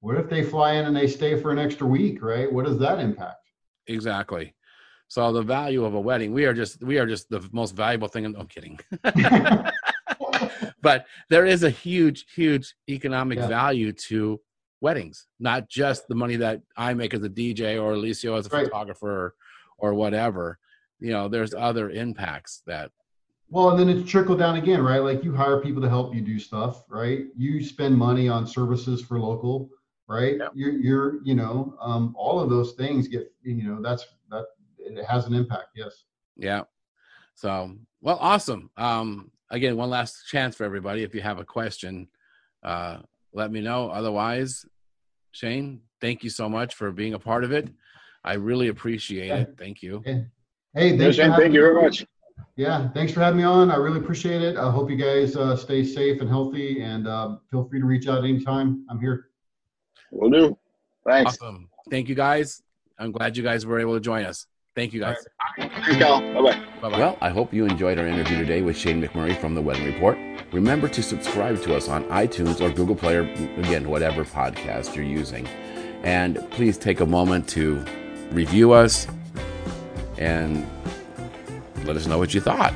what 0.01 0.17
if 0.17 0.29
they 0.31 0.43
fly 0.43 0.75
in 0.75 0.87
and 0.87 0.97
they 0.97 1.07
stay 1.07 1.39
for 1.41 1.51
an 1.53 1.59
extra 1.59 1.87
week, 1.87 2.23
right? 2.23 2.51
What 2.53 2.65
does 2.65 2.79
that 2.79 2.99
impact? 3.01 3.37
exactly 3.87 4.55
so 5.09 5.33
the 5.33 5.43
value 5.43 5.85
of 5.85 5.95
a 5.95 6.01
wedding 6.01 6.33
we 6.33 6.45
are 6.45 6.53
just 6.55 6.81
we 6.85 6.99
are 6.99 7.07
just 7.07 7.29
the 7.31 7.41
most 7.51 7.75
valuable 7.75 8.07
thing 8.07 8.25
in, 8.25 8.37
i'm 8.37 8.47
kidding 8.47 8.79
but 10.83 11.07
there 11.29 11.47
is 11.47 11.63
a 11.63 11.71
huge 11.71 12.27
huge 12.35 12.75
economic 12.89 13.39
Yeah. 13.39 13.49
value 13.49 13.93
to 13.93 14.41
weddings 14.81 15.27
not 15.41 15.69
just 15.69 16.07
the 16.09 16.15
money 16.15 16.37
that 16.37 16.61
i 16.77 16.95
make 16.95 17.15
as 17.15 17.23
a 17.23 17.29
dj 17.29 17.83
or 17.83 17.95
alicio 17.95 18.39
as 18.39 18.47
a 18.47 18.51
Right. 18.51 18.67
photographer 18.67 19.35
or 19.79 19.95
whatever 19.95 20.59
you 21.01 21.11
know 21.11 21.27
there's 21.29 21.55
other 21.55 21.91
impacts 21.91 22.63
that 22.67 22.93
Well, 23.53 23.71
and 23.71 23.79
then 23.79 23.89
it's 23.89 24.09
trickle 24.09 24.37
down 24.37 24.57
again, 24.57 24.81
right? 24.81 25.01
Like 25.03 25.25
you 25.25 25.35
hire 25.35 25.61
people 25.61 25.83
to 25.83 25.89
help 25.89 26.15
you 26.15 26.21
do 26.21 26.39
stuff, 26.39 26.85
right? 26.89 27.25
You 27.37 27.63
spend 27.65 27.97
money 27.97 28.29
on 28.29 28.47
services 28.47 29.03
for 29.03 29.19
local, 29.19 29.69
right? 30.07 30.37
Yep. 30.39 30.53
You're, 30.55 30.73
you're, 30.73 31.25
you 31.25 31.35
know, 31.35 31.77
um, 31.81 32.15
all 32.17 32.39
of 32.39 32.49
those 32.49 32.73
things 32.75 33.09
get, 33.09 33.33
you 33.43 33.65
know, 33.65 33.83
that's, 33.83 34.07
that, 34.31 34.47
it 34.79 35.05
has 35.05 35.27
an 35.27 35.35
impact. 35.35 35.69
Yes. 35.75 36.05
yeah 36.37 36.63
so 37.35 37.75
well 38.01 38.19
awesome 38.21 38.71
um 38.77 39.31
again 39.51 39.77
one 39.77 39.89
last 39.91 40.27
chance 40.27 40.57
for 40.57 40.65
everybody 40.65 41.03
if 41.03 41.15
you 41.15 41.21
have 41.21 41.39
a 41.39 41.45
question 41.45 42.09
uh 42.65 42.99
let 43.33 43.51
me 43.53 43.61
know 43.61 43.89
otherwise 43.91 44.65
shane 45.33 45.81
thank 46.01 46.25
you 46.25 46.31
so 46.31 46.49
much 46.49 46.75
for 46.75 46.91
being 46.93 47.15
a 47.15 47.19
part 47.19 47.45
of 47.45 47.53
it 47.53 47.69
i 48.25 48.35
really 48.35 48.69
appreciate 48.69 49.29
Yeah. 49.29 49.37
it 49.37 49.55
thank 49.59 49.83
you 49.83 50.03
Hey, 50.75 50.97
thanks 50.97 51.17
for 51.17 51.23
Shane, 51.23 51.33
thank 51.33 51.53
you 51.53 51.61
me. 51.61 51.67
very 51.67 51.83
much. 51.83 52.07
Yeah, 52.57 52.89
thanks 52.91 53.13
for 53.13 53.21
having 53.21 53.39
me 53.39 53.45
on. 53.45 53.71
I 53.71 53.77
really 53.77 53.99
appreciate 53.99 54.43
it. 54.43 54.57
I 54.57 54.71
hope 54.71 54.91
you 54.91 54.97
guys 54.97 55.37
uh, 55.37 55.57
stay 55.57 55.85
safe 55.85 56.21
and 56.21 56.29
healthy 56.29 56.83
and 56.83 57.07
uh, 57.07 57.37
feel 57.51 57.69
free 57.69 57.81
to 57.81 57.87
reach 57.87 58.07
out 58.09 58.25
anytime. 58.25 58.85
I'm 58.91 59.01
here. 59.01 59.29
Will 60.11 60.31
do. 60.31 60.59
Thanks. 61.07 61.33
awesome 61.41 61.69
thank 61.91 62.09
you 62.11 62.15
guys 62.15 62.63
i'm 62.99 63.11
glad 63.11 63.35
you 63.37 63.43
guys 63.43 63.65
were 63.65 63.81
able 63.81 63.95
to 63.95 64.01
join 64.01 64.25
us 64.25 64.47
thank 64.77 64.93
you 64.93 65.01
guys 65.01 65.17
Thanks, 65.57 65.97
Cal. 65.97 66.21
Bye-bye. 66.21 66.65
bye-bye 66.83 66.99
Well, 66.99 67.19
I 67.21 67.31
hope 67.31 67.53
you 67.53 67.65
enjoyed 67.65 67.99
our 67.99 68.07
interview 68.07 68.37
today 68.39 68.63
with 68.63 68.77
Shane 68.77 69.03
McMurray 69.03 69.37
from 69.37 69.55
The 69.55 69.61
Wedding 69.63 69.85
Report. 69.87 70.17
Remember 70.53 70.89
to 70.89 71.03
subscribe 71.03 71.61
to 71.63 71.75
us 71.75 71.89
on 71.89 72.05
iTunes 72.05 72.61
or 72.61 72.71
Google 72.71 72.95
Play, 72.95 73.17
or 73.17 73.23
again, 73.59 73.89
whatever 73.89 74.25
podcast 74.25 74.95
you're 74.95 75.05
using. 75.05 75.47
And 76.05 76.49
please 76.51 76.79
take 76.79 77.01
a 77.01 77.07
moment 77.07 77.49
to 77.51 77.85
review 78.31 78.73
us 78.73 79.09
and 80.19 80.67
let 81.85 81.97
us 81.97 82.07
know 82.07 82.19
what 82.19 82.35
you 82.35 82.41
thought. 82.41 82.75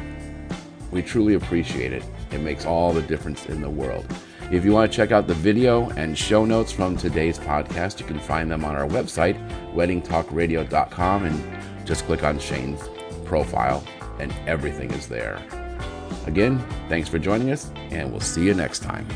We 0.91 1.03
truly 1.03 1.35
appreciate 1.35 1.93
it. 1.93 2.05
It 2.31 2.39
makes 2.41 2.65
all 2.67 2.93
the 2.93 3.03
difference 3.03 3.47
in 3.47 3.61
the 3.61 3.71
world. 3.71 4.07
If 4.51 4.65
you 4.65 4.73
want 4.73 4.91
to 4.91 4.97
check 4.97 5.11
out 5.11 5.27
the 5.27 5.35
video 5.35 5.89
and 5.91 6.17
show 6.17 6.45
notes 6.45 6.71
from 6.71 6.97
today's 6.97 7.39
podcast, 7.39 7.99
you 7.99 8.07
can 8.07 8.19
find 8.19 8.51
them 8.51 8.65
on 8.65 8.77
our 8.77 8.87
website, 8.87 9.37
weddingtalkradio.com, 9.75 11.25
and 11.25 11.87
just 11.87 12.05
click 12.05 12.23
on 12.23 12.39
Shane's 12.39 12.81
profile, 13.25 13.83
and 14.21 14.33
everything 14.47 14.91
is 14.93 15.09
there. 15.09 15.43
Again, 16.27 16.59
thanks 16.89 17.09
for 17.09 17.19
joining 17.19 17.51
us, 17.51 17.71
and 17.91 18.11
we'll 18.11 18.21
see 18.21 18.45
you 18.45 18.55
next 18.55 18.81
time. 18.81 19.07